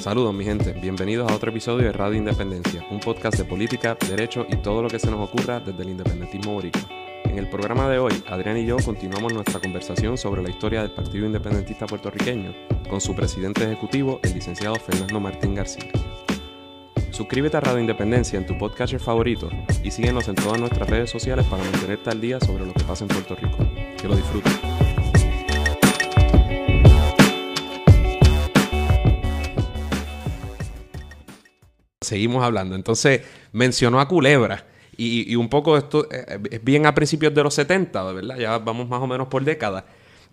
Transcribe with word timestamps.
Saludos 0.00 0.32
mi 0.32 0.46
gente, 0.46 0.72
bienvenidos 0.72 1.30
a 1.30 1.34
otro 1.34 1.50
episodio 1.50 1.84
de 1.84 1.92
Radio 1.92 2.16
Independencia, 2.16 2.82
un 2.90 3.00
podcast 3.00 3.36
de 3.36 3.44
política, 3.44 3.98
derecho 4.08 4.46
y 4.48 4.56
todo 4.56 4.82
lo 4.82 4.88
que 4.88 4.98
se 4.98 5.10
nos 5.10 5.20
ocurra 5.28 5.60
desde 5.60 5.82
el 5.82 5.90
independentismo 5.90 6.54
boricua. 6.54 6.80
En 7.24 7.38
el 7.38 7.50
programa 7.50 7.86
de 7.86 7.98
hoy, 7.98 8.14
Adrián 8.26 8.56
y 8.56 8.64
yo 8.64 8.78
continuamos 8.82 9.34
nuestra 9.34 9.60
conversación 9.60 10.16
sobre 10.16 10.42
la 10.42 10.48
historia 10.48 10.80
del 10.80 10.92
Partido 10.92 11.26
Independentista 11.26 11.84
puertorriqueño 11.84 12.54
con 12.88 13.02
su 13.02 13.14
presidente 13.14 13.64
ejecutivo, 13.64 14.20
el 14.22 14.32
licenciado 14.32 14.76
Fernando 14.76 15.20
Martín 15.20 15.54
García. 15.54 15.90
Suscríbete 17.10 17.58
a 17.58 17.60
Radio 17.60 17.80
Independencia 17.80 18.38
en 18.38 18.46
tu 18.46 18.56
podcast 18.56 18.96
favorito 18.96 19.50
y 19.84 19.90
síguenos 19.90 20.26
en 20.28 20.34
todas 20.34 20.58
nuestras 20.58 20.88
redes 20.88 21.10
sociales 21.10 21.44
para 21.44 21.62
mantenerte 21.62 22.08
al 22.08 22.22
día 22.22 22.40
sobre 22.40 22.64
lo 22.64 22.72
que 22.72 22.84
pasa 22.84 23.04
en 23.04 23.08
Puerto 23.08 23.34
Rico. 23.34 23.58
Que 24.00 24.08
lo 24.08 24.16
disfrutes. 24.16 24.79
Seguimos 32.10 32.42
hablando. 32.42 32.74
Entonces, 32.74 33.20
mencionó 33.52 34.00
a 34.00 34.08
Culebra. 34.08 34.66
Y, 34.96 35.36
un 35.36 35.48
poco 35.48 35.78
esto 35.78 36.08
eh, 36.10 36.40
es 36.50 36.64
bien 36.64 36.84
a 36.84 36.92
principios 36.92 37.32
de 37.32 37.44
los 37.44 37.54
70, 37.54 38.02
¿verdad? 38.12 38.36
Ya 38.36 38.58
vamos 38.58 38.88
más 38.88 39.00
o 39.00 39.06
menos 39.06 39.28
por 39.28 39.44
décadas. 39.44 39.84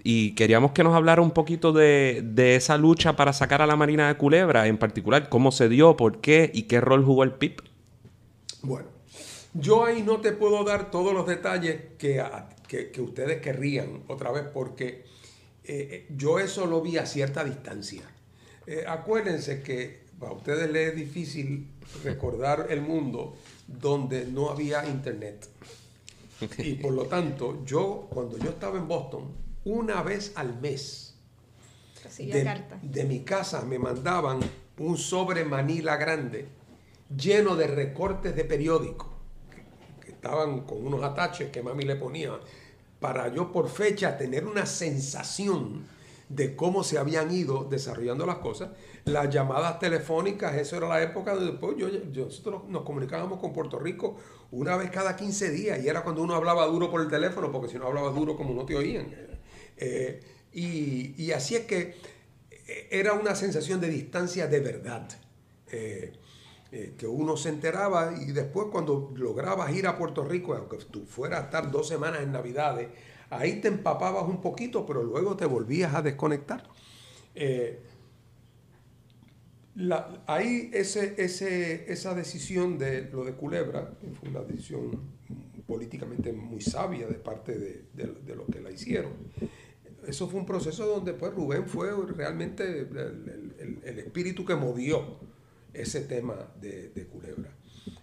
Y 0.03 0.33
queríamos 0.33 0.71
que 0.71 0.83
nos 0.83 0.95
hablara 0.95 1.21
un 1.21 1.29
poquito 1.29 1.71
de, 1.73 2.55
esa 2.55 2.79
lucha 2.79 3.15
para 3.15 3.31
sacar 3.31 3.61
a 3.61 3.67
la 3.67 3.75
Marina 3.75 4.07
de 4.07 4.17
Culebra, 4.17 4.65
en 4.65 4.79
particular, 4.79 5.29
cómo 5.29 5.51
se 5.51 5.69
dio, 5.69 5.95
por 5.95 6.19
qué 6.19 6.49
y 6.51 6.63
qué 6.63 6.81
rol 6.81 7.05
jugó 7.05 7.23
el 7.23 7.33
PIB. 7.33 7.61
Bueno, 8.63 8.87
yo 9.53 9.85
ahí 9.85 10.01
no 10.01 10.19
te 10.19 10.31
puedo 10.31 10.63
dar 10.63 10.89
todos 10.89 11.13
los 11.13 11.27
detalles 11.27 11.79
que, 11.99 12.23
que, 12.67 13.01
ustedes 13.01 13.39
querrían, 13.39 14.01
otra 14.07 14.31
vez, 14.31 14.45
porque 14.51 15.05
eh, 15.63 16.07
yo 16.09 16.39
eso 16.39 16.65
lo 16.65 16.81
vi 16.81 16.97
a 16.97 17.05
cierta 17.05 17.43
distancia. 17.43 18.01
Eh, 18.65 18.83
acuérdense 18.87 19.61
que 19.61 20.06
a 20.21 20.31
ustedes 20.31 20.71
les 20.71 20.89
es 20.89 20.95
difícil 20.95 21.67
recordar 22.03 22.67
el 22.69 22.81
mundo 22.81 23.35
donde 23.67 24.25
no 24.25 24.49
había 24.49 24.87
internet. 24.87 25.47
Y 26.59 26.73
por 26.75 26.93
lo 26.93 27.05
tanto, 27.05 27.63
yo, 27.65 28.07
cuando 28.09 28.37
yo 28.37 28.49
estaba 28.51 28.77
en 28.77 28.87
Boston, 28.87 29.31
una 29.65 30.01
vez 30.03 30.33
al 30.35 30.59
mes, 30.59 31.15
de, 32.17 32.63
de 32.81 33.03
mi 33.05 33.21
casa 33.21 33.63
me 33.63 33.79
mandaban 33.79 34.39
un 34.77 34.97
sobre 34.97 35.43
Manila 35.43 35.97
grande 35.97 36.47
lleno 37.15 37.55
de 37.55 37.67
recortes 37.67 38.35
de 38.35 38.43
periódico 38.43 39.09
que, 40.01 40.11
estaban 40.11 40.61
con 40.61 40.85
unos 40.85 41.03
ataches 41.03 41.51
que 41.51 41.61
mami 41.61 41.83
le 41.83 41.95
ponía 41.95 42.31
para 42.99 43.33
yo 43.33 43.51
por 43.51 43.69
fecha 43.69 44.17
tener 44.17 44.45
una 44.45 44.65
sensación 44.65 45.85
de 46.29 46.55
cómo 46.55 46.83
se 46.83 46.97
habían 46.97 47.31
ido 47.31 47.63
desarrollando 47.63 48.25
las 48.25 48.37
cosas. 48.37 48.69
Las 49.05 49.29
llamadas 49.29 49.79
telefónicas, 49.79 50.55
eso 50.55 50.77
era 50.77 50.89
la 50.89 51.01
época 51.01 51.33
donde 51.33 51.51
después 51.51 51.77
yo, 51.77 51.87
nosotros 51.89 52.63
nos 52.67 52.83
comunicábamos 52.83 53.39
con 53.39 53.53
Puerto 53.53 53.79
Rico 53.79 54.17
una 54.51 54.75
vez 54.75 54.89
cada 54.91 55.15
15 55.15 55.51
días 55.51 55.83
y 55.83 55.87
era 55.87 56.03
cuando 56.03 56.21
uno 56.21 56.35
hablaba 56.35 56.65
duro 56.65 56.91
por 56.91 57.01
el 57.01 57.07
teléfono, 57.07 57.51
porque 57.51 57.69
si 57.69 57.77
no 57.77 57.87
hablaba 57.87 58.09
duro 58.09 58.35
como 58.35 58.53
no 58.53 58.65
te 58.65 58.75
oían. 58.75 59.07
Eh, 59.77 60.21
y, 60.53 61.31
así 61.31 61.55
es 61.55 61.65
que 61.65 61.95
eh, 62.67 62.87
era 62.91 63.13
una 63.13 63.35
sensación 63.35 63.79
de 63.79 63.89
distancia 63.89 64.47
de 64.47 64.59
verdad. 64.59 65.07
Eh, 65.71 66.13
que 66.97 67.07
uno 67.07 67.37
se 67.37 67.47
enteraba 67.47 68.13
y 68.19 68.33
después 68.33 68.67
cuando 68.69 69.13
lograbas 69.15 69.73
ir 69.73 69.87
a 69.87 69.97
Puerto 69.97 70.25
Rico, 70.25 70.53
aunque 70.53 70.77
tú 70.77 71.05
fueras 71.05 71.39
a 71.39 71.43
estar 71.45 71.71
dos 71.71 71.87
semanas 71.87 72.21
en 72.21 72.33
Navidades, 72.33 72.89
ahí 73.29 73.61
te 73.61 73.67
empapabas 73.67 74.27
un 74.27 74.41
poquito, 74.41 74.85
pero 74.85 75.03
luego 75.03 75.35
te 75.35 75.45
volvías 75.45 75.93
a 75.93 76.01
desconectar. 76.01 76.63
Eh, 77.35 77.79
ahí 80.25 80.71
esa 80.73 82.13
decisión 82.15 82.77
de 82.77 83.09
lo 83.11 83.23
de 83.23 83.33
Culebra 83.33 83.93
fue 84.19 84.29
una 84.29 84.41
decisión 84.41 85.17
políticamente 85.67 86.31
muy 86.31 86.61
sabia 86.61 87.07
de 87.07 87.15
parte 87.15 87.57
de, 87.57 87.85
de, 87.93 88.35
los 88.35 88.47
que 88.47 88.61
la 88.61 88.71
hicieron. 88.71 89.11
Eso 90.07 90.27
fue 90.29 90.39
un 90.39 90.45
proceso 90.45 90.87
donde 90.87 91.13
pues 91.13 91.33
Rubén 91.33 91.67
fue 91.67 91.91
realmente 92.15 92.63
el, 92.79 93.81
el, 93.83 93.99
espíritu 93.99 94.45
que 94.45 94.55
movió 94.55 95.19
ese 95.73 96.01
tema 96.01 96.53
de, 96.61 96.89
de 96.89 97.05
Culebra. 97.05 97.56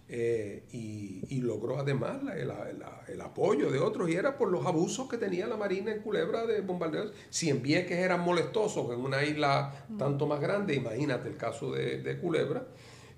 Eh, 0.07 0.63
y, 0.71 1.41
logró 1.41 1.79
además 1.79 2.21
el, 3.07 3.21
apoyo 3.21 3.71
de 3.71 3.79
otros 3.79 4.09
y 4.09 4.13
era 4.13 4.37
por 4.37 4.49
los 4.49 4.65
abusos 4.65 5.07
que 5.07 5.17
tenía 5.17 5.47
la 5.47 5.57
Marina 5.57 5.91
en 5.91 6.01
Culebra 6.01 6.45
de 6.45 6.61
bombardeos. 6.61 7.11
Si 7.29 7.49
en 7.49 7.61
Vieques 7.61 7.97
eran 7.97 8.21
molestosos 8.21 8.91
en 8.91 8.99
una 8.99 9.23
isla 9.23 9.85
tanto 9.97 10.25
más 10.25 10.39
grande, 10.39 10.73
imagínate 10.75 11.29
el 11.29 11.37
caso 11.37 11.71
de, 11.71 12.17
Culebra. 12.19 12.65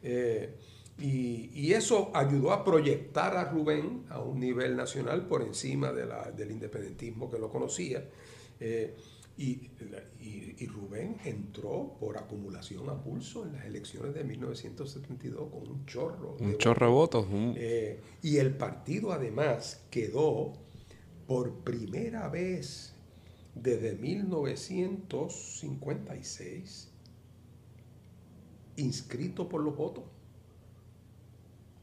Eh, 0.03 0.53
y, 0.99 1.73
eso 1.73 2.11
ayudó 2.13 2.51
a 2.51 2.63
proyectar 2.63 3.37
a 3.37 3.45
Rubén 3.45 4.05
a 4.09 4.19
un 4.19 4.39
nivel 4.39 4.75
nacional 4.75 5.27
por 5.27 5.41
encima 5.41 5.91
del 5.91 6.51
independentismo 6.51 7.29
que 7.29 7.37
lo 7.37 7.49
conocía. 7.49 8.03
Eh, 8.59 8.95
y, 9.37 9.69
Rubén 10.67 11.17
entró 11.23 11.95
por 11.99 12.17
acumulación 12.17 12.89
a 12.89 12.99
pulso 13.01 13.45
en 13.45 13.53
las 13.53 13.65
elecciones 13.65 14.13
de 14.13 14.23
1972 14.23 15.51
con 15.51 15.67
un 15.67 15.85
chorro. 15.85 16.37
Un 16.39 16.57
chorro 16.57 16.87
de 16.87 16.91
votos. 16.91 17.27
Eh, 17.55 18.01
y 18.21 18.37
el 18.37 18.55
partido 18.55 19.11
además 19.13 19.83
quedó 19.91 20.53
por 21.27 21.59
primera 21.59 22.29
vez 22.29 22.93
desde 23.55 23.95
1956 23.95 26.91
inscrito 28.77 29.49
por 29.49 29.61
los 29.61 29.75
votos. 29.75 30.05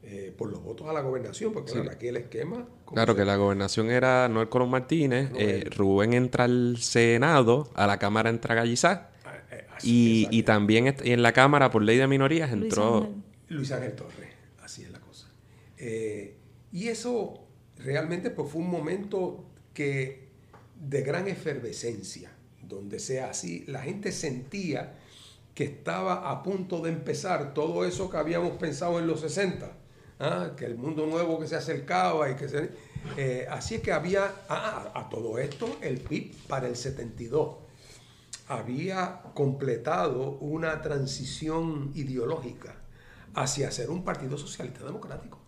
Eh, 0.07 0.31
por 0.37 0.51
los 0.51 0.61
votos 0.61 0.87
a 0.87 0.93
la 0.93 1.01
gobernación, 1.01 1.51
porque 1.51 1.71
claro, 1.71 1.89
aquí 1.89 2.07
el 2.07 2.17
esquema... 2.17 2.67
Claro, 2.85 3.15
que 3.15 3.25
la 3.25 3.37
gobernación 3.37 3.89
era 3.89 4.29
Noel 4.29 4.49
Colón 4.49 4.69
Martínez, 4.69 5.31
eh, 5.35 5.67
Rubén 5.75 6.13
entra 6.13 6.43
al 6.43 6.77
Senado, 6.77 7.71
a 7.73 7.87
la 7.87 7.97
Cámara 7.97 8.29
entra 8.29 8.53
Gallizá, 8.53 9.09
ah, 9.25 9.33
eh, 9.49 9.65
y, 9.81 10.43
también 10.43 10.95
en 11.01 11.23
la 11.23 11.33
Cámara, 11.33 11.71
por 11.71 11.81
ley 11.81 11.97
de 11.97 12.05
minorías, 12.05 12.51
entró... 12.51 13.09
Luis 13.49 13.71
Ángel, 13.71 13.93
Torres, 13.93 14.29
así 14.61 14.83
es 14.83 14.91
la 14.91 14.99
cosa. 14.99 15.27
y 15.79 16.87
eso 16.87 17.43
realmente 17.79 18.29
pues, 18.29 18.51
fue 18.51 18.61
un 18.61 18.69
momento 18.69 19.43
que 19.73 20.27
de 20.79 21.01
gran 21.01 21.27
efervescencia, 21.27 22.31
donde 22.61 22.99
sea 22.99 23.31
así, 23.31 23.63
la 23.65 23.81
gente 23.81 24.11
sentía 24.11 24.93
que 25.55 25.63
estaba 25.63 26.29
a 26.29 26.43
punto 26.43 26.81
de 26.81 26.91
empezar 26.91 27.55
todo 27.55 27.85
eso 27.85 28.11
que 28.11 28.17
habíamos 28.17 28.51
pensado 28.57 28.99
en 28.99 29.07
los 29.07 29.21
60 29.21 29.77
¿ah? 30.19 30.51
que 30.57 30.65
el 30.65 30.75
mundo 30.75 31.05
nuevo 31.05 31.39
que 31.39 31.47
se 31.47 31.55
acercaba 31.55 32.29
y 32.29 32.35
que 32.35 32.49
se... 32.49 32.69
Eh, 33.17 33.47
así 33.49 33.75
es 33.75 33.81
que 33.81 33.91
había, 33.91 34.31
ah, 34.49 34.91
a 34.95 35.09
todo 35.09 35.37
esto, 35.37 35.77
el 35.81 35.99
PIB 35.99 36.35
para 36.47 36.67
el 36.67 36.75
72 36.75 37.57
había 38.47 39.21
completado 39.33 40.31
una 40.39 40.81
transición 40.81 41.91
ideológica 41.95 42.75
hacia 43.33 43.71
ser 43.71 43.89
un 43.89 44.03
partido 44.03 44.37
socialista 44.37 44.85
democrático. 44.85 45.39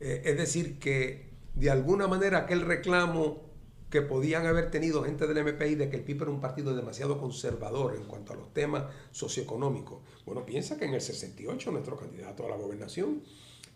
Eh, 0.00 0.22
es 0.24 0.36
decir, 0.36 0.78
que 0.78 1.30
de 1.54 1.70
alguna 1.70 2.06
manera 2.08 2.38
aquel 2.38 2.62
reclamo 2.62 3.50
que 3.90 4.02
podían 4.02 4.46
haber 4.46 4.70
tenido 4.70 5.02
gente 5.02 5.26
del 5.26 5.44
MPI 5.44 5.74
de 5.74 5.90
que 5.90 5.96
el 5.96 6.04
PIB 6.04 6.22
era 6.22 6.30
un 6.30 6.40
partido 6.40 6.74
demasiado 6.76 7.18
conservador 7.18 7.96
en 7.96 8.04
cuanto 8.04 8.32
a 8.32 8.36
los 8.36 8.52
temas 8.54 8.84
socioeconómicos. 9.10 10.00
Bueno, 10.24 10.46
piensa 10.46 10.78
que 10.78 10.84
en 10.84 10.94
el 10.94 11.00
68 11.00 11.72
nuestro 11.72 11.96
candidato 11.96 12.46
a 12.46 12.50
la 12.50 12.56
gobernación 12.56 13.22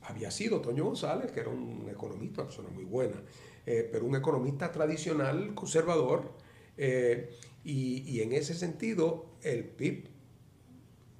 había 0.04 0.30
sido 0.30 0.60
Toño 0.60 0.84
González, 0.84 1.32
que 1.32 1.40
era 1.40 1.48
un 1.50 1.88
economista, 1.90 2.42
una 2.42 2.50
persona 2.50 2.68
muy 2.70 2.84
buena, 2.84 3.22
eh, 3.66 3.88
pero 3.90 4.04
un 4.04 4.14
economista 4.14 4.70
tradicional, 4.70 5.54
conservador, 5.54 6.32
eh, 6.76 7.30
y, 7.64 8.20
en 8.20 8.32
ese 8.32 8.52
sentido 8.54 9.26
el 9.42 9.64
PIB 9.64 10.08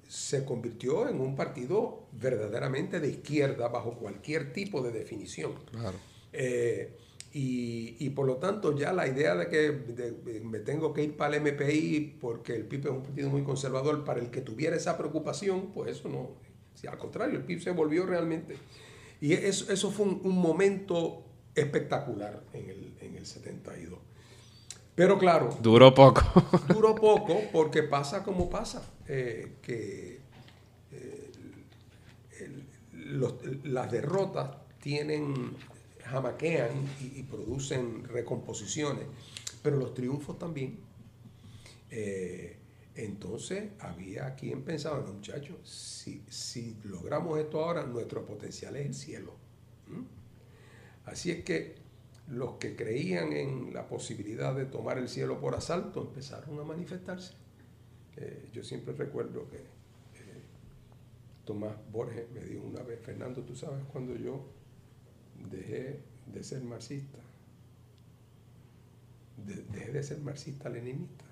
se 0.07 0.45
convirtió 0.45 1.09
en 1.09 1.19
un 1.19 1.35
partido 1.35 2.07
verdaderamente 2.11 2.99
de 2.99 3.09
izquierda 3.09 3.67
bajo 3.69 3.97
cualquier 3.97 4.53
tipo 4.53 4.83
de 4.83 4.91
definición. 4.91 5.53
Eh, 6.33 6.95
y, 7.33 8.09
por 8.11 8.27
lo 8.27 8.37
tanto 8.37 8.77
ya 8.77 8.93
la 8.93 9.07
idea 9.07 9.35
de 9.35 9.49
que 9.49 10.41
me 10.43 10.59
tengo 10.59 10.93
que 10.93 11.03
ir 11.03 11.17
para 11.17 11.35
el 11.35 11.41
MPI 11.41 12.17
porque 12.21 12.55
el 12.55 12.65
PIB 12.65 12.85
es 12.85 12.91
un 12.91 13.03
partido 13.03 13.29
muy 13.29 13.43
conservador, 13.43 14.05
para 14.05 14.21
el 14.21 14.29
que 14.29 14.41
tuviera 14.41 14.75
esa 14.75 14.97
preocupación, 14.97 15.71
pues 15.73 15.97
eso 15.97 16.07
no, 16.07 16.29
al 16.87 16.97
contrario, 16.97 17.37
el 17.37 17.43
PIB 17.43 17.61
se 17.61 17.71
volvió 17.71 18.05
realmente. 18.05 18.57
Y 19.21 19.33
eso, 19.33 19.71
eso 19.71 19.91
fue 19.91 20.05
un, 20.05 20.37
momento 20.37 21.23
espectacular 21.55 22.43
en 22.53 22.69
el, 22.69 22.93
en 23.01 23.15
el 23.15 23.25
72. 23.25 23.99
Pero 24.95 25.17
claro. 25.17 25.57
Duró 25.61 25.93
poco. 25.93 26.21
duró 26.67 26.95
poco 27.01 27.41
porque 27.51 27.83
pasa 27.83 28.23
como 28.23 28.49
pasa. 28.49 28.89
Eh, 29.07 29.57
que 29.61 30.19
eh, 30.91 31.31
las 33.63 33.91
derrotas 33.91 34.49
tienen, 34.81 35.55
jamaquean 36.05 36.71
y, 37.01 37.23
producen 37.23 38.03
recomposiciones, 38.05 39.05
pero 39.61 39.77
los 39.77 39.93
triunfos 39.93 40.39
también. 40.39 40.79
Eh, 41.91 42.57
Entonces 42.95 43.71
había 43.79 44.35
quien 44.35 44.63
pensaba, 44.63 45.01
muchachos, 45.01 45.57
si, 45.69 46.23
si 46.29 46.77
logramos 46.85 47.37
esto 47.39 47.63
ahora, 47.63 47.85
nuestro 47.85 48.25
potencial 48.25 48.75
es 48.77 48.85
el 48.85 48.93
cielo. 48.93 49.33
Así 51.05 51.29
es 51.31 51.43
que 51.43 51.75
los 52.29 52.53
que 52.53 52.75
creían 52.75 53.33
en 53.33 53.73
la 53.73 53.87
posibilidad 53.87 54.55
de 54.55 54.65
tomar 54.65 54.97
el 54.97 55.09
cielo 55.09 55.39
por 55.39 55.55
asalto 55.55 56.01
empezaron 56.01 56.59
a 56.59 56.63
manifestarse. 56.63 57.33
Eh, 58.17 58.49
yo 58.53 58.63
siempre 58.63 58.93
recuerdo 58.93 59.47
que 59.49 59.57
eh, 59.57 60.41
Tomás 61.43 61.75
Borges 61.91 62.31
me 62.31 62.39
dijo 62.41 62.63
una 62.63 62.81
vez, 62.81 62.99
Fernando, 63.01 63.43
tú 63.43 63.55
sabes 63.55 63.83
cuando 63.91 64.15
yo 64.15 64.45
dejé 65.51 65.99
de 66.25 66.43
ser 66.43 66.63
marxista, 66.63 67.19
dejé 69.71 69.91
de 69.91 70.03
ser 70.03 70.19
marxista-leninista. 70.19 71.24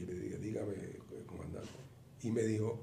Y 0.00 0.06
yo 0.06 0.12
le 0.12 0.20
dije, 0.20 0.38
dígame, 0.38 0.74
comandante. 1.26 1.68
Y 2.22 2.30
me 2.30 2.42
dijo, 2.42 2.80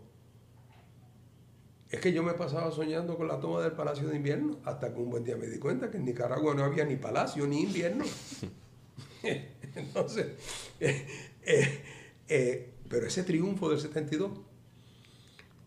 es 1.89 1.99
que 1.99 2.11
yo 2.11 2.21
me 2.21 2.33
pasaba 2.33 2.71
soñando 2.71 3.17
con 3.17 3.27
la 3.27 3.39
toma 3.39 3.61
del 3.61 3.71
Palacio 3.71 4.07
de 4.07 4.17
Invierno, 4.17 4.59
hasta 4.65 4.93
que 4.93 4.99
un 4.99 5.09
buen 5.09 5.23
día 5.23 5.35
me 5.35 5.47
di 5.47 5.57
cuenta 5.57 5.89
que 5.89 5.97
en 5.97 6.05
Nicaragua 6.05 6.53
no 6.53 6.63
había 6.63 6.85
ni 6.85 6.97
palacio 6.97 7.47
ni 7.47 7.61
invierno. 7.61 8.05
Entonces, 9.75 10.27
eh, 10.79 11.07
eh, 11.43 11.81
eh, 12.27 12.73
pero 12.89 13.07
ese 13.07 13.23
triunfo 13.23 13.69
del 13.69 13.79
72 13.79 14.31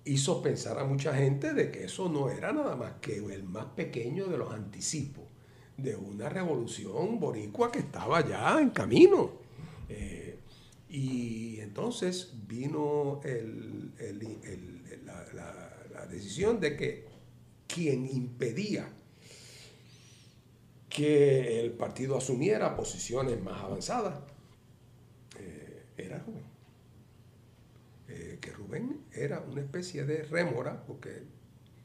hizo 0.04 0.42
pensar 0.42 0.78
a 0.78 0.84
mucha 0.84 1.14
gente 1.14 1.52
de 1.52 1.70
que 1.70 1.84
eso 1.84 2.08
no 2.08 2.30
era 2.30 2.52
nada 2.52 2.76
más 2.76 2.94
que 3.00 3.16
el 3.16 3.44
más 3.44 3.66
pequeño 3.66 4.26
de 4.26 4.38
los 4.38 4.52
anticipos 4.52 5.24
de 5.76 5.96
una 5.96 6.28
revolución 6.28 7.18
boricua 7.18 7.72
que 7.72 7.80
estaba 7.80 8.26
ya 8.26 8.60
en 8.60 8.70
camino. 8.70 9.40
Y 10.90 11.60
entonces 11.60 12.32
vino 12.46 13.20
la 15.32 16.06
decisión 16.10 16.60
de 16.60 16.76
que 16.76 17.06
quien 17.66 18.06
impedía 18.06 18.90
que 20.90 21.60
el 21.60 21.72
partido 21.72 22.18
asumiera 22.18 22.76
posiciones 22.76 23.40
más 23.40 23.62
avanzadas 23.62 24.18
eh, 25.38 25.84
era 25.96 26.18
Rubén. 26.18 26.44
Eh, 28.08 28.38
que 28.40 28.50
Rubén 28.50 29.04
era 29.12 29.40
una 29.40 29.60
especie 29.60 30.04
de 30.04 30.24
rémora, 30.24 30.84
porque 30.84 31.22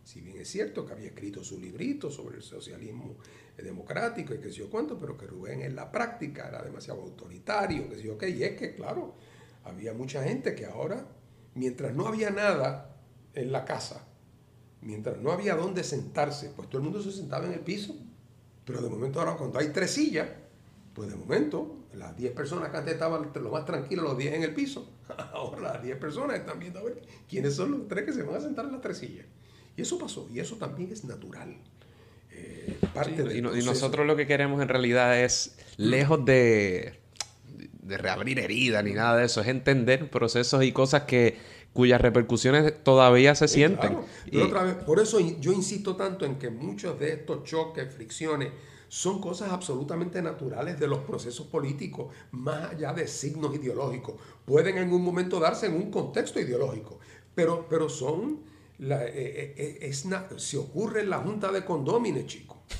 si 0.03 0.21
bien 0.21 0.39
es 0.39 0.49
cierto 0.49 0.85
que 0.85 0.93
había 0.93 1.07
escrito 1.07 1.43
su 1.43 1.59
librito 1.59 2.09
sobre 2.09 2.37
el 2.37 2.43
socialismo 2.43 3.17
democrático 3.63 4.33
y 4.33 4.39
que 4.39 4.49
sé 4.49 4.59
yo 4.59 4.69
cuánto, 4.69 4.97
pero 4.99 5.17
que 5.17 5.27
Rubén 5.27 5.61
en 5.61 5.75
la 5.75 5.91
práctica 5.91 6.47
era 6.47 6.61
demasiado 6.61 7.01
autoritario, 7.01 7.89
que 7.89 7.95
sé 7.95 8.03
yo 8.03 8.17
qué, 8.17 8.29
y 8.29 8.43
es 8.43 8.57
que, 8.57 8.75
claro, 8.75 9.15
había 9.63 9.93
mucha 9.93 10.23
gente 10.23 10.55
que 10.55 10.65
ahora, 10.65 11.05
mientras 11.53 11.93
no 11.93 12.07
había 12.07 12.29
nada 12.29 12.95
en 13.33 13.51
la 13.51 13.65
casa, 13.65 14.05
mientras 14.81 15.17
no 15.17 15.31
había 15.31 15.55
dónde 15.55 15.83
sentarse, 15.83 16.51
pues 16.55 16.69
todo 16.69 16.79
el 16.79 16.83
mundo 16.83 17.01
se 17.01 17.11
sentaba 17.11 17.45
en 17.45 17.53
el 17.53 17.61
piso. 17.61 17.95
Pero 18.65 18.81
de 18.81 18.89
momento 18.89 19.19
ahora 19.19 19.35
cuando 19.35 19.59
hay 19.59 19.69
tres 19.69 19.91
sillas, 19.91 20.27
pues 20.93 21.09
de 21.09 21.15
momento 21.15 21.85
las 21.93 22.15
10 22.15 22.33
personas 22.33 22.69
que 22.69 22.77
antes 22.77 22.93
estaban 22.93 23.31
lo 23.33 23.51
más 23.51 23.65
tranquilos, 23.65 24.05
los 24.05 24.17
10 24.17 24.33
en 24.33 24.43
el 24.43 24.53
piso, 24.53 24.89
ahora 25.33 25.73
las 25.73 25.83
10 25.83 25.97
personas 25.97 26.37
están 26.37 26.59
viendo 26.59 26.79
a 26.79 26.83
ver 26.83 27.01
quiénes 27.27 27.55
son 27.55 27.71
los 27.71 27.87
tres 27.87 28.05
que 28.05 28.13
se 28.13 28.23
van 28.23 28.35
a 28.35 28.41
sentar 28.41 28.65
en 28.65 28.73
las 28.73 28.81
tres 28.81 28.97
sillas. 28.97 29.25
Y 29.77 29.81
eso 29.81 29.97
pasó, 29.97 30.27
y 30.31 30.39
eso 30.39 30.55
también 30.55 30.91
es 30.91 31.03
natural. 31.03 31.57
Eh, 32.35 32.77
parte 32.93 33.37
y, 33.37 33.41
nosotros 33.41 34.05
lo 34.05 34.15
que 34.15 34.27
queremos 34.27 34.61
en 34.61 34.67
realidad 34.67 35.19
es, 35.19 35.55
lejos 35.77 36.23
de, 36.25 36.99
de 37.83 37.97
reabrir 37.97 38.39
heridas 38.39 38.83
ni 38.83 38.93
nada 38.93 39.17
de 39.17 39.25
eso, 39.25 39.41
es 39.41 39.47
entender 39.47 40.09
procesos 40.09 40.63
y 40.63 40.71
cosas 40.71 41.03
que 41.03 41.37
cuyas 41.75 41.99
repercusiones 41.99 42.73
todavía 42.83 43.35
se 43.35 43.49
sienten. 43.49 43.97
otra 44.41 44.63
vez, 44.63 44.75
por 44.75 44.99
eso 44.99 45.19
yo 45.19 45.51
insisto 45.51 45.97
tanto 45.97 46.25
en 46.25 46.39
que 46.39 46.49
muchos 46.49 46.97
de 46.97 47.11
estos 47.11 47.43
choques, 47.43 47.93
fricciones, 47.93 48.49
son 48.87 49.19
cosas 49.19 49.51
absolutamente 49.51 50.21
naturales 50.21 50.79
de 50.79 50.87
los 50.87 50.99
procesos 50.99 51.47
políticos, 51.47 52.13
más 52.31 52.71
allá 52.71 52.93
de 52.93 53.09
signos 53.09 53.53
ideológicos. 53.53 54.15
Pueden 54.45 54.77
en 54.77 54.93
un 54.93 55.03
momento 55.03 55.37
darse 55.37 55.65
en 55.65 55.73
un 55.73 55.91
contexto 55.91 56.39
ideológico, 56.39 56.99
pero, 57.35 57.67
pero 57.69 57.89
son, 57.89 58.39
la, 58.79 59.05
eh, 59.05 59.11
eh, 59.15 59.53
eh, 59.57 59.77
es, 59.81 60.07
se 60.37 60.57
ocurre 60.57 61.01
en 61.01 61.09
la 61.09 61.19
junta 61.19 61.51
de 61.51 61.63
condómines, 61.63 62.25
chicos. 62.27 62.57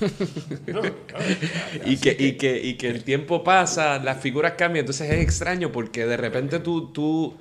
y, 1.86 1.96
que, 1.96 2.16
y, 2.18 2.36
que, 2.36 2.60
y 2.62 2.74
que 2.74 2.88
el 2.88 3.04
tiempo 3.04 3.42
pasa, 3.42 3.98
las 3.98 4.20
figuras 4.20 4.54
cambian, 4.58 4.82
entonces 4.82 5.10
es 5.10 5.22
extraño 5.22 5.72
porque 5.72 6.04
de 6.06 6.16
repente 6.16 6.58
tú, 6.58 6.92
tú 6.92 7.36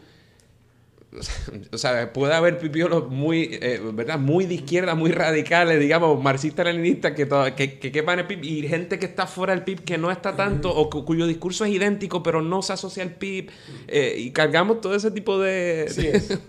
o 1.72 1.78
sea, 1.78 2.12
puede 2.14 2.34
haber 2.34 2.58
pipiolos 2.58 3.10
muy, 3.10 3.50
eh, 3.62 3.82
¿verdad? 3.94 4.20
Muy 4.20 4.46
de 4.46 4.56
izquierda, 4.56 4.96
muy 4.96 5.12
radicales, 5.12 5.80
digamos, 5.80 6.22
marxistas-leninistas 6.22 7.14
que, 7.14 7.28
que, 7.56 7.80
que 7.80 7.92
quepan 7.92 8.20
el 8.20 8.28
PIB 8.28 8.44
y 8.44 8.68
gente 8.68 9.00
que 9.00 9.06
está 9.06 9.28
fuera 9.28 9.54
del 9.54 9.64
PIB 9.64 9.84
que 9.84 9.98
no 9.98 10.12
está 10.12 10.36
tanto 10.36 10.74
o 10.76 10.90
cuyo 10.90 11.28
discurso 11.28 11.66
es 11.66 11.72
idéntico 11.72 12.24
pero 12.24 12.42
no 12.42 12.62
se 12.62 12.74
asocia 12.74 13.04
al 13.04 13.12
PIB 13.12 13.50
eh, 13.88 14.16
y 14.18 14.32
cargamos 14.32 14.82
todo 14.82 14.96
ese 14.96 15.12
tipo 15.12 15.40
de, 15.40 15.86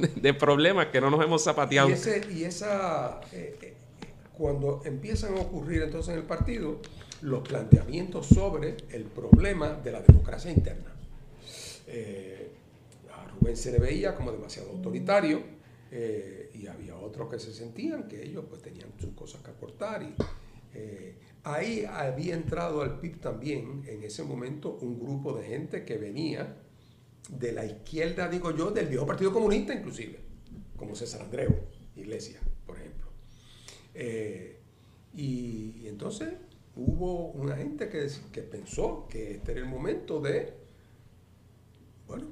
de, 0.16 0.34
problemas 0.34 0.86
que 0.86 1.00
no 1.00 1.10
nos 1.10 1.24
hemos 1.24 1.42
zapateado. 1.42 1.88
Y, 1.88 1.92
ese, 1.92 2.22
y 2.32 2.44
esa, 2.44 3.20
eh, 3.32 3.74
cuando 4.36 4.82
empiezan 4.84 5.36
a 5.36 5.40
ocurrir 5.40 5.82
entonces 5.82 6.12
en 6.12 6.20
el 6.20 6.26
partido 6.26 6.80
los 7.22 7.46
planteamientos 7.46 8.26
sobre 8.26 8.76
el 8.90 9.04
problema 9.04 9.70
de 9.72 9.92
la 9.92 10.00
democracia 10.00 10.50
interna. 10.50 10.92
Rubén 13.38 13.56
se 13.56 13.72
le 13.72 13.78
veía 13.78 14.14
como 14.14 14.32
demasiado 14.32 14.70
autoritario 14.70 15.42
eh, 15.90 16.50
y 16.54 16.66
había 16.66 16.96
otros 16.96 17.30
que 17.30 17.38
se 17.38 17.52
sentían 17.52 18.08
que 18.08 18.22
ellos 18.22 18.44
pues 18.48 18.62
tenían 18.62 18.88
sus 18.98 19.14
cosas 19.14 19.42
que 19.42 19.50
aportar. 19.50 20.02
Y, 20.02 20.14
eh, 20.74 21.14
ahí 21.44 21.84
había 21.88 22.34
entrado 22.34 22.82
al 22.82 23.00
PIB 23.00 23.20
también 23.20 23.84
en 23.86 24.02
ese 24.02 24.22
momento 24.24 24.76
un 24.82 24.98
grupo 24.98 25.32
de 25.32 25.46
gente 25.46 25.84
que 25.84 25.96
venía 25.96 26.56
de 27.30 27.52
la 27.52 27.64
izquierda, 27.64 28.28
digo 28.28 28.50
yo, 28.54 28.70
del 28.70 28.86
viejo 28.86 29.06
Partido 29.06 29.32
Comunista 29.32 29.72
inclusive, 29.72 30.18
como 30.76 30.94
César 30.94 31.22
Andreu, 31.22 31.54
Iglesias, 31.96 32.42
por 32.66 32.76
ejemplo. 32.78 33.06
Eh, 33.94 34.58
y, 35.14 35.76
y, 35.82 35.88
entonces 35.88 36.34
hubo 36.76 37.28
una 37.28 37.56
gente 37.56 37.88
que, 37.88 38.06
que 38.30 38.42
pensó 38.42 39.06
que 39.08 39.32
este 39.32 39.52
era 39.52 39.60
el 39.62 39.66
momento 39.66 40.20
de, 40.20 40.52
bueno, 42.06 42.26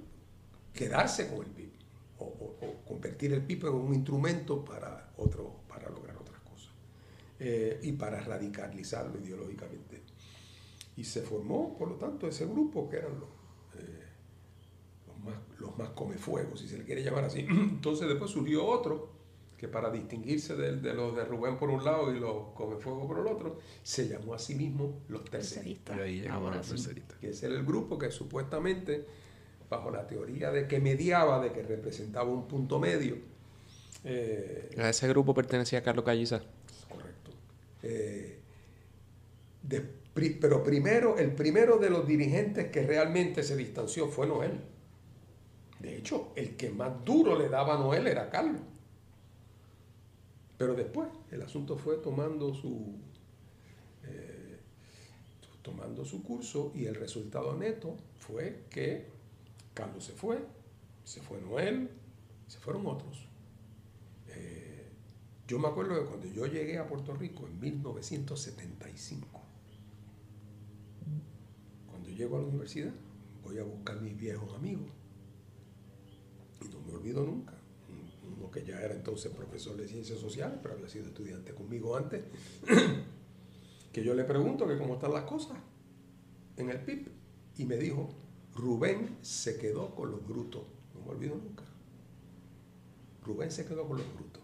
quedarse 0.75 1.29
con 1.29 1.47
el 1.47 1.53
PIB 1.53 1.71
o, 2.19 2.55
convertir 2.87 3.33
el 3.33 3.43
PIB 3.43 3.69
en 3.69 3.75
un 3.75 3.95
instrumento 3.95 4.65
para, 4.65 5.13
otro, 5.17 5.61
para 5.69 5.89
lograr 5.91 6.17
otras 6.17 6.41
cosas 6.41 6.73
eh, 7.39 7.81
y 7.83 7.93
para 7.93 8.21
radicalizarlo 8.21 9.19
ideológicamente. 9.21 10.03
Y 10.97 11.05
se 11.05 11.23
formó, 11.23 11.77
por 11.77 11.89
lo 11.89 11.97
tanto, 11.97 12.29
ese 12.29 12.47
grupo 12.47 12.89
que 12.89 12.99
eran 12.99 13.19
los, 13.19 13.29
eh, 13.81 14.03
los, 15.07 15.19
más, 15.25 15.35
los 15.59 15.77
más 15.77 15.89
comefuegos, 15.91 16.61
si 16.61 16.69
se 16.69 16.79
le 16.79 16.85
quiere 16.85 17.03
llamar 17.03 17.25
así. 17.25 17.41
Entonces 17.49 18.09
después 18.09 18.31
surgió 18.31 18.65
otro 18.65 19.13
que 19.57 19.69
para 19.69 19.91
distinguirse 19.91 20.57
de, 20.57 20.77
de, 20.77 20.95
los 20.95 21.17
de 21.17 21.25
Rubén 21.25 21.57
por 21.57 21.71
un 21.71 21.85
lado 21.85 22.15
y 22.15 22.19
los 22.19 22.49
comefuegos 22.55 23.07
por 23.07 23.21
el 23.21 23.27
otro, 23.27 23.59
se 23.83 24.09
llamó 24.09 24.35
a 24.35 24.39
sí 24.39 24.55
mismo 24.55 25.01
los 25.09 25.25
terceristas. 25.25 25.97
Que 27.19 27.31
ese 27.31 27.47
era 27.47 27.55
el 27.55 27.65
grupo 27.65 27.99
que 27.99 28.11
supuestamente 28.11 29.07
bajo 29.77 29.91
la 29.91 30.07
teoría 30.07 30.51
de 30.51 30.69
que 30.69 30.81
mediaba, 30.81 31.41
de 31.41 31.53
que 31.53 31.63
representaba 31.63 32.31
un 32.31 32.47
punto 32.47 32.79
medio. 32.79 33.17
Eh, 34.05 34.71
a 34.79 34.89
ese 34.89 35.09
grupo 35.09 35.35
pertenecía 35.35 35.83
Carlos 35.83 36.05
Calliza. 36.05 36.43
Correcto. 36.89 37.31
Eh, 37.83 38.39
pero 40.41 40.63
primero, 40.63 41.19
el 41.19 41.33
primero 41.33 41.79
de 41.79 41.91
los 41.91 42.07
dirigentes 42.07 42.71
que 42.71 42.83
realmente 42.83 43.43
se 43.43 43.57
distanció 43.57 44.09
fue 44.09 44.27
Noel. 44.27 44.61
De 45.81 45.97
hecho, 45.97 46.33
el 46.37 46.57
que 46.57 46.71
más 46.71 47.05
duro 47.05 47.37
le 47.37 47.49
daba 47.49 47.75
a 47.75 47.79
Noel 47.79 48.07
era 48.07 48.31
Carlos. 48.31 48.61
Pero 50.57 50.75
después 50.75 51.09
el 51.33 51.43
asunto 51.43 51.77
fue 51.77 51.97
tomando 51.97 52.55
su, 52.55 52.95
eh, 54.05 54.59
tomando 55.63 56.05
su 56.05 56.23
curso 56.23 56.71
y 56.75 56.87
el 56.87 56.95
resultado 56.95 57.57
neto 57.57 57.97
fue 58.21 58.61
que 58.71 59.14
Carlos 59.75 60.05
se 60.05 60.13
fue, 60.13 60.39
se 61.03 61.21
fue 61.21 61.41
Noel, 61.41 61.91
se 62.47 62.59
fueron 62.61 62.87
otros. 62.87 63.27
Eh, 64.29 64.89
yo 65.49 65.59
me 65.59 65.69
acuerdo 65.69 65.97
de 65.97 66.07
cuando 66.07 66.27
yo 66.29 66.47
llegué 66.47 66.79
a 66.79 66.87
Puerto 66.87 67.13
Rico 67.15 67.47
en 67.47 67.59
1975. 67.61 69.41
Cuando 71.91 72.09
llego 72.11 72.37
a 72.37 72.41
la 72.41 72.47
universidad, 72.47 72.93
voy 73.43 73.59
a 73.59 73.65
buscar 73.65 74.01
mis 74.01 74.17
viejos 74.17 74.55
amigos. 74.55 74.87
Y 76.65 76.69
no 76.69 76.81
me 76.81 76.93
olvido 76.95 77.25
nunca. 77.25 77.55
Uno 78.39 78.51
que 78.51 78.65
ya 78.65 78.81
era 78.81 78.95
entonces 78.95 79.33
profesor 79.33 79.77
de 79.77 79.87
ciencias 79.87 80.19
sociales, 80.19 80.59
pero 80.63 80.75
había 80.75 80.89
sido 80.89 81.07
estudiante 81.07 81.53
conmigo 81.53 81.97
antes. 81.97 82.25
que 83.93 84.03
yo 84.03 84.15
le 84.15 84.25
pregunto 84.25 84.67
que 84.67 84.79
cómo 84.79 84.95
están 84.95 85.13
las 85.13 85.25
cosas 85.25 85.59
en 86.57 86.71
el 86.71 86.81
PIB. 86.81 87.09
Y 87.59 87.65
me 87.67 87.77
dijo, 87.77 88.15
Rubén 88.55 89.17
se 89.23 89.59
quedó 89.59 89.95
con 89.95 90.11
los 90.11 90.27
brutos. 90.27 90.63
No 90.95 91.05
me 91.05 91.11
olvido 91.13 91.37
nunca. 91.37 91.65
Rubén 93.25 93.51
se 93.51 93.65
quedó 93.67 93.87
con 93.87 93.99
los 93.99 94.15
brutos. 94.15 94.43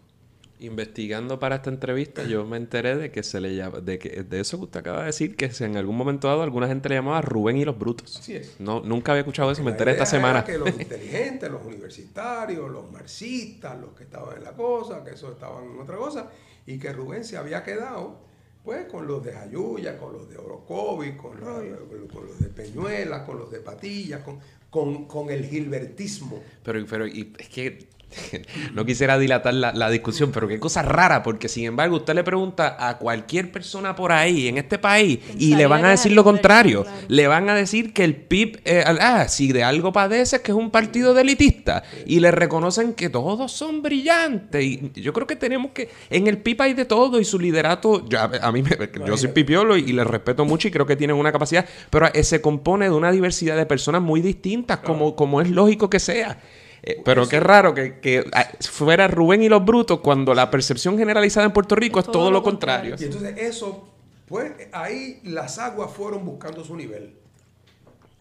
Investigando 0.59 1.39
para 1.39 1.55
esta 1.55 1.71
entrevista, 1.71 2.23
yo 2.23 2.45
me 2.45 2.57
enteré 2.57 2.95
de 2.95 3.11
que 3.11 3.23
se 3.23 3.41
le 3.41 3.55
llama, 3.55 3.79
de 3.79 3.97
que 3.97 4.21
de 4.21 4.39
eso 4.39 4.57
que 4.59 4.65
usted 4.65 4.79
acaba 4.81 4.99
de 4.99 5.05
decir, 5.07 5.35
que 5.35 5.49
en 5.59 5.75
algún 5.75 5.97
momento 5.97 6.27
dado 6.27 6.43
alguna 6.43 6.67
gente 6.67 6.87
le 6.89 6.95
llamaba 6.95 7.19
Rubén 7.21 7.57
y 7.57 7.65
los 7.65 7.79
brutos. 7.79 8.17
Así 8.17 8.35
es. 8.35 8.59
No, 8.59 8.79
nunca 8.81 9.11
había 9.13 9.21
escuchado 9.21 9.49
eso, 9.49 9.63
me 9.63 9.71
enteré 9.71 9.91
esta 9.91 10.03
era 10.03 10.11
semana. 10.11 10.43
que 10.45 10.59
los 10.59 10.69
inteligentes, 10.79 11.49
los 11.49 11.65
universitarios, 11.65 12.69
los 12.69 12.91
marxistas, 12.91 13.79
los 13.79 13.93
que 13.93 14.03
estaban 14.03 14.37
en 14.37 14.43
la 14.43 14.51
cosa, 14.51 15.03
que 15.03 15.11
esos 15.11 15.31
estaban 15.31 15.63
en 15.65 15.79
otra 15.79 15.97
cosa, 15.97 16.29
y 16.67 16.77
que 16.77 16.93
Rubén 16.93 17.23
se 17.23 17.37
había 17.37 17.63
quedado 17.63 18.19
pues 18.63 18.85
con 18.85 19.07
los 19.07 19.23
de 19.23 19.33
Jayuya, 19.33 19.97
con 19.97 20.13
los 20.13 20.29
de 20.29 20.37
Orocovi, 20.37 21.13
con, 21.17 21.37
con 21.39 22.27
los 22.27 22.39
de 22.39 22.47
Peñuela, 22.49 23.25
con 23.25 23.39
los 23.39 23.51
de 23.51 23.59
Patillas, 23.59 24.21
con, 24.23 24.39
con, 24.69 25.05
con 25.05 25.29
el 25.29 25.45
gilbertismo. 25.45 26.41
Pero, 26.63 26.85
pero 26.87 27.07
y 27.07 27.33
es 27.37 27.49
que 27.49 27.87
no 28.73 28.85
quisiera 28.85 29.17
dilatar 29.17 29.53
la, 29.53 29.71
la 29.73 29.89
discusión, 29.89 30.31
pero 30.31 30.47
qué 30.47 30.59
cosa 30.59 30.81
rara, 30.81 31.23
porque 31.23 31.47
sin 31.47 31.65
embargo 31.65 31.97
usted 31.97 32.13
le 32.15 32.23
pregunta 32.23 32.75
a 32.79 32.97
cualquier 32.97 33.51
persona 33.51 33.95
por 33.95 34.11
ahí 34.11 34.47
en 34.47 34.57
este 34.57 34.77
país 34.79 35.19
y 35.37 35.55
le 35.55 35.65
van 35.67 35.85
a 35.85 35.89
decir 35.91 36.11
lo 36.13 36.23
contrario. 36.23 36.85
Le 37.07 37.27
van 37.27 37.49
a 37.49 37.55
decir 37.55 37.93
que 37.93 38.03
el 38.03 38.15
PIB, 38.15 38.61
eh, 38.65 38.83
ah, 38.85 39.27
si 39.27 39.51
de 39.51 39.63
algo 39.63 39.91
padece 39.93 40.37
es 40.37 40.41
que 40.41 40.51
es 40.51 40.57
un 40.57 40.71
partido 40.71 41.13
de 41.13 41.21
elitista 41.21 41.83
y 42.05 42.19
le 42.19 42.31
reconocen 42.31 42.93
que 42.93 43.09
todos 43.09 43.51
son 43.51 43.81
brillantes. 43.81 44.63
Y 44.63 44.91
yo 45.01 45.13
creo 45.13 45.27
que 45.27 45.35
tenemos 45.35 45.71
que, 45.71 45.89
en 46.09 46.27
el 46.27 46.37
PIB 46.37 46.61
hay 46.61 46.73
de 46.73 46.85
todo 46.85 47.19
y 47.19 47.25
su 47.25 47.39
liderato, 47.39 48.07
ya, 48.09 48.29
a 48.41 48.51
mí, 48.51 48.61
me- 48.61 48.77
yo 49.05 49.17
soy 49.17 49.29
pipiolo 49.29 49.77
y, 49.77 49.81
y 49.81 49.93
les 49.93 50.05
respeto 50.07 50.45
mucho 50.45 50.67
y 50.67 50.71
creo 50.71 50.85
que 50.85 50.95
tienen 50.95 51.15
una 51.15 51.31
capacidad, 51.31 51.65
pero 51.89 52.07
eh, 52.13 52.23
se 52.23 52.41
compone 52.41 52.85
de 52.85 52.91
una 52.95 53.11
diversidad 53.11 53.55
de 53.57 53.65
personas 53.65 54.01
muy 54.01 54.21
distintas, 54.21 54.79
como, 54.79 55.15
como 55.15 55.41
es 55.41 55.49
lógico 55.49 55.89
que 55.89 55.99
sea. 55.99 56.39
Eh, 56.83 57.01
pero 57.05 57.27
qué 57.29 57.39
raro 57.39 57.73
que, 57.73 57.99
que, 57.99 58.25
ah, 58.33 58.49
fuera 58.59 59.07
Rubén 59.07 59.43
y 59.43 59.49
los 59.49 59.63
brutos 59.63 59.99
cuando 59.99 60.33
la 60.33 60.49
percepción 60.49 60.97
generalizada 60.97 61.45
en 61.45 61.53
Puerto 61.53 61.75
Rico 61.75 61.99
es 61.99 62.05
todo, 62.05 62.31
lo 62.31 62.41
contrario. 62.41 62.95
Y 62.99 63.03
entonces 63.03 63.37
eso, 63.37 63.87
pues 64.27 64.51
ahí 64.71 65.19
las 65.23 65.59
aguas 65.59 65.91
fueron 65.91 66.25
buscando 66.25 66.63
su 66.63 66.75
nivel. 66.75 67.15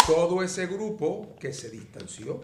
Todo 0.06 0.42
ese 0.42 0.66
grupo 0.66 1.36
que 1.38 1.52
se 1.52 1.70
distanció, 1.70 2.42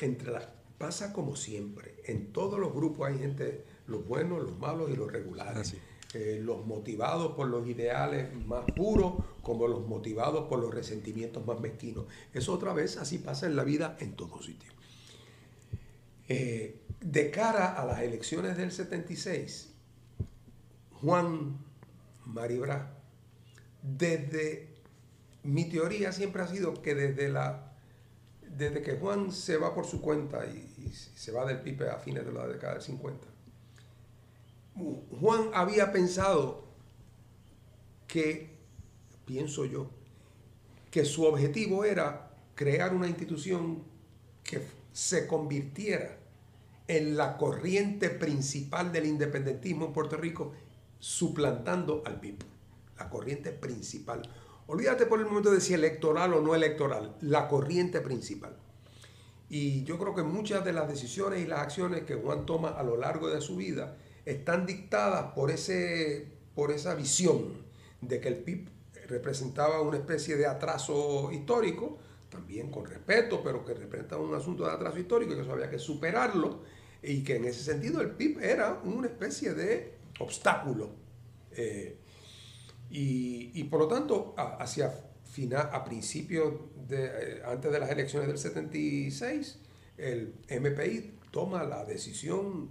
entre 0.00 0.32
la, 0.32 0.48
pasa 0.78 1.12
como 1.12 1.36
siempre, 1.36 1.94
en 2.06 2.32
todos 2.32 2.58
los 2.58 2.72
grupos 2.72 3.08
hay 3.08 3.18
gente, 3.18 3.64
los 3.86 4.06
buenos, 4.06 4.42
los 4.42 4.58
malos 4.58 4.90
y 4.90 4.96
los 4.96 5.12
regulares. 5.12 5.58
Así. 5.58 5.78
Eh, 6.14 6.40
los 6.40 6.64
motivados 6.64 7.32
por 7.32 7.48
los 7.48 7.66
ideales 7.66 8.32
más 8.46 8.64
puros 8.76 9.14
como 9.42 9.66
los 9.66 9.84
motivados 9.88 10.48
por 10.48 10.60
los 10.60 10.72
resentimientos 10.72 11.44
más 11.44 11.60
mezquinos. 11.60 12.04
Eso 12.32 12.52
otra 12.52 12.72
vez 12.72 12.98
así 12.98 13.18
pasa 13.18 13.46
en 13.46 13.56
la 13.56 13.64
vida 13.64 13.96
en 13.98 14.14
todos 14.14 14.46
sitios. 14.46 14.73
Eh, 16.28 16.80
de 17.00 17.30
cara 17.30 17.74
a 17.74 17.84
las 17.84 18.00
elecciones 18.00 18.56
del 18.56 18.72
76, 18.72 19.74
Juan 21.00 21.58
Maribra, 22.24 22.94
desde 23.82 24.68
mi 25.42 25.66
teoría 25.66 26.12
siempre 26.12 26.42
ha 26.42 26.46
sido 26.46 26.80
que 26.80 26.94
desde 26.94 27.28
la 27.28 27.70
desde 28.48 28.82
que 28.82 28.92
Juan 28.92 29.32
se 29.32 29.56
va 29.56 29.74
por 29.74 29.84
su 29.84 30.00
cuenta 30.00 30.46
y, 30.46 30.72
y 30.78 30.92
se 30.92 31.32
va 31.32 31.44
del 31.44 31.60
PIB 31.60 31.90
a 31.90 31.98
fines 31.98 32.24
de 32.24 32.32
la 32.32 32.46
década 32.46 32.74
del 32.74 32.82
50, 32.82 33.26
Juan 35.20 35.50
había 35.54 35.92
pensado 35.92 36.64
que, 38.06 38.50
pienso 39.26 39.64
yo, 39.64 39.88
que 40.90 41.04
su 41.04 41.24
objetivo 41.24 41.84
era 41.84 42.30
crear 42.54 42.94
una 42.94 43.08
institución 43.08 43.82
que 44.42 44.62
se 44.94 45.26
convirtiera 45.26 46.16
en 46.86 47.16
la 47.16 47.36
corriente 47.36 48.10
principal 48.10 48.92
del 48.92 49.06
independentismo 49.06 49.86
en 49.86 49.92
Puerto 49.92 50.16
Rico, 50.16 50.52
suplantando 51.00 52.02
al 52.06 52.20
PIB. 52.20 52.36
La 52.96 53.10
corriente 53.10 53.50
principal. 53.50 54.22
Olvídate 54.68 55.06
por 55.06 55.18
el 55.18 55.26
momento 55.26 55.50
de 55.50 55.60
si 55.60 55.74
electoral 55.74 56.32
o 56.32 56.40
no 56.40 56.54
electoral, 56.54 57.16
la 57.20 57.48
corriente 57.48 58.00
principal. 58.00 58.56
Y 59.50 59.82
yo 59.82 59.98
creo 59.98 60.14
que 60.14 60.22
muchas 60.22 60.64
de 60.64 60.72
las 60.72 60.88
decisiones 60.88 61.42
y 61.42 61.46
las 61.46 61.58
acciones 61.58 62.04
que 62.04 62.14
Juan 62.14 62.46
toma 62.46 62.68
a 62.68 62.84
lo 62.84 62.96
largo 62.96 63.28
de 63.28 63.40
su 63.40 63.56
vida 63.56 63.96
están 64.24 64.64
dictadas 64.64 65.32
por, 65.32 65.50
ese, 65.50 66.28
por 66.54 66.70
esa 66.70 66.94
visión 66.94 67.64
de 68.00 68.20
que 68.20 68.28
el 68.28 68.36
PIB 68.36 68.68
representaba 69.08 69.80
una 69.80 69.96
especie 69.96 70.36
de 70.36 70.46
atraso 70.46 71.32
histórico, 71.32 71.98
también 72.34 72.70
con 72.70 72.84
respeto, 72.84 73.42
pero 73.42 73.64
que 73.64 73.72
representa 73.74 74.18
un 74.18 74.34
asunto 74.34 74.64
de 74.66 74.72
atraso 74.72 74.98
histórico 74.98 75.32
y 75.32 75.36
que 75.36 75.42
eso 75.42 75.52
había 75.52 75.70
que 75.70 75.78
superarlo, 75.78 76.62
y 77.02 77.22
que 77.24 77.36
en 77.36 77.44
ese 77.46 77.62
sentido 77.62 78.00
el 78.02 78.10
PIB 78.10 78.40
era 78.42 78.80
una 78.84 79.06
especie 79.06 79.54
de 79.54 79.94
obstáculo. 80.20 80.90
Eh, 81.52 81.96
y, 82.90 83.64
por 83.64 83.80
lo 83.80 83.88
tanto, 83.88 84.34
a- 84.36 84.56
hacia 84.62 84.92
final, 85.24 85.68
a 85.72 85.84
principios 85.84 86.54
de, 86.88 87.06
eh, 87.06 87.42
antes 87.44 87.72
de 87.72 87.78
las 87.80 87.90
elecciones 87.90 88.28
del 88.28 88.38
76, 88.38 89.58
el 89.96 90.34
MPI 90.48 91.18
toma 91.32 91.64
la 91.64 91.84
decisión 91.84 92.70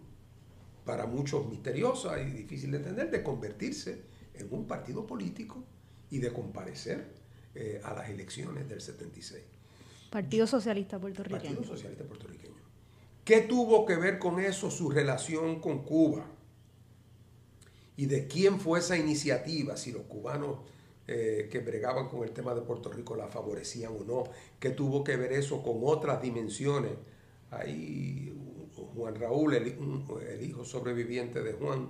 para 0.85 1.05
muchos 1.05 1.49
misteriosa 1.49 2.21
y 2.21 2.29
difícil 2.31 2.71
de 2.71 2.77
entender 2.77 3.09
de 3.11 3.23
convertirse 3.23 4.01
en 4.33 4.47
un 4.51 4.65
partido 4.67 5.05
político 5.05 5.63
y 6.09 6.19
de 6.19 6.31
comparecer 6.31 7.13
eh, 7.55 7.81
a 7.83 7.93
las 7.93 8.09
elecciones 8.09 8.67
del 8.69 8.81
76. 8.81 9.43
Partido 10.13 10.45
Socialista 10.45 10.99
Puertorriqueño. 10.99 11.55
Partido 11.55 11.63
Socialista 11.63 12.03
Puertorriqueño. 12.03 12.53
¿Qué 13.25 13.41
tuvo 13.41 13.83
que 13.83 13.95
ver 13.95 14.19
con 14.19 14.39
eso 14.39 14.69
su 14.69 14.91
relación 14.91 15.59
con 15.59 15.83
Cuba? 15.83 16.23
¿Y 17.97 18.05
de 18.05 18.27
quién 18.27 18.59
fue 18.59 18.77
esa 18.77 18.95
iniciativa? 18.95 19.75
Si 19.75 19.91
los 19.91 20.03
cubanos 20.03 20.59
eh, 21.07 21.49
que 21.51 21.59
bregaban 21.61 22.09
con 22.09 22.23
el 22.23 22.29
tema 22.29 22.53
de 22.53 22.61
Puerto 22.61 22.91
Rico 22.91 23.15
la 23.15 23.27
favorecían 23.27 23.91
o 23.99 24.03
no. 24.05 24.23
¿Qué 24.59 24.69
tuvo 24.69 25.03
que 25.03 25.17
ver 25.17 25.33
eso 25.33 25.63
con 25.63 25.79
otras 25.83 26.21
dimensiones? 26.21 26.91
Ahí 27.49 28.31
Juan 28.95 29.15
Raúl, 29.15 29.55
el, 29.55 29.67
hijo 30.43 30.63
sobreviviente 30.63 31.41
de 31.41 31.53
Juan, 31.53 31.89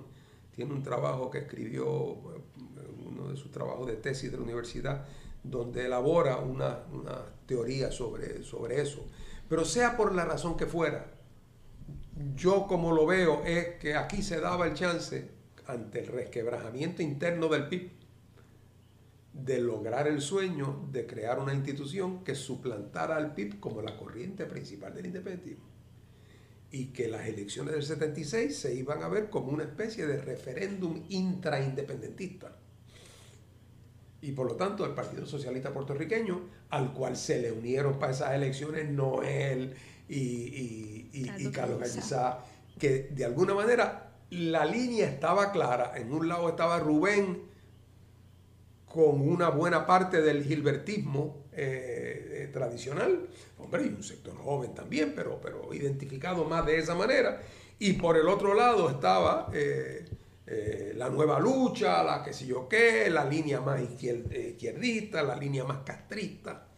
tiene 0.56 0.72
un 0.72 0.82
trabajo 0.82 1.30
que 1.30 1.38
escribió, 1.40 1.84
eh, 1.86 2.90
uno 3.06 3.28
de 3.28 3.36
sus 3.36 3.50
trabajos 3.50 3.86
de 3.86 3.96
tesis 3.96 4.30
de 4.32 4.38
la 4.38 4.42
universidad, 4.42 5.06
donde 5.44 5.84
elabora 5.84 6.38
una, 6.38 6.84
una 6.92 7.26
teoría 7.46 7.92
sobre, 7.92 8.42
sobre 8.42 8.80
eso. 8.80 9.06
Pero 9.48 9.64
sea 9.64 9.96
por 9.96 10.14
la 10.14 10.24
razón 10.24 10.56
que 10.56 10.66
fuera, 10.66 11.12
yo 12.34 12.66
como 12.66 12.92
lo 12.92 13.06
veo 13.06 13.44
es 13.44 13.76
que 13.76 13.94
aquí 13.94 14.22
se 14.22 14.40
daba 14.40 14.66
el 14.66 14.74
chance, 14.74 15.30
ante 15.66 16.00
el 16.00 16.06
resquebrajamiento 16.08 17.02
interno 17.02 17.48
del 17.48 17.68
PIB, 17.68 17.90
de 19.32 19.60
lograr 19.60 20.06
el 20.06 20.20
sueño 20.20 20.88
de 20.92 21.06
crear 21.06 21.38
una 21.40 21.54
institución 21.54 22.22
que 22.22 22.34
suplantara 22.34 23.16
al 23.16 23.34
PIB 23.34 23.58
como 23.58 23.82
la 23.82 23.96
corriente 23.96 24.46
principal 24.46 24.94
del 24.94 25.06
independentismo. 25.06 25.64
Y 26.70 26.86
que 26.86 27.08
las 27.08 27.26
elecciones 27.26 27.74
del 27.74 27.82
76 27.82 28.56
se 28.56 28.74
iban 28.74 29.02
a 29.02 29.08
ver 29.08 29.30
como 29.30 29.48
una 29.48 29.64
especie 29.64 30.06
de 30.06 30.20
referéndum 30.20 31.04
intraindependentista. 31.08 32.56
Y 34.26 34.32
por 34.32 34.46
lo 34.46 34.56
tanto, 34.56 34.84
el 34.86 34.92
Partido 34.92 35.26
Socialista 35.26 35.72
Puertorriqueño, 35.72 36.40
al 36.70 36.92
cual 36.94 37.16
se 37.16 37.40
le 37.42 37.52
unieron 37.52 37.98
para 37.98 38.12
esas 38.12 38.32
elecciones 38.34 38.88
Noel 38.90 39.74
y, 40.08 40.18
y, 40.18 41.10
y- 41.12 41.20
y 41.46 41.50
Carlos. 41.50 41.78
Gallizá, 41.80 42.38
que 42.78 43.08
de 43.10 43.24
alguna 43.24 43.54
manera 43.54 44.12
la 44.30 44.64
línea 44.64 45.06
estaba 45.06 45.52
clara. 45.52 45.92
En 45.96 46.12
un 46.12 46.26
lado 46.28 46.48
estaba 46.48 46.78
Rubén 46.78 47.42
con 48.86 49.20
una 49.28 49.48
buena 49.50 49.86
parte 49.86 50.22
del 50.22 50.44
gilbertismo 50.44 51.44
eh, 51.52 52.44
eh, 52.46 52.50
tradicional, 52.52 53.28
hombre, 53.58 53.84
y 53.84 53.88
un 53.88 54.02
sector 54.02 54.36
joven 54.36 54.72
también, 54.74 55.12
pero, 55.14 55.40
pero 55.42 55.72
identificado 55.74 56.44
más 56.44 56.64
de 56.64 56.78
esa 56.78 56.94
manera. 56.94 57.42
Y 57.78 57.94
por 57.94 58.16
el 58.16 58.28
otro 58.28 58.54
lado 58.54 58.88
estaba 58.88 59.50
eh, 59.52 60.04
eh, 60.46 60.92
la 60.96 61.08
nueva 61.10 61.40
lucha, 61.40 62.02
la 62.04 62.22
que 62.22 62.32
sé 62.32 62.46
yo 62.46 62.68
qué, 62.68 63.08
la 63.10 63.24
línea 63.24 63.60
más 63.60 63.80
eh, 63.80 64.50
izquierdista, 64.52 65.22
la 65.22 65.36
línea 65.36 65.64
más 65.64 65.78
castrista. 65.84 66.68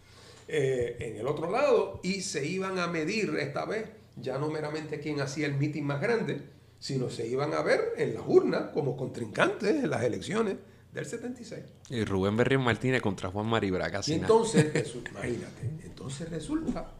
eh, 0.48 0.96
en 1.00 1.16
el 1.16 1.26
otro 1.26 1.50
lado, 1.50 2.00
y 2.04 2.20
se 2.20 2.46
iban 2.46 2.78
a 2.78 2.86
medir 2.86 3.34
esta 3.40 3.64
vez, 3.64 3.88
ya 4.16 4.38
no 4.38 4.48
meramente 4.48 5.00
quién 5.00 5.20
hacía 5.20 5.46
el 5.46 5.54
mitin 5.54 5.84
más 5.84 6.00
grande, 6.00 6.40
sino 6.78 7.10
se 7.10 7.26
iban 7.26 7.52
a 7.54 7.62
ver 7.62 7.94
en 7.96 8.14
las 8.14 8.22
urnas 8.26 8.70
como 8.72 8.96
contrincantes 8.96 9.82
en 9.82 9.90
las 9.90 10.04
elecciones 10.04 10.56
del 10.92 11.04
76. 11.04 11.64
Y 11.90 12.04
Rubén 12.04 12.36
Berrío 12.36 12.60
Martínez 12.60 13.02
contra 13.02 13.28
Juan 13.30 13.46
Maribra, 13.46 13.88
Y 13.88 13.90
casi 13.90 14.12
nada. 14.12 14.22
entonces, 14.28 14.94
imagínate, 15.10 15.62
entonces 15.84 16.30
resulta 16.30 16.92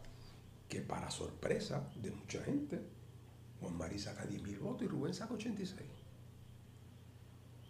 que 0.67 0.81
para 0.81 1.09
sorpresa 1.09 1.89
de 1.95 2.11
mucha 2.11 2.43
gente, 2.43 2.79
Juan 3.61 3.77
Mari 3.77 3.97
saca 3.97 4.25
10 4.25 4.43
mil 4.43 4.59
votos 4.59 4.83
y 4.83 4.87
Rubén 4.87 5.13
saca 5.13 5.33
86. 5.33 5.81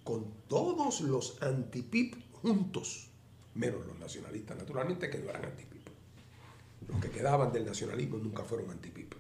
Con 0.08 0.24
todos 0.48 1.02
los 1.02 1.38
anti-PIP 1.42 2.16
juntos, 2.42 3.10
menos 3.56 3.86
los 3.86 4.00
nacionalistas, 4.00 4.58
naturalmente, 4.58 5.10
que 5.10 5.18
no 5.20 5.30
eran 5.30 5.44
anti-PIP. 5.44 5.86
los 6.88 7.02
que 7.02 7.10
quedaban 7.10 7.52
del 7.52 7.66
nacionalismo 7.66 8.18
nunca 8.18 8.46
fueron 8.46 8.72
anti-PIP. 8.72 9.14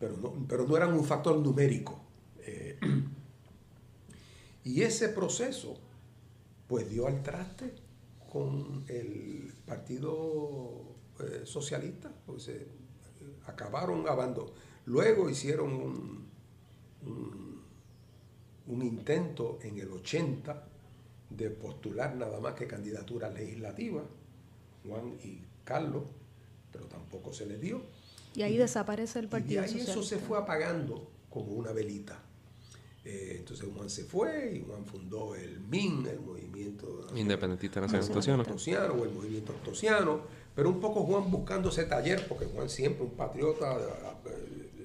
Pero 0.00 0.16
no, 0.16 0.34
pero 0.48 0.66
no 0.66 0.76
eran 0.76 0.94
un 0.94 1.04
factor 1.04 1.38
numérico. 1.38 2.00
Eh, 2.40 2.76
y 4.64 4.82
ese 4.82 5.10
proceso, 5.10 5.78
pues 6.66 6.90
dio 6.90 7.06
al 7.06 7.22
traste 7.22 7.72
con 8.32 8.84
el 8.88 9.54
Partido 9.64 10.96
eh, 11.20 11.42
Socialista, 11.44 12.12
pues 12.26 12.50
acabaron 13.46 14.08
abandonando. 14.08 14.52
Luego 14.86 15.30
hicieron 15.30 15.72
un, 15.72 17.49
un 18.70 18.82
intento 18.82 19.58
en 19.62 19.78
el 19.78 19.90
80 19.90 20.64
de 21.30 21.50
postular 21.50 22.16
nada 22.16 22.40
más 22.40 22.54
que 22.54 22.66
candidaturas 22.66 23.32
legislativas, 23.34 24.04
Juan 24.86 25.16
y 25.22 25.42
Carlos, 25.64 26.04
pero 26.72 26.86
tampoco 26.86 27.32
se 27.32 27.46
les 27.46 27.60
dio. 27.60 27.82
Y 28.34 28.42
ahí 28.42 28.56
desaparece 28.56 29.18
el 29.18 29.28
Partido 29.28 29.62
Y 29.62 29.64
ahí 29.64 29.80
eso 29.80 30.02
se 30.02 30.18
fue 30.18 30.38
apagando 30.38 31.10
como 31.28 31.52
una 31.52 31.72
velita. 31.72 32.20
Eh, 33.04 33.36
entonces 33.38 33.66
Juan 33.74 33.88
se 33.88 34.04
fue 34.04 34.52
y 34.56 34.64
Juan 34.66 34.84
fundó 34.84 35.34
el 35.34 35.60
MIN, 35.60 36.06
el 36.06 36.20
Movimiento 36.20 37.06
Independentista 37.16 37.80
Nacional 37.80 38.02
Astosiano. 38.40 38.92
o 38.92 39.04
el 39.04 39.10
Movimiento 39.10 39.52
Astosiano, 39.52 40.20
pero 40.54 40.68
un 40.68 40.80
poco 40.80 41.02
Juan 41.04 41.30
buscando 41.30 41.70
ese 41.70 41.84
taller, 41.84 42.26
porque 42.28 42.44
Juan 42.46 42.68
siempre 42.68 43.04
un 43.04 43.12
patriota 43.12 43.78
de, 43.78 43.84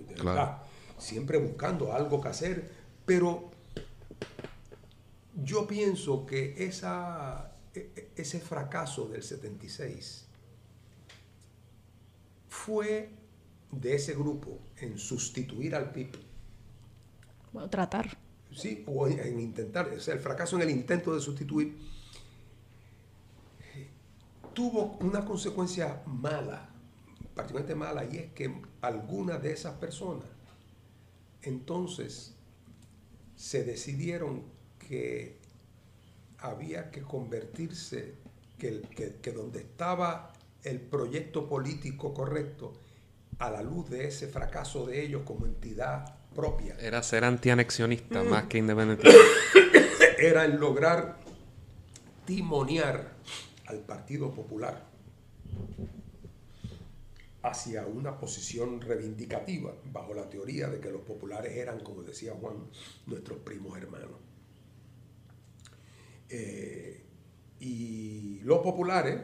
de 0.07 0.13
Claro. 0.13 0.39
verdad, 0.39 0.61
siempre 0.97 1.37
buscando 1.39 1.91
algo 1.91 2.21
que 2.21 2.29
hacer, 2.29 2.71
pero 3.05 3.51
yo 5.43 5.67
pienso 5.67 6.25
que 6.25 6.65
esa, 6.65 7.51
e- 7.73 7.91
e- 7.95 8.11
ese 8.15 8.39
fracaso 8.39 9.07
del 9.07 9.21
76 9.23 10.25
fue 12.49 13.09
de 13.71 13.95
ese 13.95 14.13
grupo 14.13 14.59
en 14.77 14.97
sustituir 14.97 15.75
al 15.75 15.91
PIB, 15.91 16.11
Bueno, 17.51 17.69
tratar. 17.69 18.17
sí, 18.53 18.83
o 18.87 19.07
en, 19.07 19.19
en 19.19 19.39
intentar, 19.39 19.89
o 19.89 19.99
sea, 19.99 20.13
el 20.13 20.19
fracaso 20.21 20.55
en 20.55 20.61
el 20.63 20.69
intento 20.69 21.13
de 21.13 21.19
sustituir, 21.21 21.77
tuvo 24.53 24.97
una 25.01 25.25
consecuencia 25.25 26.01
mala, 26.05 26.69
particularmente 27.33 27.75
mala, 27.75 28.05
y 28.05 28.17
es 28.17 28.31
que 28.31 28.61
algunas 28.81 29.41
de 29.41 29.51
esas 29.51 29.73
personas 29.77 30.25
entonces 31.41 32.34
se 33.35 33.63
decidieron 33.63 34.43
que 34.79 35.37
había 36.39 36.91
que 36.91 37.01
convertirse, 37.01 38.15
que, 38.57 38.67
el- 38.67 38.81
que- 38.89 39.15
que 39.21 39.31
donde 39.31 39.59
estaba 39.59 40.31
el 40.63 40.79
proyecto 40.79 41.47
político 41.47 42.13
correcto, 42.13 42.73
a 43.39 43.49
la 43.51 43.61
luz 43.61 43.89
de 43.89 44.07
ese 44.07 44.27
fracaso 44.27 44.85
de 44.85 45.03
ellos 45.03 45.23
como 45.25 45.45
entidad 45.45 46.15
propia, 46.33 46.75
Era 46.79 47.03
ser 47.03 47.23
antianexionista 47.25 48.23
Mm. 48.23 48.29
más 48.29 48.45
que 48.45 48.57
independentista. 48.59 49.17
era 50.19 50.45
el 50.45 50.55
lograr 50.57 51.17
timonear 52.25 53.11
al 53.67 53.79
Partido 53.79 54.31
Popular 54.31 54.81
hacia 57.45 57.85
una 57.85 58.17
posición 58.17 58.81
reivindicativa 58.81 59.75
bajo 59.91 60.13
la 60.15 60.27
teoría 60.29 60.67
de 60.67 60.79
que 60.79 60.89
los 60.89 61.01
populares 61.01 61.55
eran, 61.55 61.79
como 61.81 62.01
decía 62.01 62.33
Juan, 62.33 62.69
nuestros 63.05 63.39
primos 63.39 63.77
hermanos. 63.77 64.19
Eh, 66.29 67.03
y 67.59 68.39
los 68.41 68.59
populares, 68.59 69.21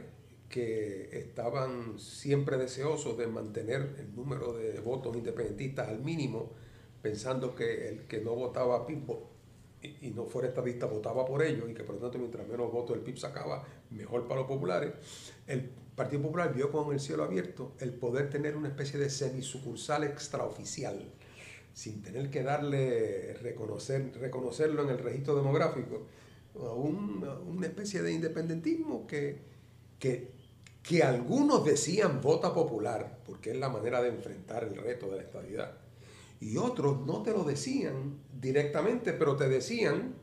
que 0.50 1.18
estaban 1.18 1.98
siempre 1.98 2.58
deseosos 2.58 3.18
de 3.18 3.26
mantener 3.26 3.96
el 3.98 4.14
número 4.16 4.54
de 4.54 4.80
votos 4.82 5.16
independentistas 5.16 5.88
al 5.88 6.04
mínimo, 6.04 6.52
pensando 7.02 7.56
que 7.56 7.88
el 7.88 8.08
que 8.08 8.20
no 8.20 8.36
votaba 8.36 8.86
PIB 8.86 9.10
y 10.02 10.12
no 10.12 10.26
fuera 10.26 10.50
estadista 10.50 10.86
votaba 10.86 11.26
por 11.26 11.42
ellos 11.42 11.70
y 11.70 11.74
que 11.74 11.84
por 11.84 11.96
lo 11.96 12.02
tanto 12.02 12.20
mientras 12.20 12.48
menos 12.48 12.72
votos 12.72 12.96
el 12.98 13.02
PIB 13.02 13.18
sacaba, 13.18 13.66
mejor 13.90 14.28
para 14.28 14.42
los 14.42 14.48
populares, 14.48 14.94
el 15.48 15.72
Partido 16.02 16.22
Popular 16.24 16.54
vio 16.54 16.72
con 16.72 16.92
el 16.94 17.00
cielo 17.00 17.24
abierto 17.24 17.74
el 17.80 17.94
poder 17.94 18.30
tener 18.30 18.56
una 18.58 18.70
especie 18.70 19.00
de 19.00 19.10
semisucursal 19.10 20.04
extraoficial, 20.04 20.98
sin 21.74 22.02
tener 22.02 22.30
que 22.32 22.42
darle, 22.44 23.34
reconocer, 23.36 24.12
reconocerlo 24.20 24.84
en 24.84 24.90
el 24.90 24.98
registro 25.00 25.36
demográfico, 25.36 26.08
a 26.56 26.74
un- 26.74 27.24
a 27.26 27.34
una 27.40 27.68
especie 27.68 28.02
de 28.02 28.12
independentismo 28.14 29.06
que, 29.08 29.40
que, 30.00 30.32
que 30.84 31.04
algunos 31.04 31.64
decían 31.64 32.20
vota 32.22 32.54
popular, 32.54 33.20
porque 33.26 33.52
es 33.52 33.58
la 33.58 33.70
manera 33.70 34.02
de 34.02 34.10
enfrentar 34.10 34.64
el 34.64 34.76
reto 34.76 35.08
de 35.10 35.18
la 35.18 35.24
estabilidad. 35.24 35.78
Y 36.40 36.58
otros 36.58 37.06
no 37.06 37.22
te 37.22 37.32
lo 37.32 37.44
decían 37.44 38.18
directamente, 38.42 39.14
pero 39.14 39.36
te 39.36 39.48
decían, 39.48 40.16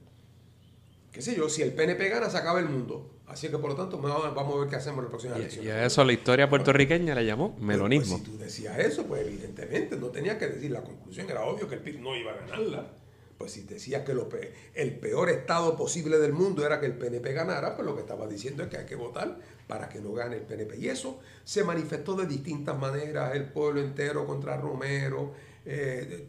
qué 1.12 1.22
sé 1.22 1.36
yo, 1.36 1.48
si 1.48 1.62
el 1.62 1.72
PNP 1.72 2.08
gana, 2.08 2.28
se 2.30 2.36
acaba 2.38 2.58
el 2.60 2.68
mundo. 2.68 3.10
Así 3.28 3.48
que 3.48 3.58
por 3.58 3.70
lo 3.70 3.76
tanto 3.76 3.98
vamos 3.98 4.54
a 4.56 4.58
ver 4.60 4.68
qué 4.68 4.76
hacemos 4.76 4.98
en 5.00 5.04
la 5.04 5.10
próxima 5.10 5.36
elección. 5.36 5.64
y 5.64 5.68
a 5.68 5.84
eso 5.84 6.02
la 6.04 6.12
historia 6.12 6.48
puertorriqueña 6.48 7.14
le 7.14 7.26
llamó 7.26 7.54
melonismo. 7.60 8.16
Pues, 8.16 8.26
si 8.26 8.32
tú 8.32 8.38
decías 8.38 8.78
eso, 8.78 9.04
pues 9.04 9.26
evidentemente 9.26 9.96
no 9.96 10.06
tenías 10.08 10.36
que 10.38 10.46
decir 10.48 10.70
la 10.70 10.82
conclusión, 10.82 11.28
era 11.30 11.42
obvio 11.44 11.68
que 11.68 11.74
el 11.76 11.82
PIB 11.82 12.00
no 12.00 12.16
iba 12.16 12.32
a 12.32 12.36
ganarla. 12.36 12.92
Pues 13.36 13.52
si 13.52 13.62
decías 13.62 14.02
que 14.04 14.14
lo 14.14 14.28
pe- 14.28 14.52
el 14.74 14.98
peor 14.98 15.28
estado 15.30 15.76
posible 15.76 16.18
del 16.18 16.32
mundo 16.32 16.66
era 16.66 16.80
que 16.80 16.86
el 16.86 16.94
PNP 16.98 17.32
ganara, 17.34 17.76
pues 17.76 17.86
lo 17.86 17.94
que 17.94 18.00
estaba 18.00 18.26
diciendo 18.26 18.64
es 18.64 18.68
que 18.68 18.78
hay 18.78 18.86
que 18.86 18.96
votar 18.96 19.38
para 19.68 19.88
que 19.88 20.00
no 20.00 20.12
gane 20.12 20.36
el 20.36 20.42
PNP. 20.42 20.76
Y 20.78 20.88
eso 20.88 21.20
se 21.44 21.62
manifestó 21.62 22.14
de 22.14 22.26
distintas 22.26 22.76
maneras, 22.76 23.36
el 23.36 23.44
pueblo 23.44 23.80
entero 23.80 24.26
contra 24.26 24.56
Romero, 24.56 25.34
eh, 25.64 26.26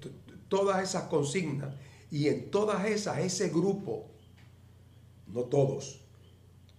todas 0.50 0.84
esas 0.84 1.04
consignas. 1.04 1.74
Y 2.12 2.28
en 2.28 2.52
todas 2.52 2.86
esas, 2.86 3.20
ese 3.20 3.50
grupo, 3.50 4.12
no 5.28 5.44
todos, 5.46 6.02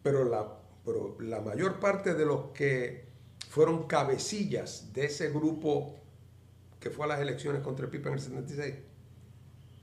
pero 0.03 0.25
la, 0.25 0.47
pero 0.85 1.17
la 1.21 1.41
mayor 1.41 1.81
parte 1.81 2.15
de 2.15 2.27
los 2.27 2.51
que 2.53 3.05
fueron 3.49 3.87
cabecillas 3.87 4.93
de 4.93 5.07
ese 5.07 5.31
grupo 5.31 5.97
que 6.79 6.91
fue 6.91 7.05
a 7.05 7.09
las 7.09 7.21
elecciones 7.21 7.63
contra 7.63 7.85
el 7.85 7.91
PIB 7.91 8.07
en 8.07 8.13
el 8.15 8.21
76, 8.21 8.75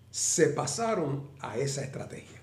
se 0.10 0.48
pasaron 0.48 1.30
a 1.40 1.58
esa 1.58 1.84
estrategia. 1.84 2.42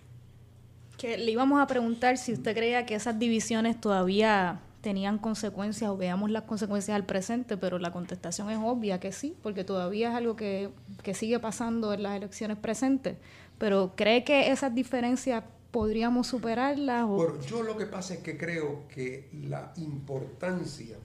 Que 0.96 1.18
le 1.18 1.32
íbamos 1.32 1.60
a 1.60 1.66
preguntar 1.66 2.18
si 2.18 2.32
usted 2.32 2.54
creía 2.54 2.86
que 2.86 2.94
esas 2.94 3.18
divisiones 3.18 3.80
todavía 3.80 4.60
tenían 4.80 5.18
consecuencias 5.18 5.90
o 5.90 5.96
veamos 5.96 6.30
las 6.30 6.44
consecuencias 6.44 6.94
al 6.94 7.04
presente, 7.04 7.56
pero 7.56 7.78
la 7.78 7.90
contestación 7.90 8.50
es 8.50 8.58
obvia 8.62 9.00
que 9.00 9.12
sí, 9.12 9.34
porque 9.42 9.64
todavía 9.64 10.10
es 10.10 10.14
algo 10.14 10.36
que, 10.36 10.70
que 11.02 11.14
sigue 11.14 11.40
pasando 11.40 11.92
en 11.94 12.02
las 12.04 12.14
elecciones 12.16 12.58
presentes. 12.58 13.16
Pero 13.58 13.94
¿cree 13.96 14.24
que 14.24 14.52
esas 14.52 14.74
diferencias 14.74 15.42
podríamos 15.74 16.28
superarlas? 16.28 17.04
O... 17.08 17.40
Yo 17.40 17.64
lo 17.64 17.76
que 17.76 17.86
pasa 17.86 18.14
es 18.14 18.20
que 18.20 18.38
creo 18.38 18.86
que 18.86 19.28
la 19.32 19.72
importancia 19.78 20.96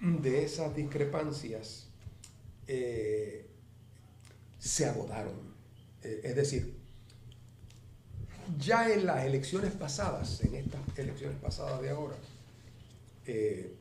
de 0.00 0.44
esas 0.44 0.74
discrepancias 0.74 1.88
eh, 2.66 3.46
se 4.58 4.86
agotaron. 4.86 5.34
Eh, 6.02 6.22
es 6.24 6.34
decir, 6.34 6.74
ya 8.58 8.90
en 8.90 9.04
las 9.04 9.26
elecciones 9.26 9.72
pasadas, 9.72 10.40
en 10.40 10.54
estas 10.54 10.80
elecciones 10.96 11.36
pasadas 11.38 11.82
de 11.82 11.90
ahora, 11.90 12.16
eh, 13.26 13.74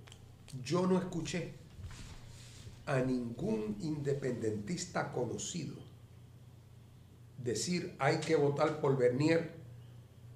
yo 0.62 0.88
no 0.88 1.00
escuché 1.00 1.54
a 2.86 3.00
ningún 3.00 3.78
independentista 3.80 5.14
conocido 5.14 5.76
decir 7.38 7.96
hay 7.98 8.18
que 8.18 8.36
votar 8.36 8.82
por 8.82 8.98
Bernier 8.98 9.61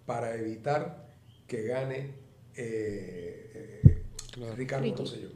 para 0.06 0.36
evitar 0.36 1.08
que 1.48 1.64
gane 1.64 2.14
eh, 2.56 3.82
eh, 3.84 4.02
Claro. 4.32 4.56
Ricardo. 4.56 4.96
Rosselló. 4.96 5.30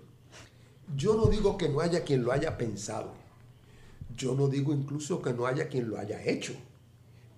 Yo 0.96 1.16
no 1.16 1.28
digo 1.28 1.58
que 1.58 1.70
no 1.70 1.80
haya 1.80 2.04
quien 2.04 2.24
lo 2.24 2.32
haya 2.32 2.58
pensado. 2.58 3.14
Yo 4.16 4.36
no 4.36 4.48
digo 4.48 4.74
incluso 4.74 5.22
que 5.22 5.32
no 5.34 5.46
haya 5.46 5.70
quien 5.70 5.90
lo 5.90 5.98
haya 5.98 6.22
hecho. 6.24 6.54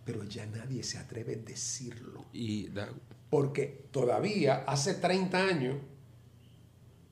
Pero 0.06 0.24
ya 0.24 0.46
nadie 0.48 0.82
se 0.84 0.98
atreve 0.98 1.36
a 1.36 1.38
decirlo. 1.48 2.26
Y 2.34 2.68
da- 2.70 2.90
Porque 3.30 3.86
todavía 3.92 4.64
hace 4.66 4.96
30 4.96 5.38
años 5.46 5.76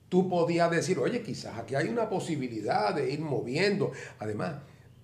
tú 0.10 0.28
podías 0.28 0.72
decir, 0.72 0.98
oye, 0.98 1.22
quizás 1.22 1.58
aquí 1.60 1.76
hay 1.76 1.88
una 1.88 2.10
posibilidad 2.10 2.96
de 2.96 3.12
ir 3.12 3.20
moviendo. 3.20 3.92
Además, 4.18 4.56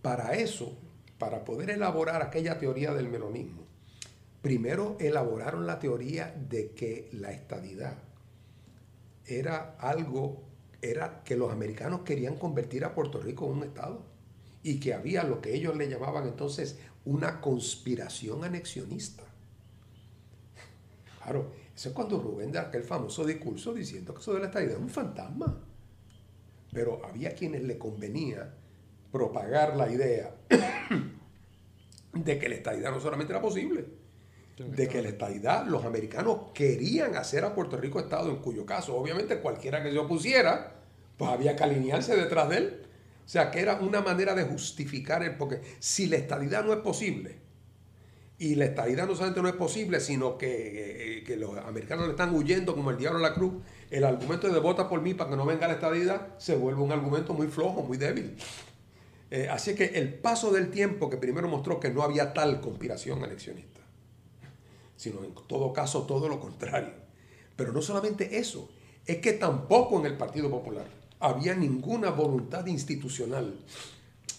para 0.01 0.33
eso, 0.33 0.75
para 1.19 1.45
poder 1.45 1.69
elaborar 1.69 2.23
aquella 2.23 2.57
teoría 2.57 2.93
del 2.93 3.07
melonismo, 3.09 3.64
primero 4.45 4.95
elaboraron 4.99 5.65
la 5.65 5.79
teoría 5.79 6.31
de 6.47 6.69
que 6.75 7.09
la 7.13 7.31
estadidad 7.31 7.97
era 9.25 9.75
algo, 9.79 10.43
era 10.83 11.23
que 11.23 11.35
los 11.35 11.51
americanos 11.51 12.01
querían 12.01 12.35
convertir 12.35 12.85
a 12.85 12.93
Puerto 12.93 13.19
Rico 13.19 13.47
en 13.47 13.53
un 13.53 13.63
estado 13.63 14.05
y 14.61 14.79
que 14.79 14.93
había 14.93 15.23
lo 15.23 15.41
que 15.41 15.55
ellos 15.55 15.75
le 15.75 15.89
llamaban 15.89 16.27
entonces 16.27 16.77
una 17.05 17.41
conspiración 17.41 18.43
anexionista. 18.43 19.23
Claro, 21.23 21.51
eso 21.75 21.89
es 21.89 21.95
cuando 21.95 22.19
Rubén 22.19 22.51
da 22.51 22.67
aquel 22.67 22.83
famoso 22.83 23.25
discurso 23.25 23.73
diciendo 23.73 24.13
que 24.13 24.21
eso 24.21 24.35
de 24.35 24.41
la 24.41 24.45
estadidad 24.45 24.73
es 24.73 24.79
un 24.79 24.89
fantasma. 24.89 25.59
pero 26.71 27.03
había 27.03 27.33
quienes 27.33 27.63
le 27.63 27.79
convenía 27.79 28.53
propagar 29.11 29.75
la 29.75 29.91
idea 29.91 30.35
de 32.13 32.37
que 32.37 32.47
la 32.47 32.55
estadidad 32.55 32.91
no 32.91 32.99
solamente 32.99 33.33
era 33.33 33.41
posible, 33.41 34.04
de 34.57 34.87
que 34.87 35.01
la 35.01 35.09
estadidad, 35.09 35.65
los 35.65 35.83
americanos 35.83 36.51
querían 36.53 37.15
hacer 37.15 37.43
a 37.43 37.53
Puerto 37.53 37.77
Rico 37.77 37.99
Estado, 37.99 38.29
en 38.29 38.37
cuyo 38.37 38.65
caso, 38.65 38.95
obviamente, 38.95 39.39
cualquiera 39.39 39.83
que 39.83 39.91
se 39.91 39.97
opusiera, 39.97 40.75
pues 41.17 41.29
había 41.29 41.55
que 41.55 41.63
alinearse 41.63 42.15
detrás 42.15 42.49
de 42.49 42.57
él. 42.57 42.81
O 43.25 43.27
sea, 43.27 43.51
que 43.51 43.59
era 43.59 43.75
una 43.79 44.01
manera 44.01 44.33
de 44.35 44.43
justificar 44.43 45.23
el, 45.23 45.35
porque 45.35 45.61
si 45.79 46.07
la 46.07 46.17
estadidad 46.17 46.63
no 46.63 46.73
es 46.73 46.79
posible, 46.79 47.45
y 48.37 48.55
la 48.55 48.65
estadidad 48.65 49.07
no 49.07 49.15
solamente 49.15 49.41
no 49.41 49.47
es 49.47 49.55
posible, 49.55 49.99
sino 49.99 50.37
que, 50.37 51.23
que 51.25 51.37
los 51.37 51.57
americanos 51.57 52.05
le 52.05 52.11
están 52.11 52.35
huyendo 52.35 52.75
como 52.75 52.91
el 52.91 52.97
diablo 52.97 53.19
a 53.19 53.21
la 53.21 53.33
cruz, 53.33 53.63
el 53.89 54.03
argumento 54.03 54.51
de 54.51 54.59
vota 54.59 54.89
por 54.89 55.01
mí 55.01 55.13
para 55.13 55.29
que 55.29 55.37
no 55.37 55.45
venga 55.45 55.67
la 55.67 55.75
estadidad 55.75 56.37
se 56.37 56.55
vuelve 56.55 56.81
un 56.81 56.91
argumento 56.91 57.33
muy 57.33 57.47
flojo, 57.47 57.83
muy 57.83 57.97
débil. 57.97 58.35
Eh, 59.31 59.47
así 59.49 59.73
que 59.73 59.85
el 59.85 60.13
paso 60.13 60.51
del 60.51 60.69
tiempo 60.69 61.09
que 61.09 61.17
primero 61.17 61.47
mostró 61.47 61.79
que 61.79 61.89
no 61.89 62.03
había 62.03 62.33
tal 62.33 62.61
conspiración 62.61 63.23
eleccionista, 63.23 63.74
sino 64.95 65.23
en 65.23 65.33
todo 65.47 65.73
caso 65.73 66.03
todo 66.03 66.27
lo 66.29 66.39
contrario. 66.39 66.93
Pero 67.55 67.71
no 67.71 67.81
solamente 67.81 68.37
eso, 68.37 68.69
es 69.05 69.17
que 69.17 69.33
tampoco 69.33 69.99
en 69.99 70.05
el 70.05 70.17
Partido 70.17 70.49
Popular 70.49 70.85
había 71.19 71.55
ninguna 71.55 72.09
voluntad 72.09 72.65
institucional 72.67 73.55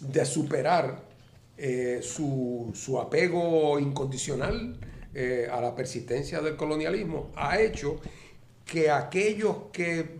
de 0.00 0.24
superar 0.26 1.02
eh, 1.56 2.00
su, 2.02 2.98
apego 3.00 3.78
incondicional 3.78 4.78
eh, 5.14 5.48
a 5.50 5.60
la 5.60 5.74
persistencia 5.74 6.40
del 6.42 6.56
colonialismo, 6.56 7.30
ha 7.34 7.58
hecho 7.58 7.96
que 8.66 8.90
aquellos 8.90 9.56
que, 9.72 10.18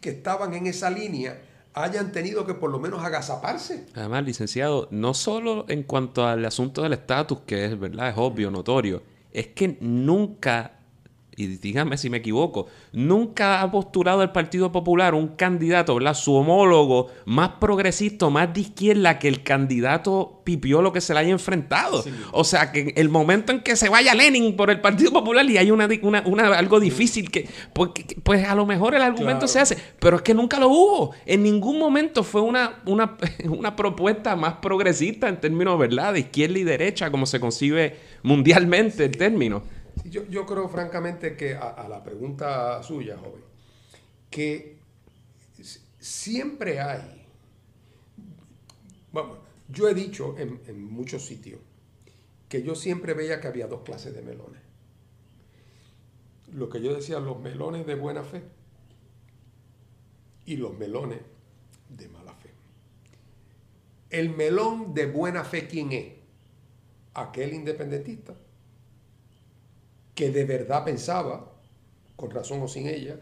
que 0.00 0.10
estaban 0.10 0.54
en 0.54 0.66
esa 0.66 0.88
línea 0.88 1.42
hayan 1.74 2.12
tenido 2.12 2.46
que 2.46 2.54
por 2.54 2.70
lo 2.70 2.78
menos 2.78 3.04
agazaparse. 3.04 3.86
Además, 3.94 4.24
licenciado, 4.24 4.88
no 4.90 5.12
solo 5.12 5.66
en 5.68 5.82
cuanto 5.82 6.26
al 6.26 6.44
asunto 6.44 6.82
del 6.82 6.94
estatus, 6.94 7.40
que 7.46 7.66
es 7.66 7.78
verdad, 7.78 8.08
es 8.08 8.14
obvio, 8.16 8.50
notorio, 8.50 9.02
es 9.34 9.48
que 9.48 9.76
nunca 9.80 10.73
y 11.36 11.46
dígame 11.46 11.96
si 11.96 12.10
me 12.10 12.18
equivoco, 12.18 12.66
nunca 12.92 13.60
ha 13.60 13.70
postulado 13.70 14.22
el 14.22 14.30
Partido 14.30 14.70
Popular 14.70 15.14
un 15.14 15.28
candidato, 15.28 15.94
¿verdad? 15.94 16.14
Su 16.14 16.34
homólogo 16.34 17.08
más 17.24 17.50
progresista, 17.60 18.28
más 18.30 18.52
de 18.54 18.60
izquierda 18.60 19.18
que 19.18 19.28
el 19.28 19.42
candidato 19.42 20.42
Pipiolo 20.44 20.92
que 20.92 21.00
se 21.00 21.14
le 21.14 21.20
haya 21.20 21.30
enfrentado. 21.30 22.04
O 22.32 22.44
sea, 22.44 22.70
que 22.70 22.92
el 22.96 23.08
momento 23.08 23.52
en 23.52 23.60
que 23.60 23.76
se 23.76 23.88
vaya 23.88 24.14
Lenin 24.14 24.56
por 24.56 24.70
el 24.70 24.80
Partido 24.80 25.10
Popular 25.10 25.44
y 25.46 25.56
hay 25.56 25.70
una, 25.70 25.88
una, 26.24 26.46
algo 26.56 26.80
difícil 26.80 27.30
que 27.30 27.48
pues, 27.72 27.90
pues, 28.22 28.46
a 28.46 28.54
lo 28.54 28.66
mejor 28.66 28.94
el 28.94 29.02
argumento 29.02 29.48
se 29.48 29.60
hace, 29.60 29.76
pero 29.98 30.16
es 30.16 30.22
que 30.22 30.34
nunca 30.34 30.60
lo 30.60 30.68
hubo. 30.68 31.14
En 31.26 31.42
ningún 31.42 31.78
momento 31.78 32.22
fue 32.22 32.42
una, 32.42 32.82
una, 32.86 33.16
una 33.48 33.74
propuesta 33.74 34.36
más 34.36 34.54
progresista 34.54 35.28
en 35.28 35.40
términos, 35.40 35.78
¿verdad? 35.78 36.12
De 36.12 36.20
izquierda 36.20 36.58
y 36.58 36.64
derecha, 36.64 37.10
como 37.10 37.26
se 37.26 37.40
concibe 37.40 37.96
mundialmente 38.22 39.04
el 39.04 39.16
término. 39.16 39.62
Yo, 40.14 40.24
yo 40.28 40.46
creo 40.46 40.68
francamente 40.68 41.36
que 41.36 41.56
a, 41.56 41.88
la 41.88 42.04
pregunta 42.04 42.80
suya, 42.84 43.18
joven, 43.18 43.42
que 44.30 44.76
siempre 45.98 46.78
hay, 46.78 47.26
bueno, 49.10 49.38
yo 49.68 49.88
he 49.88 49.94
dicho 49.94 50.36
en 50.38 50.84
muchos 50.84 51.26
sitios 51.26 51.58
que 52.48 52.62
yo 52.62 52.76
siempre 52.76 53.12
veía 53.12 53.40
que 53.40 53.48
había 53.48 53.66
dos 53.66 53.80
clases 53.80 54.14
de 54.14 54.22
melones. 54.22 54.62
Lo 56.52 56.68
que 56.68 56.80
yo 56.80 56.94
decía, 56.94 57.18
los 57.18 57.40
melones 57.40 57.84
de 57.84 57.96
buena 57.96 58.22
fe 58.22 58.44
y 60.46 60.58
los 60.58 60.78
melones 60.78 61.22
de 61.88 62.06
mala 62.06 62.32
fe. 62.34 62.50
El 64.10 64.30
melón 64.30 64.94
de 64.94 65.06
buena 65.06 65.42
fe, 65.42 65.66
¿quién 65.66 65.90
es? 65.90 66.12
Aquel 67.14 67.52
independentista 67.54 68.36
que 70.14 70.30
de 70.30 70.44
verdad 70.44 70.84
pensaba, 70.84 71.52
con 72.16 72.30
razón 72.30 72.62
o 72.62 72.68
sin 72.68 72.86
ella, 72.86 73.18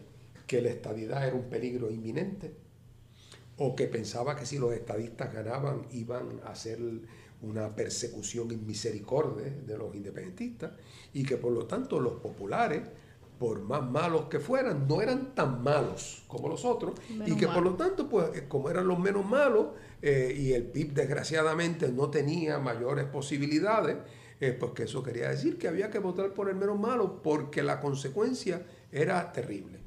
que 0.47 0.61
la 0.61 0.69
estadidad 0.69 1.27
era 1.27 1.35
un 1.35 1.49
peligro 1.49 1.89
inminente, 1.89 2.53
o 3.57 3.75
que 3.75 3.87
pensaba 3.87 4.35
que 4.35 4.45
si 4.45 4.57
los 4.57 4.73
estadistas 4.73 5.33
ganaban 5.33 5.87
iban 5.91 6.41
a 6.45 6.51
hacer 6.51 6.79
una 7.41 7.75
persecución 7.75 8.51
inmisericordia 8.51 9.51
de 9.65 9.77
los 9.77 9.95
independentistas, 9.95 10.71
y 11.13 11.23
que 11.23 11.37
por 11.37 11.51
lo 11.51 11.65
tanto 11.65 11.99
los 11.99 12.13
populares, 12.13 12.81
por 13.39 13.61
más 13.61 13.83
malos 13.83 14.25
que 14.25 14.39
fueran, 14.39 14.87
no 14.87 15.01
eran 15.01 15.35
tan 15.35 15.63
malos 15.63 16.23
como 16.27 16.47
los 16.47 16.63
otros, 16.63 16.93
y 17.25 17.35
que 17.35 17.47
por 17.47 17.63
lo 17.63 17.75
tanto, 17.75 18.07
pues 18.07 18.35
eh, 18.35 18.45
como 18.47 18.69
eran 18.69 18.87
los 18.87 18.99
menos 18.99 19.25
malos, 19.25 19.67
eh, 20.01 20.33
y 20.37 20.53
el 20.53 20.63
PIB 20.63 20.93
desgraciadamente 20.93 21.91
no 21.91 22.09
tenía 22.09 22.59
mayores 22.59 23.05
posibilidades, 23.05 23.97
pues 24.51 24.73
que 24.73 24.83
eso 24.83 25.01
quería 25.01 25.29
decir 25.29 25.57
que 25.57 25.67
había 25.67 25.89
que 25.89 25.99
votar 25.99 26.33
por 26.33 26.49
el 26.49 26.55
menos 26.55 26.77
malo 26.77 27.21
porque 27.21 27.63
la 27.63 27.79
consecuencia 27.79 28.61
era 28.91 29.31
terrible. 29.31 29.79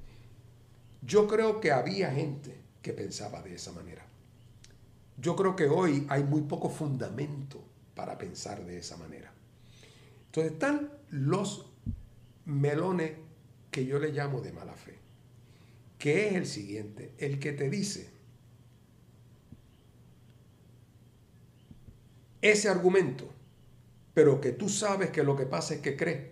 Yo 1.03 1.29
creo 1.29 1.61
que 1.61 1.73
había 1.73 2.11
gente 2.11 2.59
que 2.81 2.93
pensaba 2.93 3.43
de 3.43 3.55
esa 3.55 3.73
manera. 3.73 4.07
Yo 5.19 5.37
creo 5.37 5.55
que 5.55 5.67
hoy 5.67 6.07
hay 6.09 6.25
muy 6.25 6.43
poco 6.43 6.71
fundamento 6.71 7.63
para 7.95 8.19
pensar 8.19 8.65
de 8.65 8.79
esa 8.79 8.97
manera. 8.97 9.33
Entonces 10.27 10.53
están 10.53 10.91
los 11.11 11.71
melones 12.45 13.13
que 13.71 13.85
yo 13.87 13.99
le 13.99 14.13
llamo 14.13 14.41
de 14.41 14.53
mala 14.53 14.75
fe, 14.75 14.99
que 15.99 16.29
es 16.29 16.35
el 16.35 16.47
siguiente, 16.47 17.15
el 17.19 17.39
que 17.39 17.53
te 17.53 17.71
dice, 17.71 18.11
ese 22.43 22.69
argumento 22.69 23.36
pero 24.17 24.41
que 24.41 24.53
tú 24.53 24.71
sabes 24.71 25.11
que 25.11 25.23
lo 25.23 25.37
que 25.37 25.45
pasa 25.45 25.75
es 25.75 25.81
que 25.81 25.95
cree 25.95 26.31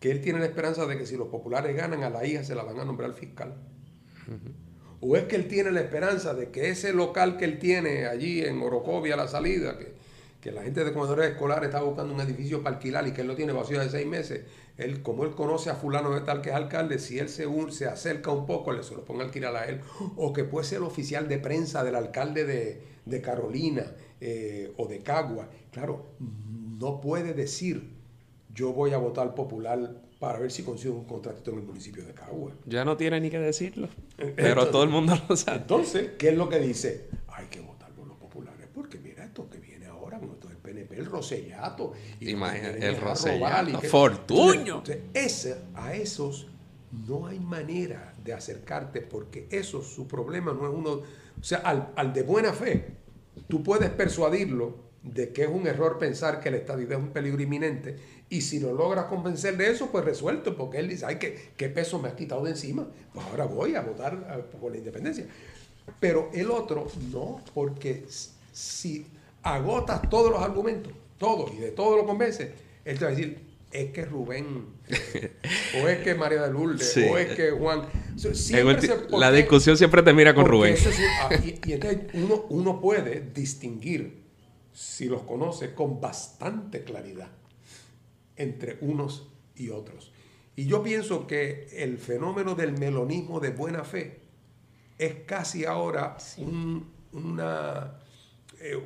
que 0.00 0.10
él 0.10 0.22
tiene 0.22 0.38
la 0.38 0.46
esperanza 0.46 0.86
de 0.86 0.96
que 0.96 1.04
si 1.04 1.14
los 1.14 1.28
populares 1.28 1.76
ganan 1.76 2.02
a 2.02 2.08
la 2.08 2.24
hija 2.24 2.42
se 2.42 2.54
la 2.54 2.62
van 2.62 2.80
a 2.80 2.86
nombrar 2.86 3.12
fiscal. 3.12 3.54
O 5.00 5.14
es 5.14 5.24
que 5.24 5.36
él 5.36 5.46
tiene 5.46 5.70
la 5.70 5.80
esperanza 5.80 6.32
de 6.32 6.48
que 6.48 6.70
ese 6.70 6.94
local 6.94 7.36
que 7.36 7.44
él 7.44 7.58
tiene 7.58 8.06
allí 8.06 8.42
en 8.42 8.62
Orocovia, 8.62 9.12
a 9.12 9.18
la 9.18 9.28
salida, 9.28 9.76
que, 9.76 9.92
que 10.40 10.52
la 10.52 10.62
gente 10.62 10.82
de 10.82 10.94
comedores 10.94 11.32
escolares 11.32 11.66
está 11.66 11.82
buscando 11.82 12.14
un 12.14 12.20
edificio 12.22 12.62
para 12.62 12.76
alquilar 12.76 13.06
y 13.06 13.12
que 13.12 13.20
él 13.20 13.26
lo 13.26 13.36
tiene 13.36 13.52
vacío 13.52 13.78
de 13.78 13.90
seis 13.90 14.06
meses, 14.06 14.46
él, 14.78 15.02
como 15.02 15.24
él 15.24 15.32
conoce 15.32 15.68
a 15.68 15.74
fulano 15.74 16.14
de 16.14 16.22
tal 16.22 16.40
que 16.40 16.48
es 16.48 16.56
alcalde, 16.56 16.98
si 16.98 17.18
él 17.18 17.28
se, 17.28 17.44
se 17.72 17.84
acerca 17.84 18.30
un 18.30 18.46
poco, 18.46 18.72
le 18.72 18.82
se 18.82 18.94
lo 18.94 19.04
ponga 19.04 19.24
a 19.24 19.26
alquilar 19.26 19.54
a 19.54 19.66
él, 19.66 19.82
o 20.16 20.32
que 20.32 20.44
puede 20.44 20.66
ser 20.66 20.78
el 20.78 20.84
oficial 20.84 21.28
de 21.28 21.36
prensa 21.36 21.84
del 21.84 21.94
alcalde 21.94 22.46
de, 23.04 23.20
Carolina 23.20 23.92
eh, 24.18 24.72
o 24.78 24.86
de 24.86 25.02
Cagua. 25.02 25.50
Claro, 25.72 26.06
no 26.78 27.00
puede 27.00 27.34
decir 27.34 27.98
yo 28.54 28.72
voy 28.72 28.92
a 28.92 28.98
votar 28.98 29.34
popular 29.34 30.02
para 30.18 30.38
ver 30.38 30.50
si 30.50 30.62
consigo 30.62 30.96
un 30.96 31.04
contrato 31.04 31.52
en 31.52 31.58
el 31.58 31.64
municipio 31.64 32.04
de 32.04 32.12
Cagua. 32.12 32.52
Ya 32.66 32.84
no 32.84 32.96
tiene 32.96 33.20
ni 33.20 33.30
que 33.30 33.38
decirlo, 33.38 33.88
pero 34.34 34.68
todo 34.68 34.82
el 34.82 34.88
mundo 34.88 35.16
lo 35.28 35.36
sabe. 35.36 35.58
Entonces, 35.58 36.10
¿qué 36.18 36.30
es 36.30 36.36
lo 36.36 36.48
que 36.48 36.58
dice? 36.58 37.08
Hay 37.28 37.46
que 37.46 37.60
votar 37.60 37.90
por 37.92 38.06
los 38.08 38.16
populares, 38.16 38.66
porque 38.74 38.98
mira 38.98 39.24
esto 39.24 39.48
que 39.48 39.58
viene 39.58 39.86
ahora, 39.86 40.18
con 40.18 40.30
esto 40.30 40.48
del 40.48 40.56
PNP, 40.56 40.96
el 40.96 41.06
Rosellato. 41.06 41.92
Y 42.18 42.30
el 42.30 43.00
Rosellato, 43.00 43.80
Fortuño. 43.82 44.82
Entonces, 44.84 45.56
a 45.74 45.94
esos 45.94 46.48
no 47.06 47.26
hay 47.26 47.38
manera 47.38 48.14
de 48.24 48.32
acercarte, 48.32 49.02
porque 49.02 49.46
eso, 49.50 49.82
su 49.82 50.08
problema 50.08 50.52
no 50.52 50.66
es 50.68 50.74
uno... 50.74 50.90
O 51.40 51.44
sea, 51.44 51.58
al, 51.58 51.92
al 51.94 52.12
de 52.12 52.22
buena 52.22 52.52
fe, 52.52 52.86
tú 53.46 53.62
puedes 53.62 53.90
persuadirlo 53.90 54.87
de 55.02 55.32
que 55.32 55.42
es 55.42 55.48
un 55.48 55.66
error 55.66 55.98
pensar 55.98 56.40
que 56.40 56.50
la 56.50 56.56
estadidad 56.58 56.92
es 56.92 56.98
un 56.98 57.10
peligro 57.10 57.42
inminente. 57.42 57.96
Y 58.30 58.42
si 58.42 58.60
lo 58.60 58.72
logras 58.72 59.06
convencer 59.06 59.56
de 59.56 59.70
eso, 59.70 59.90
pues 59.90 60.04
resuelto, 60.04 60.56
porque 60.56 60.78
él 60.78 60.88
dice, 60.88 61.06
ay, 61.06 61.16
¿qué, 61.16 61.50
qué 61.56 61.68
peso 61.68 61.98
me 61.98 62.08
has 62.08 62.14
quitado 62.14 62.44
de 62.44 62.50
encima? 62.50 62.86
Pues 63.14 63.26
ahora 63.26 63.46
voy 63.46 63.74
a 63.74 63.80
votar 63.80 64.48
por 64.60 64.72
la 64.72 64.78
independencia. 64.78 65.26
Pero 65.98 66.30
el 66.34 66.50
otro 66.50 66.88
no, 67.10 67.40
porque 67.54 68.04
si 68.52 69.06
agotas 69.42 70.08
todos 70.10 70.30
los 70.30 70.42
argumentos, 70.42 70.92
todos, 71.16 71.52
y 71.54 71.58
de 71.58 71.70
todo 71.70 71.96
lo 71.96 72.06
convences, 72.06 72.50
él 72.84 72.98
te 72.98 73.04
va 73.04 73.10
a 73.10 73.14
decir, 73.14 73.38
es 73.70 73.90
que 73.92 74.04
Rubén, 74.04 74.66
o 75.82 75.88
es 75.88 75.98
que 75.98 76.14
María 76.14 76.42
de 76.42 76.52
Lourdes, 76.52 76.96
o 76.96 77.18
es 77.18 77.34
que 77.34 77.50
Juan. 77.50 77.82
la 79.10 79.32
discusión 79.32 79.76
siempre 79.76 80.02
te 80.02 80.12
mira 80.12 80.34
con 80.34 80.46
Rubén. 80.46 80.74
Ah, 81.22 81.30
y, 81.42 81.58
y, 81.66 81.72
entonces 81.72 82.00
uno, 82.14 82.46
uno 82.50 82.80
puede 82.80 83.22
distinguir 83.34 84.27
si 84.78 85.06
los 85.06 85.22
conoce 85.22 85.74
con 85.74 86.00
bastante 86.00 86.84
claridad 86.84 87.26
entre 88.36 88.78
unos 88.80 89.26
y 89.56 89.70
otros. 89.70 90.12
Y 90.54 90.66
yo 90.66 90.84
pienso 90.84 91.26
que 91.26 91.66
el 91.72 91.98
fenómeno 91.98 92.54
del 92.54 92.78
melonismo 92.78 93.40
de 93.40 93.50
buena 93.50 93.82
fe 93.82 94.20
es 94.96 95.16
casi 95.26 95.64
ahora 95.64 96.16
una, 97.12 97.98
eh, 98.60 98.76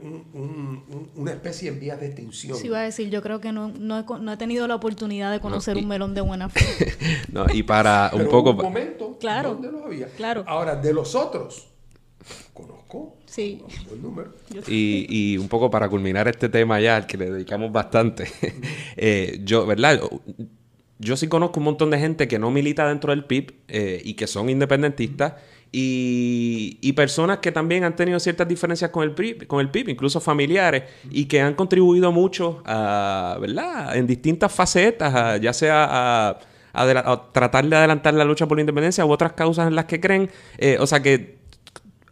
una 1.15 1.31
especie 1.31 1.69
en 1.69 1.79
vías 1.79 2.01
de 2.01 2.07
extinción. 2.07 2.57
Sí, 2.57 2.69
iba 2.69 2.79
a 2.79 2.85
decir, 2.85 3.11
yo 3.11 3.21
creo 3.21 3.43
que 3.43 3.53
no, 3.53 3.71
he, 3.99 4.37
tenido 4.39 4.67
la 4.67 4.77
oportunidad 4.77 5.31
de 5.31 5.41
conocer 5.41 5.77
un 5.77 5.89
melón 5.89 6.15
de 6.15 6.23
buena 6.23 6.49
fe. 6.49 6.95
no, 7.31 7.45
y 7.53 7.65
para 7.65 8.11
un 8.15 8.31
poco... 8.31 8.53
Un 8.53 8.57
momento, 8.57 9.19
claro, 9.19 9.51
¿dónde 9.51 9.71
los 9.71 9.85
había? 9.85 10.07
Claro. 10.07 10.43
Ahora, 10.47 10.75
de 10.75 10.95
los 10.95 11.15
otros, 11.15 11.69
Sí. 13.33 13.63
Buen 13.89 14.03
número. 14.03 14.31
Y, 14.69 15.07
y 15.09 15.39
un 15.39 15.49
poco 15.49 15.71
para 15.71 15.89
culminar 15.89 16.29
este 16.29 16.51
tema 16.51 16.79
ya, 16.81 16.97
al 16.97 17.07
que 17.07 17.17
le 17.17 17.31
dedicamos 17.31 17.73
bastante, 17.73 18.27
eh, 18.99 19.41
yo, 19.43 19.65
¿verdad? 19.65 20.03
Yo 20.99 21.17
sí 21.17 21.29
conozco 21.29 21.59
un 21.59 21.65
montón 21.65 21.89
de 21.91 21.99
gente 21.99 22.29
que 22.29 22.39
no 22.39 22.51
milita 22.51 22.87
dentro 22.87 23.11
del 23.11 23.25
PIB 23.25 23.55
eh, 23.69 24.03
y 24.05 24.15
que 24.15 24.27
son 24.27 24.51
independentistas 24.51 25.33
y, 25.73 26.77
y, 26.83 26.93
personas 26.93 27.39
que 27.39 27.51
también 27.51 27.85
han 27.85 27.97
tenido 27.97 28.21
ciertas 28.21 28.47
diferencias 28.47 28.91
con 28.91 29.03
el, 29.03 29.13
PIB, 29.13 29.47
con 29.47 29.61
el 29.61 29.71
PIB, 29.71 29.89
incluso 29.89 30.21
familiares, 30.21 30.83
y 31.11 31.25
que 31.25 31.41
han 31.41 31.55
contribuido 31.55 32.13
mucho 32.13 32.63
a, 32.67 33.39
¿verdad? 33.41 33.97
En 33.97 34.07
distintas 34.07 34.53
facetas, 34.53 35.41
ya 35.41 35.55
sea 35.55 35.87
a, 35.89 36.39
a, 36.75 37.33
tratar 37.33 37.67
de 37.67 37.77
adelantar 37.77 38.13
la 38.13 38.27
lucha 38.27 38.47
por 38.47 38.59
la 38.59 38.61
independencia 38.61 39.07
u 39.07 39.11
otras 39.11 39.33
causas 39.33 39.69
en 39.69 39.75
las 39.75 39.87
que 39.87 39.99
creen. 40.01 40.31
Eh, 40.59 40.77
o 40.79 40.87
sea 40.87 41.03
que 41.03 41.42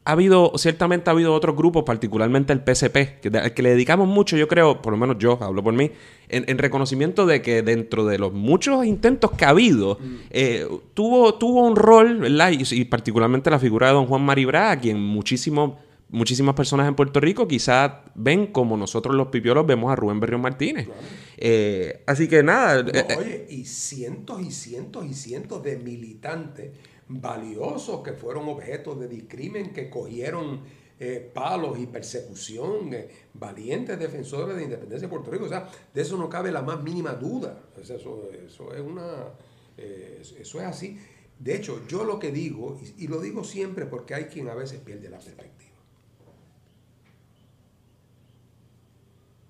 ha 0.04 0.12
habido, 0.12 0.52
ciertamente 0.56 1.10
ha 1.10 1.12
habido 1.12 1.34
otros 1.34 1.54
grupos, 1.56 1.84
particularmente 1.84 2.52
el 2.52 2.60
PSP, 2.60 3.20
que, 3.20 3.30
al 3.36 3.52
que 3.52 3.62
le 3.62 3.70
dedicamos 3.70 4.08
mucho, 4.08 4.36
yo 4.36 4.48
creo, 4.48 4.80
por 4.80 4.92
lo 4.92 4.98
menos 4.98 5.18
yo 5.18 5.38
hablo 5.42 5.62
por 5.62 5.74
mí, 5.74 5.90
en, 6.28 6.58
reconocimiento 6.58 7.26
de 7.26 7.42
que 7.42 7.62
dentro 7.62 8.06
de 8.06 8.18
los 8.18 8.32
muchos 8.32 8.86
intentos 8.86 9.32
que 9.32 9.44
ha 9.44 9.50
habido, 9.50 9.98
mm. 10.00 10.16
eh, 10.30 10.66
tuvo, 10.94 11.34
tuvo 11.34 11.66
un 11.66 11.76
rol, 11.76 12.18
¿verdad? 12.18 12.52
Y, 12.52 12.84
particularmente 12.86 13.50
la 13.50 13.58
figura 13.58 13.88
de 13.88 13.94
don 13.94 14.06
Juan 14.06 14.22
Maribra, 14.22 14.70
a 14.70 14.80
quien 14.80 14.98
muchísimo, 15.00 15.78
muchísimas 16.08 16.54
personas 16.54 16.88
en 16.88 16.94
Puerto 16.94 17.20
Rico 17.20 17.46
quizás 17.46 17.92
ven 18.14 18.46
como 18.46 18.76
nosotros 18.76 19.14
los 19.14 19.28
pipiolos 19.28 19.66
vemos 19.66 19.92
a 19.92 19.96
Rubén 19.96 20.18
Berrión 20.18 20.40
Martínez. 20.40 20.88
Eh, 21.36 22.02
así 22.06 22.26
que 22.26 22.42
nada. 22.42 22.84
Eh, 22.92 23.16
oye, 23.18 23.46
y 23.50 23.64
cientos 23.64 24.40
y 24.40 24.50
cientos 24.50 25.04
y 25.06 25.14
cientos 25.14 25.62
de 25.62 25.76
militantes 25.76 26.70
valiosos 27.10 28.02
que 28.02 28.12
fueron 28.12 28.48
objeto 28.48 28.94
de 28.94 29.08
discrimen, 29.08 29.72
que 29.72 29.90
cogieron 29.90 30.60
eh, 30.98 31.30
palos 31.34 31.78
y 31.78 31.86
persecución, 31.86 32.94
eh, 32.94 33.08
valientes 33.34 33.98
defensores 33.98 34.56
de 34.56 34.64
independencia 34.64 35.08
de 35.08 35.10
Puerto 35.10 35.30
Rico. 35.30 35.46
O 35.46 35.48
sea, 35.48 35.68
de 35.92 36.00
eso 36.00 36.16
no 36.16 36.28
cabe 36.28 36.52
la 36.52 36.62
más 36.62 36.82
mínima 36.82 37.14
duda. 37.14 37.60
eso, 37.76 38.30
es 38.32 38.80
una. 38.80 39.28
Eh, 39.76 40.18
eso 40.20 40.60
es 40.60 40.66
así. 40.66 40.98
De 41.38 41.56
hecho, 41.56 41.86
yo 41.88 42.04
lo 42.04 42.18
que 42.18 42.30
digo, 42.30 42.78
y 42.98 43.08
lo 43.08 43.20
digo 43.20 43.44
siempre 43.44 43.86
porque 43.86 44.14
hay 44.14 44.24
quien 44.24 44.48
a 44.48 44.54
veces 44.54 44.78
pierde 44.80 45.08
la 45.08 45.18
perspectiva. 45.18 45.70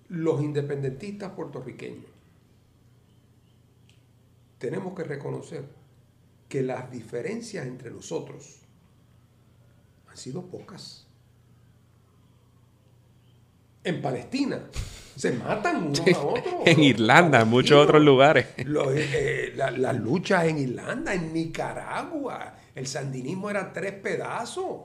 Los 0.09 0.41
independentistas 0.41 1.33
puertorriqueños 1.33 2.07
tenemos 4.59 4.95
que 4.95 5.05
reconocer 5.05 5.80
que 6.51 6.63
las 6.63 6.91
diferencias 6.91 7.65
entre 7.65 7.93
nosotros 7.93 8.59
han 10.09 10.17
sido 10.17 10.51
pocas. 10.51 11.07
En 13.85 14.03
Palestina 14.03 14.69
se 15.17 15.31
matan 15.33 15.87
unos 15.87 16.01
a 16.01 16.21
otros. 16.27 16.55
en 16.67 16.83
Irlanda, 16.83 17.43
en 17.43 17.49
muchos 17.49 17.79
otros 17.79 18.03
lugares. 18.03 18.47
Eh, 18.59 19.55
las 19.55 19.97
luchas 19.97 20.47
en 20.47 20.59
Irlanda, 20.59 21.15
en 21.15 21.33
Nicaragua. 21.33 22.57
El 22.75 22.89
sandinismo 22.89 23.49
era 23.49 23.73
tres 23.73 23.93
pedazos 23.93 24.81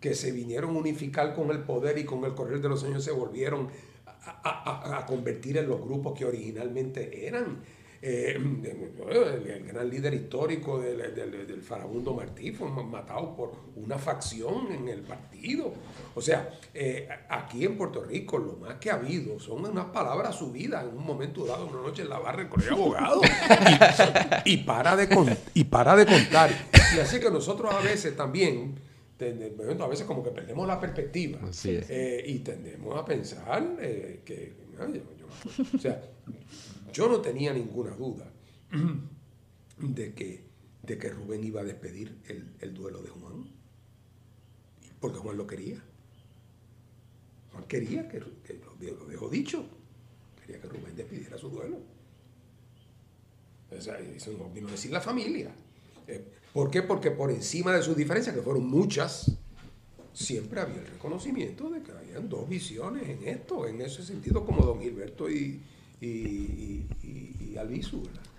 que 0.00 0.14
se 0.14 0.32
vinieron 0.32 0.74
a 0.74 0.78
unificar 0.78 1.34
con 1.34 1.50
el 1.50 1.58
poder 1.64 1.98
y 1.98 2.04
con 2.04 2.24
el 2.24 2.34
correr 2.34 2.62
de 2.62 2.68
los 2.70 2.82
años 2.82 3.04
se 3.04 3.12
volvieron 3.12 3.68
a 4.24 5.04
convertir 5.06 5.58
en 5.58 5.68
los 5.68 5.82
grupos 5.82 6.18
que 6.18 6.24
originalmente 6.24 7.26
eran. 7.26 7.58
Eh, 8.00 8.36
el, 8.36 9.66
gran 9.66 9.90
líder 9.90 10.14
histórico 10.14 10.80
del, 10.80 10.98
del, 11.14 11.62
farabundo 11.62 12.14
Martí 12.14 12.52
fue 12.52 12.70
matado 12.70 13.34
por 13.34 13.52
una 13.74 13.98
facción 13.98 14.72
en 14.72 14.88
el 14.88 15.00
partido. 15.00 15.72
O 16.14 16.20
sea, 16.20 16.48
eh, 16.72 17.08
aquí 17.28 17.64
en 17.64 17.76
Puerto 17.76 18.04
Rico 18.04 18.38
lo 18.38 18.52
más 18.54 18.76
que 18.76 18.90
ha 18.90 18.94
habido 18.94 19.40
son 19.40 19.64
unas 19.64 19.86
palabras 19.86 20.36
subidas 20.36 20.84
en 20.84 20.96
un 20.96 21.04
momento 21.04 21.44
dado, 21.44 21.66
una 21.66 21.82
noche 21.82 22.02
en 22.02 22.10
la 22.10 22.20
barra 22.20 22.48
con 22.48 22.62
el 22.62 22.68
abogado. 22.68 23.20
y, 24.44 24.58
para 24.58 24.94
de 24.94 25.36
y 25.54 25.64
para 25.64 25.96
de 25.96 26.06
contar. 26.06 26.50
Y 26.96 27.00
así 27.00 27.18
que 27.18 27.30
nosotros 27.30 27.74
a 27.74 27.80
veces 27.80 28.16
también 28.16 28.76
a 29.20 29.86
veces 29.88 30.06
como 30.06 30.22
que 30.22 30.30
perdemos 30.30 30.68
la 30.68 30.78
perspectiva 30.78 31.40
eh, 31.64 32.24
y 32.24 32.38
tendemos 32.38 32.96
a 32.96 33.04
pensar 33.04 33.76
que, 34.24 34.52
o 35.74 35.78
sea, 35.78 36.00
yo 36.92 37.08
no 37.08 37.20
tenía 37.20 37.52
ninguna 37.52 37.90
duda 37.90 38.30
de 39.78 40.14
que, 40.14 40.44
de 40.82 40.98
que 40.98 41.08
Rubén 41.10 41.44
iba 41.44 41.60
a 41.60 41.64
despedir 41.64 42.18
el, 42.60 42.74
duelo 42.74 43.02
de 43.02 43.10
Juan, 43.10 43.50
porque 45.00 45.18
Juan 45.18 45.36
lo 45.36 45.46
quería. 45.46 45.82
Juan 47.52 47.64
quería 47.64 48.08
que, 48.08 48.20
lo, 48.20 49.06
dejó 49.06 49.28
dicho, 49.28 49.66
quería 50.40 50.60
que 50.60 50.68
Rubén 50.68 50.96
despidiera 50.96 51.38
su 51.38 51.48
duelo. 51.48 51.78
eso 53.70 54.32
no 54.38 54.50
vino 54.50 54.68
a 54.68 54.72
decir 54.72 54.90
la 54.90 55.00
familia. 55.00 55.54
Eh, 56.06 56.24
¿Por 56.52 56.70
qué? 56.70 56.82
Porque 56.82 57.10
por 57.10 57.30
encima 57.30 57.72
de 57.72 57.82
sus 57.82 57.96
diferencias, 57.96 58.34
que 58.34 58.42
fueron 58.42 58.66
muchas, 58.66 59.38
siempre 60.12 60.60
había 60.60 60.80
el 60.80 60.86
reconocimiento 60.86 61.70
de 61.70 61.82
que 61.82 61.92
habían 61.92 62.28
dos 62.28 62.48
visiones 62.48 63.08
en 63.08 63.28
esto, 63.28 63.66
en 63.68 63.80
ese 63.80 64.02
sentido, 64.02 64.44
como 64.44 64.64
don 64.64 64.80
Gilberto 64.80 65.30
y, 65.30 65.60
y, 66.00 66.84
y, 67.02 67.58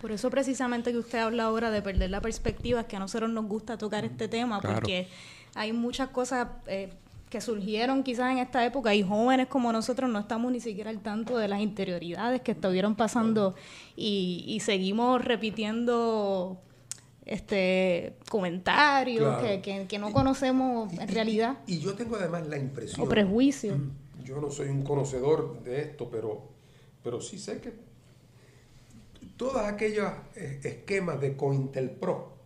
Por 0.01 0.11
eso 0.11 0.29
precisamente 0.29 0.91
que 0.91 0.97
usted 0.97 1.19
habla 1.19 1.43
ahora 1.43 1.71
de 1.71 1.81
perder 1.81 2.09
la 2.09 2.21
perspectiva, 2.21 2.81
es 2.81 2.85
que 2.87 2.95
a 2.95 2.99
nosotros 2.99 3.29
nos 3.29 3.45
gusta 3.45 3.77
tocar 3.77 4.05
este 4.05 4.29
tema, 4.29 4.61
porque 4.61 5.07
hay 5.55 5.73
muchas 5.73 6.09
cosas 6.09 6.47
eh, 6.67 6.89
que 7.29 7.41
surgieron 7.41 8.03
quizás 8.03 8.31
en 8.31 8.37
esta 8.37 8.65
época 8.65 8.95
y 8.95 9.03
jóvenes 9.03 9.47
como 9.47 9.71
nosotros 9.73 10.09
no 10.09 10.19
estamos 10.19 10.51
ni 10.51 10.61
siquiera 10.61 10.89
al 10.89 10.99
tanto 10.99 11.37
de 11.37 11.47
las 11.47 11.59
interioridades 11.59 12.41
que 12.41 12.53
estuvieron 12.53 12.95
pasando 12.95 13.55
y, 13.95 14.59
seguimos 14.63 15.23
repitiendo 15.23 16.57
este 17.25 18.15
comentarios 18.29 19.37
que, 19.61 19.85
que, 19.87 19.99
no 19.99 20.13
conocemos 20.13 20.91
en 20.93 21.07
realidad. 21.09 21.57
Y, 21.67 21.79
yo 21.79 21.93
tengo 21.93 22.15
además 22.15 22.47
la 22.47 22.57
impresión... 22.57 23.05
O 23.05 23.09
prejuicio. 23.09 23.77
Yo 24.23 24.39
no 24.39 24.49
soy 24.49 24.69
un 24.69 24.83
conocedor 24.83 25.61
de 25.63 25.81
esto, 25.81 26.09
pero 26.09 26.48
pero 27.03 27.21
sí 27.21 27.39
sé 27.39 27.59
que 27.59 27.71
todos 29.39 29.61
aquellos 29.61 30.11
eh, 30.35 30.59
esquemas 30.63 31.19
de 31.21 31.35
COINTELPRO. 31.37 32.37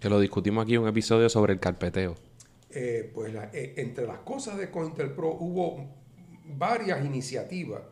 Que 0.00 0.08
lo 0.08 0.20
discutimos 0.20 0.62
aquí 0.62 0.74
en 0.74 0.82
un 0.82 0.88
episodio 0.88 1.28
sobre 1.28 1.52
el 1.52 1.60
carpeteo. 1.60 2.14
Eh, 2.70 3.10
pues 3.12 3.34
eh, 3.52 3.74
entre 3.76 4.06
las 4.06 4.18
cosas 4.18 4.56
de 4.56 4.70
COINTELPRO 4.70 5.36
hubo 5.40 5.84
varias 6.44 7.04
iniciativas 7.04 7.82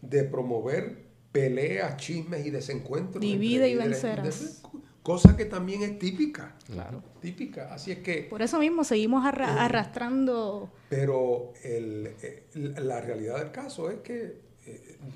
de 0.00 0.24
promover 0.24 1.08
peleas, 1.30 1.98
chismes 1.98 2.46
y 2.46 2.50
desencuentros. 2.50 3.20
Divide 3.20 3.68
y 3.68 3.74
vencerás. 3.74 4.62
Cosa 5.02 5.36
que 5.36 5.44
también 5.44 5.82
es 5.82 5.98
típica. 5.98 6.56
Claro. 6.66 7.02
Típica. 7.20 7.72
Así 7.72 7.92
es 7.92 7.98
que. 7.98 8.26
Por 8.30 8.40
eso 8.42 8.58
mismo 8.58 8.84
seguimos 8.84 9.24
arrastrando. 9.26 10.70
Pero 10.88 11.52
la 12.54 13.00
realidad 13.00 13.38
del 13.38 13.50
caso 13.50 13.90
es 13.90 13.98
que 14.00 14.47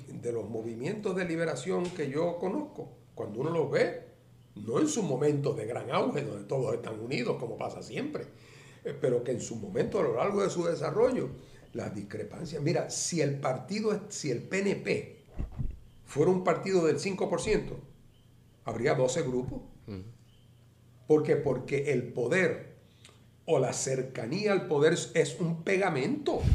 de 0.07 0.31
los 0.31 0.49
movimientos 0.49 1.15
de 1.15 1.25
liberación 1.25 1.89
que 1.91 2.09
yo 2.09 2.37
conozco, 2.37 2.89
cuando 3.15 3.41
uno 3.41 3.49
los 3.49 3.71
ve, 3.71 4.13
no 4.55 4.79
en 4.79 4.87
su 4.87 5.03
momento 5.03 5.53
de 5.53 5.65
gran 5.65 5.91
auge, 5.91 6.23
donde 6.23 6.45
todos 6.45 6.73
están 6.73 6.99
unidos, 6.99 7.37
como 7.39 7.57
pasa 7.57 7.81
siempre, 7.81 8.25
eh, 8.83 8.95
pero 8.99 9.23
que 9.23 9.31
en 9.31 9.41
su 9.41 9.55
momento, 9.55 9.99
a 9.99 10.03
lo 10.03 10.15
largo 10.15 10.43
de 10.43 10.49
su 10.49 10.63
desarrollo, 10.63 11.29
las 11.73 11.93
discrepancias. 11.95 12.61
Mira, 12.61 12.89
si 12.89 13.21
el 13.21 13.39
partido, 13.39 14.01
si 14.09 14.29
el 14.29 14.43
PNP 14.43 15.23
fuera 16.05 16.31
un 16.31 16.43
partido 16.43 16.85
del 16.85 16.99
5%, 16.99 17.73
habría 18.65 18.93
12 18.93 19.21
grupos. 19.23 19.61
¿Por 21.07 21.23
qué? 21.23 21.35
Porque 21.35 21.91
el 21.91 22.13
poder 22.13 22.77
o 23.45 23.59
la 23.59 23.73
cercanía 23.73 24.53
al 24.53 24.67
poder 24.67 24.93
es 24.93 25.39
un 25.39 25.63
pegamento. 25.63 26.41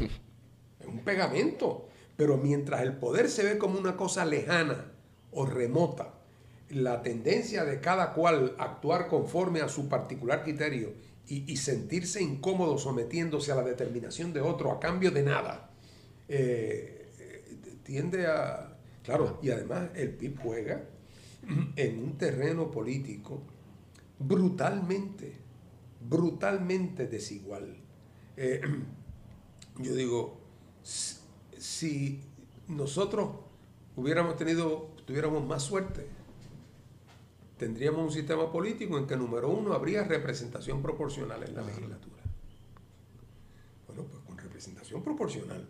Es 0.79 0.87
un 0.87 0.99
pegamento. 0.99 1.88
Pero 2.19 2.35
mientras 2.35 2.81
el 2.81 2.97
poder 2.97 3.29
se 3.29 3.45
ve 3.45 3.57
como 3.57 3.79
una 3.79 3.95
cosa 3.95 4.25
lejana 4.25 4.91
o 5.31 5.45
remota, 5.45 6.15
la 6.69 7.01
tendencia 7.01 7.63
de 7.63 7.79
cada 7.79 8.11
cual 8.11 8.57
actuar 8.57 9.07
conforme 9.07 9.61
a 9.61 9.69
su 9.69 9.87
particular 9.87 10.43
criterio 10.43 10.91
y, 11.27 11.55
sentirse 11.55 12.21
incómodo 12.21 12.77
sometiéndose 12.77 13.53
a 13.53 13.55
la 13.55 13.63
determinación 13.63 14.33
de 14.33 14.41
otro 14.41 14.69
a 14.69 14.81
cambio 14.81 15.11
de 15.11 15.23
nada, 15.23 15.69
eh, 16.27 17.07
tiende 17.83 18.27
a... 18.27 18.77
Claro, 19.01 19.39
y 19.41 19.51
además 19.51 19.89
el 19.95 20.09
PIB 20.09 20.39
juega 20.41 20.83
en 21.77 22.03
un 22.03 22.17
terreno 22.17 22.69
político 22.69 23.43
brutalmente, 24.19 25.37
brutalmente 26.01 27.07
desigual. 27.07 27.77
Eh, 28.35 28.59
yo 29.77 29.95
digo, 29.95 30.37
si 31.59 32.21
nosotros 32.69 33.31
hubiéramos 33.95 34.37
tenido, 34.37 34.87
tuviéramos 35.05 35.45
más 35.45 35.61
suerte, 35.61 36.07
tendríamos 37.57 38.01
un 38.01 38.11
sistema 38.11 38.51
político 38.51 38.97
en 38.97 39.05
que, 39.05 39.17
número 39.17 39.49
uno, 39.49 39.73
habría 39.73 40.03
representación 40.05 40.81
proporcional 40.81 41.43
en 41.43 41.53
la 41.53 41.61
legislatura. 41.61 42.23
Bueno, 43.87 44.05
pues 44.25 44.41
representación 44.41 45.03
proporcional, 45.03 45.67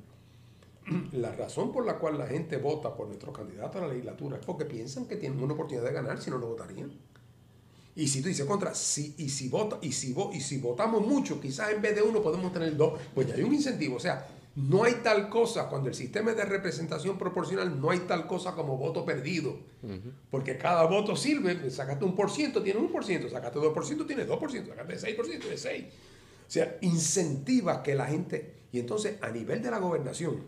la 1.14 1.32
razón 1.36 1.72
por 1.72 1.86
la 1.86 1.98
cual 1.98 2.20
la 2.20 2.28
gente 2.28 2.58
vota 2.58 2.96
por 2.96 3.08
nuestro 3.08 3.34
candidato 3.34 3.80
a 3.80 3.82
la 3.82 3.88
legislatura 3.88 4.38
es 4.38 4.46
porque 4.46 4.66
piensan 4.66 5.08
que 5.08 5.16
tienen 5.16 5.42
una 5.42 5.56
oportunidad 5.56 5.86
de 5.86 5.94
ganar, 5.94 6.22
si 6.22 6.30
no, 6.30 6.38
no 6.38 6.48
votarían. 6.48 6.92
Y 7.96 8.08
si 8.08 8.22
tú 8.22 8.28
dices 8.28 8.46
contra, 8.46 8.76
si, 8.76 9.16
y, 9.18 9.30
si 9.30 9.50
vota, 9.50 9.80
y, 9.82 9.92
si 9.92 10.16
y 10.34 10.40
si 10.40 10.60
votamos 10.60 11.06
mucho, 11.06 11.42
quizás 11.42 11.72
en 11.72 11.82
vez 11.82 11.96
de 11.96 12.04
uno 12.04 12.22
podemos 12.22 12.54
tener 12.54 12.78
dos, 12.78 13.00
pues 13.16 13.28
ya 13.28 13.34
hay 13.34 13.42
un 13.42 13.54
incentivo. 13.54 13.98
O 13.98 14.00
sea, 14.00 14.26
no 14.56 14.84
hay 14.84 14.96
tal 14.96 15.30
cosa, 15.30 15.70
cuando 15.70 15.90
el 15.90 15.96
sistema 15.96 16.32
es 16.32 16.38
de 16.38 16.46
representación 16.46 17.18
proporcional, 17.18 17.80
no 17.80 17.92
hay 17.92 18.00
tal 18.00 18.28
cosa 18.28 18.54
como 18.54 18.78
voto 18.78 19.06
perdido. 19.06 19.58
Porque 20.30 20.58
cada 20.58 20.84
voto 20.86 21.16
sirve, 21.16 21.70
sacaste 21.70 22.04
un 22.04 22.16
por 22.16 22.30
ciento, 22.30 22.62
tiene 22.62 22.80
un 22.80 22.92
por 22.92 23.06
ciento, 23.06 23.30
sacaste 23.30 23.60
dos 23.60 23.74
por 23.74 23.86
ciento, 23.86 24.06
tiene 24.06 24.26
dos 24.26 24.38
por 24.38 24.52
ciento, 24.52 24.72
sacaste 24.72 25.00
seis 25.00 25.16
por 25.16 25.26
ciento, 25.26 25.44
tiene 25.44 25.58
seis. 25.58 25.86
O 26.48 26.52
sea, 26.52 26.78
incentiva 26.82 27.84
que 27.84 27.96
la 27.96 28.06
gente... 28.06 28.56
Y 28.72 28.80
entonces, 28.80 29.18
a 29.22 29.30
nivel 29.30 29.62
de 29.62 29.72
la 29.72 29.80
gobernación, 29.80 30.44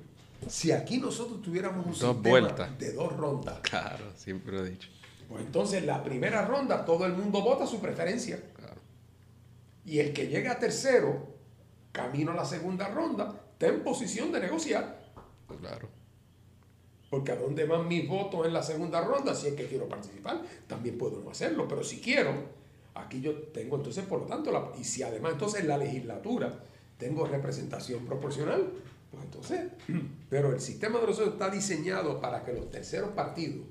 si 0.47 0.71
aquí 0.71 0.97
nosotros 0.97 1.41
tuviéramos 1.41 1.85
un 1.85 1.93
sistema 1.95 2.67
de 2.77 2.93
dos 2.93 3.15
rondas. 3.15 3.59
Claro, 3.61 4.05
siempre 4.15 4.53
lo 4.53 4.65
he 4.65 4.71
dicho. 4.71 4.89
Pues 5.29 5.45
entonces, 5.45 5.85
la 5.85 6.03
primera 6.03 6.45
ronda, 6.45 6.83
todo 6.83 7.05
el 7.05 7.13
mundo 7.13 7.41
vota 7.41 7.65
su 7.65 7.79
preferencia. 7.79 8.43
Y 9.85 9.99
el 9.99 10.13
que 10.13 10.27
llega 10.27 10.51
a 10.51 10.59
tercero, 10.59 11.35
camino 11.91 12.31
a 12.31 12.35
la 12.35 12.45
segunda 12.45 12.89
ronda, 12.89 13.40
está 13.61 13.67
en 13.67 13.83
posición 13.83 14.31
de 14.31 14.39
negociar. 14.39 14.99
Claro. 15.59 15.87
Porque 17.11 17.31
a 17.31 17.35
dónde 17.35 17.65
van 17.65 17.87
mis 17.87 18.07
votos 18.07 18.47
en 18.47 18.53
la 18.53 18.63
segunda 18.63 19.01
ronda, 19.01 19.35
si 19.35 19.47
es 19.47 19.53
que 19.53 19.67
quiero 19.67 19.87
participar, 19.87 20.41
también 20.65 20.97
puedo 20.97 21.21
no 21.21 21.29
hacerlo. 21.29 21.67
Pero 21.67 21.83
si 21.83 21.99
quiero, 21.99 22.33
aquí 22.95 23.21
yo 23.21 23.33
tengo 23.49 23.75
entonces, 23.75 24.03
por 24.05 24.21
lo 24.21 24.25
tanto, 24.25 24.51
la, 24.51 24.71
y 24.79 24.83
si 24.83 25.03
además 25.03 25.33
entonces 25.33 25.61
en 25.61 25.67
la 25.67 25.77
legislatura 25.77 26.63
tengo 26.97 27.27
representación 27.27 28.03
proporcional, 28.05 28.67
pues 29.11 29.23
entonces, 29.25 29.71
pero 30.29 30.53
el 30.53 30.59
sistema 30.59 30.99
de 30.99 31.07
nosotros 31.07 31.33
está 31.33 31.51
diseñado 31.51 32.19
para 32.19 32.43
que 32.43 32.53
los 32.53 32.71
terceros 32.71 33.11
partidos 33.11 33.65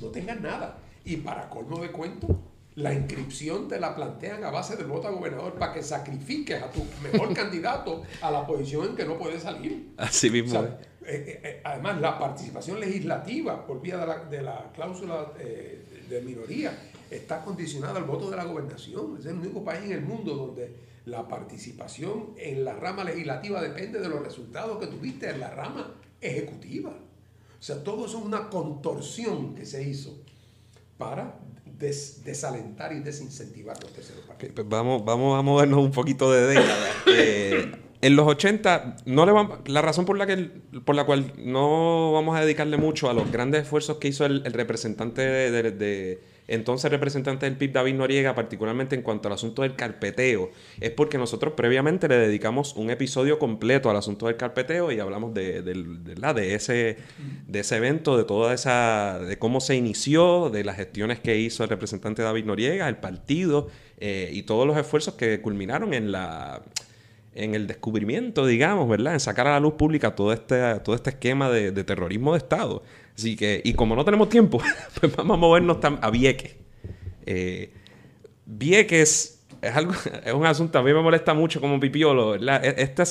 no 0.00 0.08
tengan 0.08 0.42
nada. 0.42 0.78
Y 1.04 1.18
para 1.18 1.50
colmo 1.50 1.82
de 1.82 1.92
cuento, 1.92 2.28
la 2.76 2.92
inscripción 2.92 3.68
te 3.68 3.78
la 3.78 3.94
plantean 3.94 4.42
a 4.42 4.50
base 4.50 4.76
del 4.76 4.86
voto 4.86 5.06
a 5.06 5.12
gobernador 5.12 5.54
para 5.54 5.72
que 5.72 5.82
sacrifiques 5.82 6.60
a 6.60 6.70
tu 6.70 6.84
mejor 7.02 7.32
candidato 7.34 8.02
a 8.20 8.30
la 8.30 8.46
posición 8.46 8.88
en 8.88 8.96
que 8.96 9.04
no 9.04 9.16
puede 9.16 9.38
salir. 9.38 9.92
Así 9.96 10.28
mismo. 10.30 10.60
Eh, 10.60 10.74
eh, 11.06 11.40
eh, 11.44 11.60
además, 11.64 12.00
la 12.00 12.18
participación 12.18 12.80
legislativa 12.80 13.64
por 13.66 13.80
vía 13.80 13.98
de 13.98 14.06
la, 14.06 14.24
de 14.24 14.42
la 14.42 14.72
cláusula 14.74 15.32
de 15.36 16.20
minoría 16.22 16.76
está 17.10 17.44
condicionada 17.44 17.98
al 17.98 18.04
voto 18.04 18.28
de 18.30 18.36
la 18.36 18.44
gobernación. 18.44 19.18
Es 19.18 19.26
el 19.26 19.34
único 19.34 19.62
país 19.62 19.84
en 19.84 19.92
el 19.92 20.02
mundo 20.02 20.34
donde 20.34 20.74
la 21.06 21.28
participación 21.28 22.30
en 22.36 22.64
la 22.64 22.74
rama 22.74 23.04
legislativa 23.04 23.60
depende 23.60 24.00
de 24.00 24.08
los 24.08 24.22
resultados 24.22 24.78
que 24.78 24.86
tuviste 24.86 25.28
en 25.28 25.40
la 25.40 25.50
rama 25.50 25.94
ejecutiva. 26.20 26.90
O 26.90 27.62
sea, 27.62 27.84
todo 27.84 28.06
eso 28.06 28.18
es 28.18 28.24
una 28.24 28.48
contorsión 28.48 29.54
que 29.54 29.64
se 29.64 29.82
hizo 29.82 30.18
para 30.98 31.38
desalentar 31.84 32.92
y 32.92 33.00
desincentivar 33.00 33.80
los 33.82 33.92
terceros 33.92 34.24
partidos. 34.24 34.54
Pues 34.54 34.68
vamos, 34.68 35.04
vamos 35.04 35.38
a 35.38 35.42
movernos 35.42 35.80
un 35.80 35.90
poquito 35.90 36.30
de 36.32 36.46
década. 36.46 36.90
Eh, 37.06 37.72
en 38.00 38.16
los 38.16 38.26
80, 38.26 38.96
no 39.06 39.24
le 39.24 39.32
vamos, 39.32 39.58
la 39.66 39.80
razón 39.80 40.04
por 40.04 40.18
la, 40.18 40.26
que, 40.26 40.50
por 40.84 40.94
la 40.94 41.04
cual 41.04 41.32
no 41.38 42.12
vamos 42.12 42.36
a 42.36 42.40
dedicarle 42.40 42.76
mucho 42.76 43.08
a 43.08 43.14
los 43.14 43.30
grandes 43.30 43.62
esfuerzos 43.62 43.98
que 43.98 44.08
hizo 44.08 44.26
el, 44.26 44.44
representante 44.44 45.22
de 45.22 46.20
entonces 46.46 46.90
representante 46.90 47.46
del 47.46 47.56
PIB 47.56 47.72
David 47.72 47.94
Noriega, 47.94 48.34
particularmente 48.34 48.94
en 48.94 49.02
cuanto 49.02 49.28
al 49.28 49.34
asunto 49.34 49.62
del 49.62 49.76
carpeteo, 49.76 50.50
es 50.80 50.90
porque 50.90 51.18
nosotros 51.18 51.54
previamente 51.56 52.08
le 52.08 52.18
dedicamos 52.18 52.74
un 52.76 52.90
episodio 52.90 53.38
completo 53.38 53.90
al 53.90 53.96
asunto 53.96 54.26
del 54.26 54.36
carpeteo 54.36 54.92
y 54.92 55.00
hablamos 55.00 55.32
de, 55.32 55.62
de, 55.62 56.54
ese, 56.54 56.98
de 57.46 57.60
ese 57.60 57.76
evento, 57.76 58.16
de 58.16 58.24
toda 58.24 58.52
esa, 58.52 59.18
de 59.20 59.38
cómo 59.38 59.60
se 59.60 59.76
inició, 59.76 60.50
de 60.50 60.64
las 60.64 60.76
gestiones 60.76 61.20
que 61.20 61.38
hizo 61.38 61.62
el 61.62 61.70
representante 61.70 62.22
David 62.22 62.44
Noriega, 62.44 62.88
el 62.88 62.96
partido 62.96 63.68
eh, 63.98 64.30
y 64.32 64.42
todos 64.42 64.66
los 64.66 64.76
esfuerzos 64.76 65.14
que 65.14 65.40
culminaron 65.40 65.94
en 65.94 66.12
la 66.12 66.62
en 67.34 67.54
el 67.54 67.66
descubrimiento, 67.66 68.46
digamos, 68.46 68.88
¿verdad? 68.88 69.14
En 69.14 69.20
sacar 69.20 69.46
a 69.48 69.52
la 69.52 69.60
luz 69.60 69.74
pública 69.74 70.14
todo 70.14 70.32
este, 70.32 70.80
todo 70.80 70.94
este 70.94 71.10
esquema 71.10 71.50
de, 71.50 71.72
terrorismo 71.84 72.32
de 72.32 72.38
Estado. 72.38 72.82
Así 73.16 73.36
que, 73.36 73.60
y 73.64 73.74
como 73.74 73.94
no 73.94 74.04
tenemos 74.04 74.28
tiempo, 74.28 74.60
pues 75.00 75.14
vamos 75.14 75.36
a 75.36 75.40
movernos 75.40 75.78
a 75.82 76.10
Vieques. 76.10 76.56
Eh, 77.26 77.72
Vieques 78.46 79.44
es, 79.62 79.76
algo, 79.76 79.92
es 80.24 80.32
un 80.32 80.46
asunto, 80.46 80.78
a 80.78 80.82
mí 80.82 80.92
me 80.92 81.00
molesta 81.00 81.34
mucho 81.34 81.60
como 81.60 81.78
pipiolo. 81.78 82.34
E, 82.34 82.74
esta, 82.78 83.04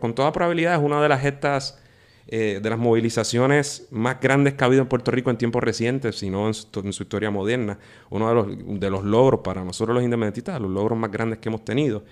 con 0.00 0.14
toda 0.14 0.32
probabilidad, 0.32 0.74
es 0.74 0.80
una 0.80 1.02
de 1.02 1.08
las 1.08 1.20
gestas, 1.20 1.80
eh, 2.26 2.58
de 2.62 2.70
las 2.70 2.78
movilizaciones 2.78 3.86
más 3.90 4.18
grandes 4.20 4.54
que 4.54 4.64
ha 4.64 4.66
habido 4.66 4.82
en 4.82 4.88
Puerto 4.88 5.10
Rico 5.10 5.30
en 5.30 5.36
tiempos 5.36 5.62
recientes, 5.62 6.16
si 6.16 6.30
no 6.30 6.48
en 6.48 6.54
su, 6.54 7.02
historia 7.02 7.30
moderna. 7.30 7.78
Uno 8.10 8.28
de 8.28 8.34
los, 8.34 8.80
de 8.80 8.90
los 8.90 9.04
logros 9.04 9.40
para 9.44 9.64
nosotros 9.64 9.94
los 9.94 10.04
independentistas, 10.04 10.60
los 10.60 10.70
logros 10.70 10.98
más 10.98 11.10
grandes 11.10 11.38
que 11.38 11.48
hemos 11.48 11.64
tenido. 11.64 12.04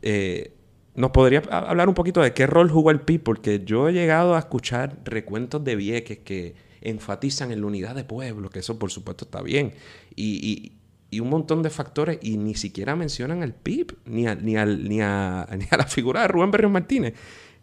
Eh, 0.00 0.52
¿Nos 0.94 1.10
podría 1.10 1.40
hablar 1.50 1.88
un 1.88 1.94
poquito 1.94 2.20
de 2.20 2.34
qué 2.34 2.46
rol 2.46 2.70
jugó 2.70 2.90
el 2.90 3.00
PIB? 3.00 3.22
Porque 3.22 3.62
yo 3.64 3.88
he 3.88 3.92
llegado 3.92 4.34
a 4.34 4.38
escuchar 4.38 4.98
recuentos 5.04 5.64
de 5.64 5.76
Vieques 5.76 6.18
que 6.18 6.54
enfatizan 6.84 7.52
en 7.52 7.60
la 7.60 7.66
unidad 7.66 7.94
de 7.94 8.04
pueblo, 8.04 8.50
que 8.50 8.60
eso 8.60 8.78
por 8.78 8.90
supuesto 8.90 9.24
está 9.24 9.42
bien, 9.42 9.74
y, 10.16 10.72
un 11.20 11.28
montón 11.28 11.62
de 11.62 11.68
factores, 11.68 12.18
y 12.22 12.38
ni 12.38 12.54
siquiera 12.54 12.96
mencionan 12.96 13.42
al 13.42 13.54
PIB, 13.54 13.98
ni 14.06 14.26
a, 14.26 14.34
ni, 14.34 14.54
ni, 14.88 15.00
a, 15.00 15.46
la 15.70 15.86
figura 15.86 16.22
de 16.22 16.28
Rubén 16.28 16.50
Berrios 16.50 16.72
Martínez. 16.72 17.14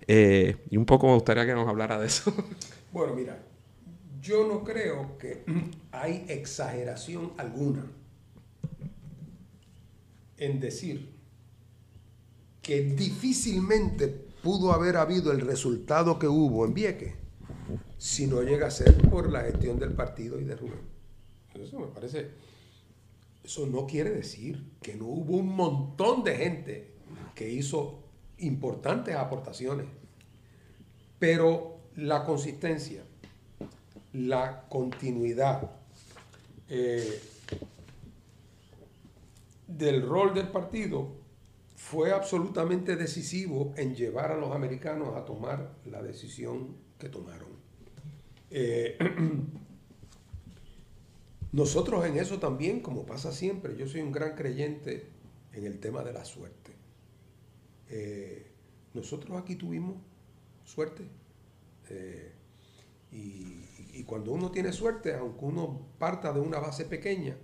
Eh, 0.08 0.56
y 0.70 0.78
un 0.78 0.86
poco 0.86 1.08
me 1.08 1.14
gustaría 1.14 1.46
que 1.46 1.54
nos 1.54 1.68
hablara 1.68 2.00
de 2.00 2.08
eso. 2.08 2.34
Bueno, 2.92 3.14
mira, 3.14 3.38
yo 4.20 4.48
no 4.48 4.64
creo 4.64 5.16
que 5.20 5.44
hay 5.92 6.26
exageración 6.28 7.34
alguna 7.38 7.86
en 10.38 10.60
decir 10.60 11.14
que 12.64 12.82
difícilmente 12.82 14.08
pudo 14.42 14.74
haber 14.74 14.98
habido 14.98 15.32
el 15.32 15.42
resultado 15.42 16.18
que 16.18 16.28
hubo 16.28 16.66
en 16.66 16.74
Vieques 16.74 17.14
si 18.00 18.28
no 18.28 18.42
llega 18.42 18.68
a 18.68 18.72
ser 18.72 18.98
por 19.10 19.30
la 19.30 19.42
gestión 19.42 19.78
del 19.78 19.92
partido 19.92 20.40
y 20.40 20.46
de 20.46 20.56
Rubén. 20.56 20.80
Eso 21.54 21.80
me 21.80 21.88
parece. 21.88 22.32
Eso 23.44 23.68
no 23.68 23.86
quiere 23.86 24.10
decir 24.10 24.64
que 24.82 24.96
no 24.96 25.06
hubo 25.06 25.36
un 25.38 25.54
montón 25.56 26.24
de 26.24 26.36
gente 26.36 26.94
que 27.36 27.50
hizo 27.50 28.04
importantes 28.38 29.16
aportaciones, 29.16 29.86
pero 31.20 31.80
la 31.96 32.24
consistencia, 32.24 33.04
la 34.14 34.66
continuidad 34.70 35.72
eh, 36.70 37.22
del 39.68 40.08
rol 40.08 40.34
del 40.34 40.48
partido 40.48 41.18
fue 41.76 42.14
absolutamente 42.14 42.96
decisivo 42.96 43.74
en 43.76 43.96
llevar 43.96 44.32
a 44.32 44.38
los 44.38 44.56
americanos 44.56 45.18
a 45.18 45.26
tomar 45.26 45.76
la 45.86 46.02
decisión 46.02 46.78
que 46.98 47.10
tomaron. 47.10 47.49
Eh, 48.52 48.98
nosotros 51.52 52.06
en 52.06 52.18
eso 52.18 52.40
también, 52.40 52.82
como 52.82 53.06
pasa 53.06 53.32
siempre, 53.32 53.76
yo 53.78 53.88
soy 53.88 54.02
un 54.02 54.12
gran 54.12 54.36
creyente 54.36 55.10
en 55.54 55.66
el 55.66 55.80
tema 55.80 56.04
de 56.04 56.14
la 56.14 56.26
suerte. 56.26 56.74
Eh, 57.90 58.46
nosotros 58.94 59.38
aquí 59.42 59.56
tuvimos 59.56 59.96
suerte. 60.66 61.04
Eh, 61.90 62.32
y, 63.12 64.04
cuando 64.06 64.32
uno 64.32 64.50
tiene 64.50 64.72
suerte, 64.72 65.14
aunque 65.14 65.46
uno 65.46 65.88
parta 66.00 66.32
de 66.32 66.40
una 66.40 66.58
base 66.58 66.86
pequeña, 66.86 67.38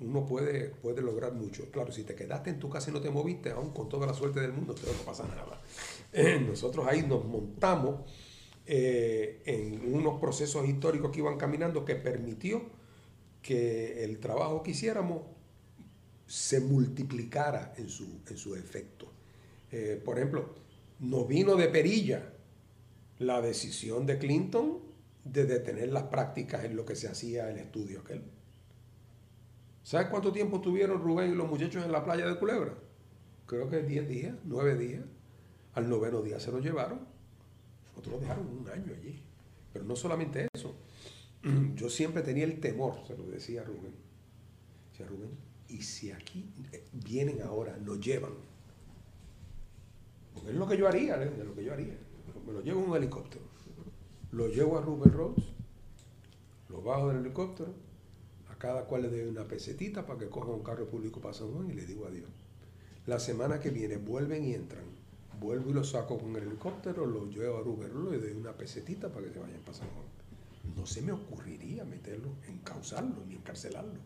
uno 0.00 0.24
puede, 0.24 0.70
puede 0.70 1.02
lograr 1.02 1.32
mucho. 1.34 1.70
Claro, 1.70 1.92
si 1.92 2.04
te 2.04 2.14
quedaste 2.14 2.50
en 2.50 2.58
tu 2.60 2.70
casa 2.70 2.90
y 2.90 2.94
no 2.94 3.00
te 3.00 3.10
moviste, 3.10 3.50
aún 3.50 3.72
con 3.72 3.88
toda 3.88 4.06
la 4.06 4.14
suerte 4.14 4.40
del 4.40 4.52
mundo, 4.52 4.74
no 4.86 5.04
pasa 5.04 5.26
nada. 5.26 5.60
nosotros 6.46 6.86
ahí 6.86 7.02
nos 7.02 7.24
montamos 7.26 8.10
eh, 8.70 9.40
en 9.46 9.94
unos 9.94 10.20
procesos 10.20 10.68
históricos 10.68 11.10
que 11.10 11.20
iban 11.20 11.38
caminando 11.38 11.86
que 11.86 11.96
permitió 11.96 12.62
que 13.40 14.04
el 14.04 14.20
trabajo 14.20 14.62
que 14.62 14.72
hiciéramos 14.72 15.22
se 16.26 16.60
multiplicara 16.60 17.72
en 17.78 17.88
su, 17.88 18.20
en 18.28 18.36
su 18.36 18.54
efecto. 18.56 19.10
Eh, 19.72 19.98
por 20.04 20.18
ejemplo, 20.18 20.54
nos 20.98 21.26
vino 21.26 21.56
de 21.56 21.68
perilla 21.68 22.30
la 23.18 23.40
decisión 23.40 24.04
de 24.04 24.18
Clinton 24.18 24.80
de 25.24 25.46
detener 25.46 25.88
las 25.90 26.04
prácticas 26.04 26.64
en 26.64 26.76
lo 26.76 26.84
que 26.84 26.94
se 26.94 27.08
hacía 27.08 27.48
el 27.48 27.56
estudio 27.56 28.00
aquel. 28.00 28.22
¿Sabes 29.82 30.08
cuánto 30.08 30.30
tiempo 30.30 30.60
tuvieron 30.60 31.00
Rubén 31.00 31.32
y 31.32 31.34
los 31.34 31.48
muchachos 31.48 31.82
en 31.86 31.92
la 31.92 32.04
playa 32.04 32.28
de 32.28 32.38
Culebra? 32.38 32.74
Creo 33.46 33.70
que 33.70 33.82
10 33.82 34.08
días, 34.08 34.36
9 34.44 34.76
días. 34.76 35.04
Al 35.72 35.88
noveno 35.88 36.20
día 36.20 36.38
se 36.38 36.52
lo 36.52 36.58
llevaron. 36.58 37.07
Otros 37.98 38.14
lo 38.14 38.20
dejaron 38.20 38.46
un 38.46 38.68
año 38.68 38.92
allí. 38.94 39.22
Pero 39.72 39.84
no 39.84 39.96
solamente 39.96 40.48
eso. 40.54 40.74
Yo 41.74 41.90
siempre 41.90 42.22
tenía 42.22 42.44
el 42.44 42.60
temor, 42.60 42.94
se 43.06 43.16
lo 43.16 43.24
decía 43.24 43.62
Rubén. 43.64 43.94
Decía 44.90 45.06
Rubén, 45.06 45.30
y 45.68 45.82
si 45.82 46.10
aquí 46.10 46.50
eh, 46.72 46.84
vienen 46.92 47.42
ahora, 47.42 47.76
nos 47.76 48.00
llevan. 48.00 48.32
Es 50.46 50.54
lo 50.54 50.66
que 50.66 50.76
yo 50.76 50.88
haría, 50.88 51.22
es 51.22 51.44
lo 51.44 51.54
que 51.54 51.64
yo 51.64 51.72
haría. 51.72 51.96
me 52.46 52.52
lo 52.52 52.62
llevo 52.62 52.80
en 52.82 52.90
un 52.90 52.96
helicóptero, 52.96 53.44
lo 54.30 54.48
llevo 54.48 54.78
a 54.78 54.80
Rubén 54.80 55.12
Rhodes, 55.12 55.44
lo 56.68 56.80
bajo 56.80 57.08
del 57.08 57.18
helicóptero, 57.18 57.74
a 58.48 58.56
cada 58.56 58.84
cual 58.84 59.02
le 59.02 59.10
doy 59.10 59.22
una 59.22 59.46
pesetita 59.46 60.06
para 60.06 60.20
que 60.20 60.28
coja 60.28 60.48
un 60.50 60.62
carro 60.62 60.88
público 60.88 61.20
para 61.20 61.34
San 61.34 61.52
Juan 61.52 61.70
y 61.70 61.74
le 61.74 61.84
digo 61.84 62.06
adiós. 62.06 62.30
La 63.06 63.18
semana 63.18 63.58
que 63.60 63.70
viene 63.70 63.96
vuelven 63.96 64.44
y 64.44 64.54
entran. 64.54 64.97
Vuelvo 65.40 65.70
y 65.70 65.72
lo 65.72 65.84
saco 65.84 66.18
con 66.18 66.34
el 66.36 66.42
helicóptero, 66.42 67.06
lo 67.06 67.26
llevo 67.30 67.58
a 67.58 67.60
Rhodes, 67.60 67.94
le 67.94 68.18
doy 68.18 68.40
una 68.40 68.52
pesetita 68.52 69.08
para 69.08 69.26
que 69.26 69.32
se 69.32 69.38
vayan 69.38 69.60
Juan. 69.64 70.76
No 70.76 70.86
se 70.86 71.02
me 71.02 71.12
ocurriría 71.12 71.84
meterlo, 71.84 72.28
encauzarlo 72.48 73.24
ni 73.26 73.34
encarcelarlo. 73.34 74.00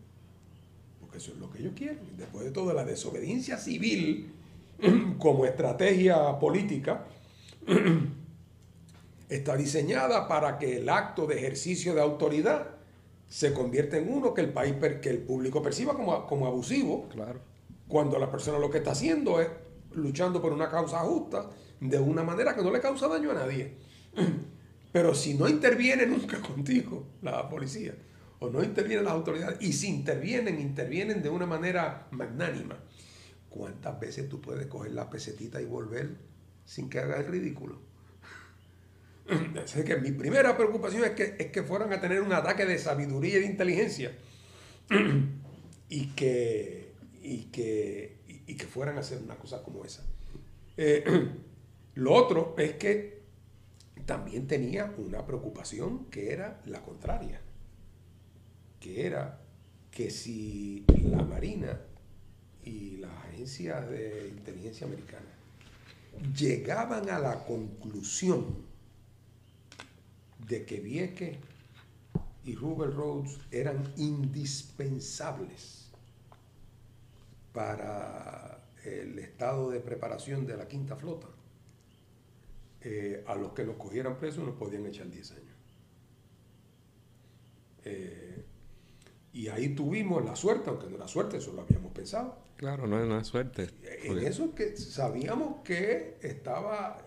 Porque 0.99 1.17
eso 1.17 1.31
es 1.31 1.37
lo 1.37 1.49
que 1.49 1.59
ellos 1.59 1.73
quieren. 1.75 2.17
Después 2.17 2.45
de 2.45 2.51
todo, 2.51 2.73
la 2.73 2.85
desobediencia 2.85 3.57
civil 3.57 4.31
como 5.17 5.45
estrategia 5.45 6.39
política 6.39 7.05
está 9.29 9.57
diseñada 9.57 10.27
para 10.27 10.59
que 10.59 10.77
el 10.77 10.89
acto 10.89 11.25
de 11.25 11.37
ejercicio 11.37 11.95
de 11.95 12.01
autoridad 12.01 12.67
se 13.27 13.53
convierta 13.53 13.97
en 13.97 14.13
uno 14.13 14.33
que 14.33 14.41
el 14.41 14.53
país 14.53 14.75
que 15.01 15.09
el 15.09 15.19
público 15.19 15.61
perciba 15.63 15.95
como, 15.95 16.27
como 16.27 16.45
abusivo. 16.45 17.09
Claro. 17.09 17.39
Cuando 17.87 18.19
la 18.19 18.29
persona 18.29 18.59
lo 18.59 18.69
que 18.69 18.77
está 18.77 18.91
haciendo 18.91 19.41
es 19.41 19.47
luchando 19.95 20.41
por 20.41 20.53
una 20.53 20.69
causa 20.69 20.99
justa 20.99 21.49
de 21.79 21.99
una 21.99 22.23
manera 22.23 22.55
que 22.55 22.61
no 22.61 22.71
le 22.71 22.79
causa 22.79 23.07
daño 23.07 23.31
a 23.31 23.35
nadie. 23.35 23.77
Pero 24.91 25.15
si 25.15 25.33
no 25.33 25.49
interviene 25.49 26.05
nunca 26.05 26.39
contigo 26.47 27.07
la 27.21 27.49
policía, 27.49 27.95
o 28.39 28.49
no 28.49 28.63
intervienen 28.63 29.05
las 29.05 29.13
autoridades, 29.13 29.57
y 29.61 29.73
si 29.73 29.87
intervienen, 29.87 30.59
intervienen 30.59 31.21
de 31.23 31.29
una 31.29 31.45
manera 31.45 32.07
magnánima, 32.11 32.77
¿cuántas 33.49 33.99
veces 33.99 34.29
tú 34.29 34.41
puedes 34.41 34.67
coger 34.67 34.91
la 34.91 35.09
pesetita 35.09 35.61
y 35.61 35.65
volver 35.65 36.17
sin 36.65 36.89
que 36.89 36.99
haga 36.99 37.17
el 37.17 37.27
ridículo? 37.27 37.79
Así 39.63 39.83
que 39.83 39.97
mi 39.97 40.11
primera 40.11 40.55
preocupación 40.55 41.03
es 41.05 41.11
que, 41.11 41.35
es 41.39 41.47
que 41.51 41.63
fueran 41.63 41.91
a 41.93 42.01
tener 42.01 42.21
un 42.21 42.33
ataque 42.33 42.65
de 42.65 42.77
sabiduría 42.77 43.37
y 43.37 43.41
de 43.41 43.47
inteligencia 43.47 44.11
y 45.89 46.07
que, 46.07 46.91
y 47.21 47.45
que, 47.45 48.17
y 48.47 48.55
que 48.55 48.65
fueran 48.65 48.97
a 48.97 49.01
hacer 49.01 49.21
una 49.21 49.35
cosa 49.35 49.63
como 49.63 49.85
esa. 49.85 50.03
Eh, 50.77 51.03
lo 51.95 52.13
otro 52.13 52.55
es 52.57 52.73
que 52.73 53.23
también 54.05 54.47
tenía 54.47 54.93
una 54.97 55.25
preocupación 55.25 56.05
que 56.05 56.33
era 56.33 56.61
la 56.65 56.81
contraria, 56.81 57.41
que 58.79 59.05
era 59.05 59.39
que 59.91 60.09
si 60.09 60.83
la 60.87 61.23
Marina 61.23 61.79
y 62.63 62.97
las 62.97 63.11
agencias 63.25 63.89
de 63.89 64.29
inteligencia 64.29 64.87
americana 64.87 65.27
llegaban 66.35 67.09
a 67.09 67.19
la 67.19 67.43
conclusión 67.45 68.65
de 70.47 70.65
que 70.65 70.79
Vieque 70.79 71.39
y 72.43 72.55
Rubel 72.55 72.93
Rhodes 72.93 73.39
eran 73.51 73.93
indispensables 73.97 75.82
para 77.53 78.59
el 78.83 79.17
estado 79.19 79.69
de 79.69 79.79
preparación 79.79 80.45
de 80.45 80.57
la 80.57 80.67
quinta 80.67 80.95
flota, 80.95 81.27
eh, 82.81 83.23
a 83.27 83.35
los 83.35 83.53
que 83.53 83.63
los 83.63 83.77
cogieran 83.77 84.17
presos 84.17 84.43
nos 84.43 84.55
podían 84.55 84.85
echar 84.85 85.09
10 85.09 85.31
años. 85.31 85.55
Eh, 87.85 88.43
y 89.31 89.47
ahí 89.47 89.69
tuvimos 89.69 90.23
la 90.25 90.35
suerte, 90.35 90.69
aunque 90.69 90.87
no 90.87 90.97
era 90.97 91.07
suerte, 91.07 91.37
eso 91.37 91.53
lo 91.53 91.61
habíamos 91.61 91.91
pensado. 91.93 92.37
Claro, 92.57 92.87
no, 92.87 93.03
no 93.05 93.19
es 93.19 93.27
suerte. 93.27 93.69
En 94.03 94.19
eso 94.19 94.53
que 94.53 94.75
sabíamos 94.77 95.63
que 95.63 96.17
estaba, 96.21 96.97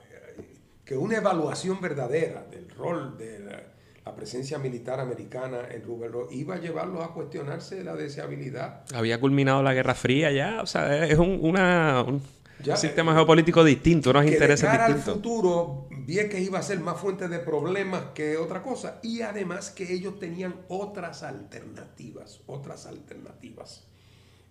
que 0.85 0.97
una 0.97 1.19
evaluación 1.19 1.81
verdadera 1.81 2.45
del 2.45 2.69
rol 2.71 3.17
de 3.17 3.39
la, 3.41 3.76
la 4.07 4.15
presencia 4.15 4.57
militar 4.59 5.01
americana 5.01 5.63
en 5.69 5.83
Rubelro 5.83 6.29
iba 6.31 6.55
a 6.55 6.59
llevarlos 6.61 7.03
a 7.03 7.09
cuestionarse 7.09 7.83
la 7.83 7.97
deseabilidad. 7.97 8.85
Había 8.95 9.19
culminado 9.19 9.65
la 9.65 9.75
Guerra 9.75 9.95
Fría 9.97 10.31
ya, 10.31 10.63
o 10.63 10.67
sea, 10.67 11.05
es 11.05 11.19
un, 11.19 11.41
una, 11.43 12.05
un 12.07 12.23
Ya, 12.63 12.77
sistema 12.77 13.11
eh, 13.11 13.17
geopolítico 13.17 13.65
distinto, 13.65 14.11
unos 14.11 14.23
que 14.23 14.31
de 14.31 14.37
intereses 14.37 14.65
cara 14.65 14.87
al 14.87 14.99
futuro 14.99 15.89
Vieques 15.91 16.41
iba 16.41 16.61
a 16.61 16.63
ser 16.63 16.79
más 16.79 17.01
fuente 17.01 17.27
de 17.27 17.41
problemas 17.41 18.05
que 18.15 18.37
otra 18.37 18.63
cosa 18.63 19.01
y 19.03 19.23
además 19.23 19.71
que 19.71 19.93
ellos 19.93 20.21
tenían 20.21 20.55
otras 20.69 21.25
alternativas, 21.25 22.43
otras 22.47 22.87
alternativas. 22.87 23.89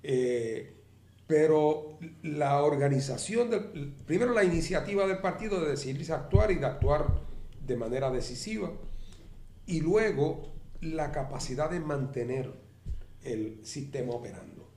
Eh, 0.04 0.82
pero 1.28 1.98
la 2.24 2.62
organización, 2.62 3.50
del, 3.50 3.94
primero 4.06 4.34
la 4.34 4.44
iniciativa 4.44 5.08
del 5.08 5.20
partido 5.20 5.62
de 5.62 5.72
decidirse 5.72 6.12
actuar 6.12 6.52
y 6.52 6.56
de 6.56 6.66
actuar 6.66 7.08
de 7.66 7.78
manera 7.78 8.12
decisiva 8.12 8.70
y 9.68 9.82
luego 9.82 10.54
la 10.82 11.12
capacidad 11.12 11.70
de 11.70 11.80
mantener 11.80 12.52
el 13.24 13.66
sistema 13.66 14.14
operando. 14.14 14.70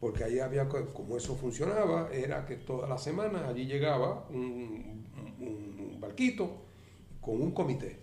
Porque 0.00 0.24
ahí 0.24 0.38
había, 0.38 0.68
co- 0.68 0.92
como 0.92 1.16
eso 1.16 1.34
funcionaba, 1.36 2.10
era 2.12 2.46
que 2.46 2.56
todas 2.56 2.88
las 2.88 3.02
semanas 3.02 3.42
allí 3.48 3.66
llegaba 3.66 4.26
un, 4.30 5.04
un 5.40 5.98
barquito 6.00 6.50
con 7.20 7.40
un 7.42 7.50
comité. 7.52 7.96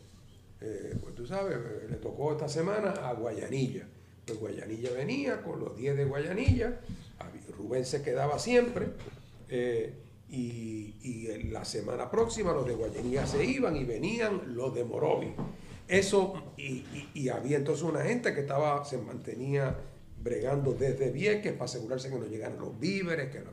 Eh, 0.61 0.95
pues 1.01 1.15
tú 1.15 1.25
sabes, 1.27 1.57
eh, 1.57 1.87
le 1.89 1.95
tocó 1.97 2.31
esta 2.33 2.49
semana 2.49 2.91
a 2.91 3.13
Guayanilla. 3.13 3.87
Pues 4.25 4.39
Guayanilla 4.39 4.91
venía 4.91 5.41
con 5.43 5.59
los 5.59 5.77
10 5.77 5.95
de 5.97 6.05
Guayanilla, 6.05 6.79
Rubén 7.57 7.85
se 7.85 8.01
quedaba 8.01 8.39
siempre, 8.39 8.87
eh, 9.49 9.93
y, 10.29 10.95
y 11.01 11.27
en 11.31 11.53
la 11.53 11.63
semana 11.63 12.09
próxima 12.09 12.51
los 12.51 12.65
de 12.67 12.73
Guayanilla 12.73 13.25
se 13.27 13.45
iban 13.45 13.75
y 13.77 13.83
venían 13.85 14.55
los 14.55 14.73
de 14.73 14.83
Morovi. 14.83 15.31
Eso, 15.87 16.33
y, 16.57 16.63
y- 16.63 17.09
y 17.13 17.29
había 17.29 17.57
entonces 17.57 17.83
una 17.83 18.01
gente 18.01 18.33
que 18.33 18.41
estaba, 18.41 18.83
se 18.85 18.97
mantenía 18.97 19.75
bregando 20.23 20.73
desde 20.73 21.11
Vieques 21.11 21.51
para 21.53 21.65
asegurarse 21.65 22.09
que 22.09 22.15
no 22.17 22.25
llegaran 22.25 22.57
los 22.57 22.79
víveres, 22.79 23.29
que 23.31 23.43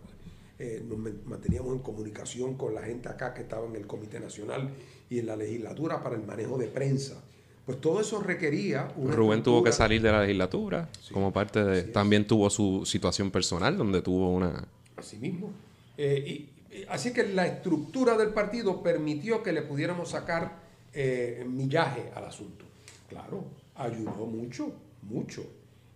eh, 0.59 0.83
nos 0.89 0.97
man- 0.99 1.21
manteníamos 1.27 1.75
en 1.75 1.81
comunicación 1.81 2.55
con 2.57 2.75
la 2.75 2.83
gente 2.83 3.09
acá 3.09 3.35
que 3.35 3.43
estaba 3.43 3.67
en 3.67 3.77
el 3.77 3.87
Comité 3.87 4.19
Nacional 4.21 4.71
y 5.11 5.19
en 5.19 5.27
la 5.27 5.37
legislatura 5.37 6.03
para 6.03 6.17
el 6.17 6.23
manejo 6.23 6.57
de 6.57 6.69
prensa. 6.69 7.23
Pues 7.67 7.81
todo 7.81 8.01
eso 8.01 8.21
requería 8.21 8.93
una 8.97 9.15
Rubén 9.15 9.43
tuvo 9.43 9.63
que 9.63 9.71
salir 9.73 10.01
de 10.03 10.11
la 10.11 10.23
legislatura 10.23 10.89
como 11.13 11.33
parte 11.33 11.63
de... 11.63 11.83
También 11.85 12.27
tuvo 12.27 12.49
su 12.51 12.85
situación 12.87 13.31
personal, 13.31 13.77
donde 13.77 14.03
tuvo 14.03 14.31
una... 14.31 14.67
Así 14.97 15.19
mismo. 15.19 15.51
Eh, 15.99 16.25
y- 16.27 16.77
y- 16.79 16.85
así 16.89 17.13
que 17.13 17.25
la 17.29 17.47
estructura 17.47 18.17
del 18.17 18.31
partido 18.31 18.83
permitió 18.83 19.43
que 19.43 19.53
le 19.53 19.63
pudiéramos 19.63 20.09
sacar 20.11 20.62
eh, 20.93 21.45
millaje 21.49 22.11
al 22.15 22.25
asunto. 22.25 22.65
Claro, 23.09 23.45
ayudó 23.75 24.27
mucho, 24.27 24.73
mucho 25.03 25.45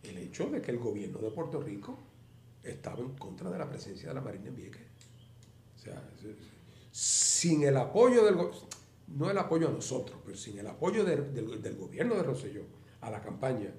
el 0.03 0.18
hecho 0.18 0.49
de 0.51 0.61
que 0.61 0.70
el 0.70 0.78
gobierno 0.78 1.18
de 1.18 1.30
Puerto 1.30 1.61
Rico 1.61 1.99
estaba 2.62 2.99
en 3.01 3.11
contra 3.16 3.51
de 3.51 3.59
la 3.59 3.68
presencia 3.68 4.09
de 4.09 4.14
la 4.14 4.20
Marina 4.20 4.49
en 4.49 4.57
Vieques. 4.57 4.82
O 5.76 5.78
sea, 5.78 6.03
se- 6.20 6.34
se- 6.34 6.57
sin 6.92 7.62
el 7.64 7.76
apoyo 7.76 8.24
del 8.24 8.34
go- 8.36 8.51
no 9.09 9.30
el 9.30 9.38
apoyo 9.38 9.68
a 9.68 9.72
nosotros, 9.72 10.18
pero 10.24 10.36
sin 10.36 10.59
el 10.59 10.66
apoyo 10.66 11.05
de- 11.05 11.16
del, 11.16 11.62
del 11.62 11.76
gobierno 11.76 12.14
de 12.16 12.22
Rosselló 12.22 12.62
a 13.01 13.11
la 13.11 13.20
campaña, 13.22 13.70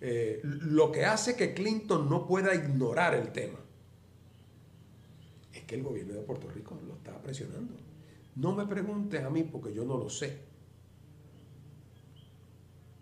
eh, 0.00 0.40
lo 0.42 0.90
que 0.92 1.04
hace 1.04 1.36
que 1.36 1.54
Clinton 1.54 2.08
no 2.10 2.26
pueda 2.26 2.54
ignorar 2.54 3.14
el 3.14 3.30
tema 3.32 3.58
es 5.52 5.62
que 5.64 5.74
el 5.76 5.82
gobierno 5.82 6.14
de 6.14 6.20
Puerto 6.22 6.48
Rico 6.50 6.78
lo 6.86 6.94
está 6.94 7.20
presionando. 7.22 7.74
No 8.36 8.54
me 8.54 8.66
preguntes 8.66 9.24
a 9.24 9.30
mí 9.30 9.42
porque 9.44 9.74
yo 9.74 9.84
no 9.84 9.96
lo 9.96 10.10
sé. 10.10 10.38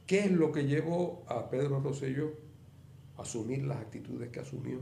¿Qué 0.07 0.21
es 0.21 0.31
lo 0.31 0.53
que 0.53 0.67
llevó 0.67 1.25
a 1.29 1.49
Pedro 1.51 1.81
Rosselló 1.81 2.33
a 3.17 3.23
asumir 3.23 3.65
las 3.65 3.79
actitudes 3.79 4.31
que 4.31 4.41
asumió 4.41 4.81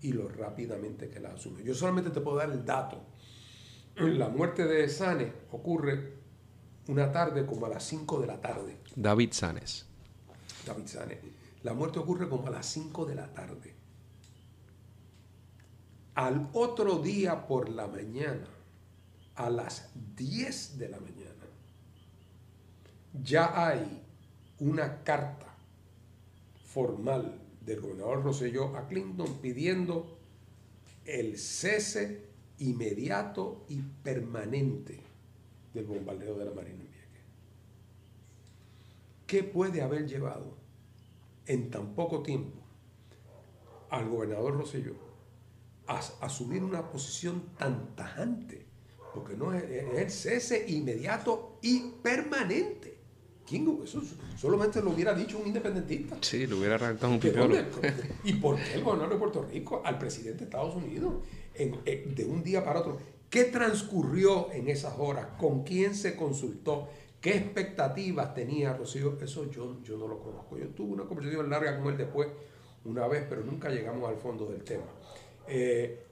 y 0.00 0.12
lo 0.12 0.28
rápidamente 0.28 1.08
que 1.08 1.18
las 1.18 1.34
asumió? 1.34 1.64
Yo 1.64 1.74
solamente 1.74 2.10
te 2.10 2.20
puedo 2.20 2.36
dar 2.36 2.50
el 2.50 2.64
dato. 2.64 3.02
La 3.96 4.28
muerte 4.28 4.64
de 4.64 4.88
Sane 4.88 5.32
ocurre 5.50 6.14
una 6.88 7.10
tarde 7.10 7.46
como 7.46 7.66
a 7.66 7.70
las 7.70 7.84
5 7.84 8.20
de 8.20 8.26
la 8.26 8.40
tarde. 8.40 8.78
David 8.94 9.32
Sanes. 9.32 9.86
David 10.66 10.86
Sane. 10.86 11.18
La 11.62 11.74
muerte 11.74 11.98
ocurre 11.98 12.28
como 12.28 12.46
a 12.46 12.50
las 12.50 12.66
5 12.66 13.06
de 13.06 13.14
la 13.14 13.32
tarde. 13.32 13.74
Al 16.14 16.48
otro 16.52 16.98
día 16.98 17.46
por 17.46 17.70
la 17.70 17.86
mañana, 17.86 18.46
a 19.36 19.50
las 19.50 19.90
10 20.16 20.78
de 20.78 20.88
la 20.88 20.98
mañana, 20.98 21.44
ya 23.22 23.68
hay 23.68 24.02
una 24.60 25.02
carta 25.02 25.54
formal 26.66 27.40
del 27.60 27.80
gobernador 27.80 28.22
Rosselló 28.24 28.76
a 28.76 28.86
Clinton 28.88 29.38
pidiendo 29.40 30.18
el 31.04 31.38
cese 31.38 32.26
inmediato 32.58 33.64
y 33.68 33.80
permanente 33.80 35.00
del 35.72 35.84
bombardeo 35.86 36.36
de 36.38 36.44
la 36.44 36.52
Marina 36.52 36.74
en 36.82 36.90
Vieques. 36.90 37.20
¿Qué 39.26 39.42
puede 39.44 39.82
haber 39.82 40.06
llevado 40.08 40.54
en 41.46 41.70
tan 41.70 41.94
poco 41.94 42.22
tiempo 42.22 42.58
al 43.90 44.08
gobernador 44.08 44.54
Rosselló 44.56 44.94
a 45.86 45.98
as- 45.98 46.16
asumir 46.20 46.62
una 46.64 46.90
posición 46.90 47.42
tan 47.58 47.94
tajante 47.96 48.66
porque 49.14 49.36
no 49.36 49.54
es, 49.54 49.62
es 49.64 49.84
el 49.98 50.10
cese 50.10 50.64
inmediato 50.68 51.58
y 51.62 51.92
permanente. 52.02 52.98
¿Quién, 53.46 53.78
eso 53.84 54.02
solamente 54.38 54.80
lo 54.82 54.90
hubiera 54.90 55.14
dicho 55.14 55.38
un 55.38 55.46
independentista. 55.46 56.16
Sí, 56.22 56.46
lo 56.46 56.58
hubiera 56.58 56.76
arrancado 56.76 57.12
un 57.12 57.20
¿De 57.20 57.28
pipiolo. 57.28 57.54
¿Y 58.24 58.32
por 58.34 58.56
qué 58.56 58.74
el 58.74 58.82
gobernador 58.82 59.12
de 59.12 59.18
Puerto 59.18 59.42
Rico 59.42 59.82
al 59.84 59.98
presidente 59.98 60.38
de 60.40 60.44
Estados 60.44 60.74
Unidos 60.74 61.14
en- 61.54 61.78
en- 61.84 62.14
de 62.14 62.24
un 62.24 62.42
día 62.42 62.64
para 62.64 62.80
otro? 62.80 62.98
¿Qué 63.28 63.44
transcurrió 63.44 64.50
en 64.52 64.68
esas 64.68 64.94
horas? 64.98 65.26
¿Con 65.38 65.62
quién 65.62 65.94
se 65.94 66.16
consultó? 66.16 66.88
¿Qué 67.20 67.36
expectativas 67.36 68.34
tenía 68.34 68.74
Rocío? 68.74 69.18
Eso 69.20 69.50
yo, 69.50 69.82
yo 69.82 69.98
no 69.98 70.08
lo 70.08 70.20
conozco. 70.20 70.56
Yo 70.56 70.68
tuve 70.68 70.92
una 70.92 71.04
conversación 71.04 71.50
larga 71.50 71.78
con 71.78 71.92
él 71.92 71.98
después, 71.98 72.28
una 72.86 73.06
vez, 73.08 73.24
pero 73.28 73.42
nunca 73.44 73.68
llegamos 73.68 74.08
al 74.08 74.16
fondo 74.16 74.46
del 74.46 74.62
tema. 74.64 74.84
Eh, 75.46 76.02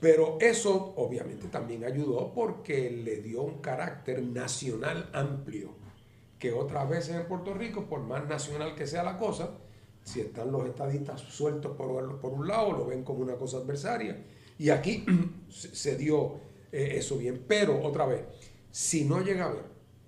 pero 0.00 0.38
eso 0.40 0.94
obviamente 0.96 1.48
también 1.48 1.84
ayudó 1.84 2.32
porque 2.34 2.90
le 2.90 3.22
dio 3.22 3.42
un 3.42 3.60
carácter 3.60 4.22
nacional 4.22 5.10
amplio, 5.12 5.70
que 6.38 6.52
otras 6.52 6.88
veces 6.88 7.16
en 7.16 7.26
Puerto 7.26 7.54
Rico, 7.54 7.86
por 7.86 8.00
más 8.00 8.26
nacional 8.28 8.74
que 8.74 8.86
sea 8.86 9.02
la 9.02 9.18
cosa, 9.18 9.50
si 10.02 10.20
están 10.20 10.52
los 10.52 10.66
estadistas 10.66 11.20
sueltos 11.20 11.76
por, 11.76 12.20
por 12.20 12.32
un 12.32 12.46
lado, 12.46 12.72
lo 12.72 12.86
ven 12.86 13.02
como 13.02 13.20
una 13.20 13.34
cosa 13.34 13.56
adversaria. 13.58 14.22
Y 14.58 14.70
aquí 14.70 15.04
se 15.48 15.96
dio 15.96 16.40
eh, 16.70 16.96
eso 16.96 17.16
bien. 17.18 17.44
Pero 17.48 17.82
otra 17.82 18.06
vez, 18.06 18.22
si 18.70 19.04
no 19.04 19.20
llega 19.20 19.46
a 19.46 19.50
ver, 19.50 19.64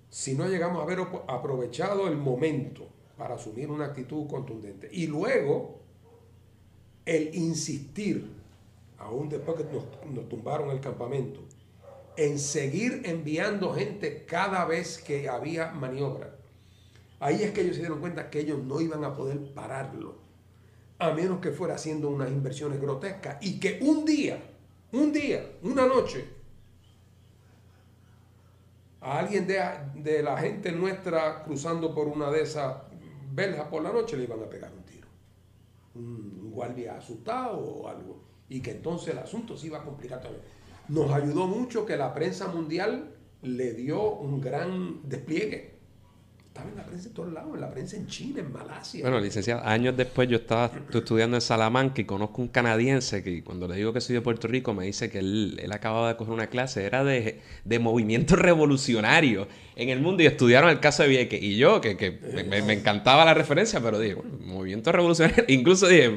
si 0.09 0.35
no 0.35 0.47
llegamos 0.47 0.79
a 0.79 0.83
haber 0.83 0.99
aprovechado 1.27 2.07
el 2.07 2.15
momento 2.15 2.87
para 3.17 3.35
asumir 3.35 3.69
una 3.69 3.85
actitud 3.85 4.27
contundente 4.27 4.89
y 4.91 5.07
luego 5.07 5.81
el 7.05 7.35
insistir, 7.35 8.38
aún 8.99 9.29
después 9.29 9.57
que 9.57 9.63
nos, 9.63 10.29
tumbaron 10.29 10.69
el 10.69 10.79
campamento, 10.79 11.41
en 12.17 12.37
seguir 12.37 13.01
enviando 13.05 13.73
gente 13.73 14.25
cada 14.25 14.65
vez 14.65 14.97
que 14.97 15.29
había 15.29 15.71
maniobra. 15.71 16.35
Ahí 17.19 17.43
es 17.43 17.51
que 17.51 17.61
ellos 17.61 17.75
se 17.75 17.81
dieron 17.81 17.99
cuenta 17.99 18.29
que 18.29 18.39
ellos 18.39 18.63
no 18.63 18.81
iban 18.81 19.03
a 19.03 19.15
poder 19.15 19.53
pararlo, 19.53 20.17
a 20.99 21.11
menos 21.11 21.39
que 21.39 21.51
fuera 21.51 21.75
haciendo 21.75 22.09
unas 22.09 22.29
inversiones 22.29 22.79
grotescas 22.81 23.37
y 23.41 23.59
que 23.59 23.79
un 23.81 24.05
día, 24.05 24.41
un 24.91 25.13
día, 25.13 25.49
una 25.63 25.85
noche, 25.85 26.25
a 29.01 29.19
alguien 29.19 29.47
de, 29.47 29.61
de 29.95 30.21
la 30.21 30.37
gente 30.37 30.73
nuestra 30.73 31.41
cruzando 31.43 31.95
por 31.95 32.07
una 32.07 32.29
de 32.29 32.41
esas 32.41 32.75
verjas 33.31 33.67
por 33.67 33.81
la 33.81 33.93
noche 33.93 34.17
le 34.17 34.23
iban 34.23 34.43
a 34.43 34.49
pegar 34.49 34.71
un 34.73 34.83
tiro. 34.83 35.07
Un 35.95 36.51
guardia 36.51 36.97
asustado 36.97 37.57
o 37.59 37.87
algo. 37.87 38.28
Y 38.49 38.61
que 38.61 38.71
entonces 38.71 39.13
el 39.13 39.19
asunto 39.19 39.55
se 39.55 39.67
iba 39.67 39.79
a 39.79 39.83
complicar 39.83 40.21
también. 40.21 40.43
Nos 40.87 41.11
ayudó 41.11 41.47
mucho 41.47 41.85
que 41.85 41.95
la 41.95 42.13
prensa 42.13 42.47
mundial 42.47 43.15
le 43.41 43.73
dio 43.73 44.13
un 44.15 44.41
gran 44.41 45.07
despliegue. 45.07 45.78
En 46.91 47.13
todos 47.13 47.31
lados, 47.31 47.55
en 47.55 47.61
la 47.61 47.71
prensa 47.71 47.95
en 47.95 48.07
China, 48.07 48.39
en 48.41 48.51
Malasia. 48.51 49.01
Bueno, 49.03 49.19
licenciado, 49.19 49.63
años 49.63 49.95
después 49.95 50.27
yo 50.27 50.37
estaba 50.37 50.71
estu- 50.71 50.97
estudiando 50.99 51.37
en 51.37 51.41
Salamanca 51.41 52.01
y 52.01 52.05
conozco 52.05 52.41
un 52.41 52.47
canadiense 52.49 53.23
que 53.23 53.43
cuando 53.43 53.67
le 53.67 53.75
digo 53.75 53.93
que 53.93 54.01
soy 54.01 54.15
de 54.15 54.21
Puerto 54.21 54.47
Rico 54.47 54.73
me 54.73 54.85
dice 54.85 55.09
que 55.09 55.19
él, 55.19 55.57
él 55.61 55.71
acababa 55.71 56.09
de 56.09 56.17
coger 56.17 56.33
una 56.33 56.47
clase, 56.47 56.85
era 56.85 57.03
de, 57.03 57.39
de 57.63 57.79
movimiento 57.79 58.35
revolucionario 58.37 59.47
en 59.75 59.89
el 59.89 60.01
mundo 60.01 60.23
y 60.23 60.25
estudiaron 60.25 60.69
el 60.69 60.79
caso 60.79 61.03
de 61.03 61.09
Vieques. 61.09 61.41
Y 61.41 61.57
yo, 61.57 61.79
que, 61.79 61.95
que 61.95 62.19
me, 62.45 62.73
encantaba 62.73 63.23
la 63.23 63.33
referencia, 63.33 63.79
pero 63.81 63.97
dije, 63.99 64.15
bueno, 64.15 64.37
movimiento 64.45 64.91
revolucionario, 64.91 65.45
incluso 65.47 65.87
dije, 65.87 66.09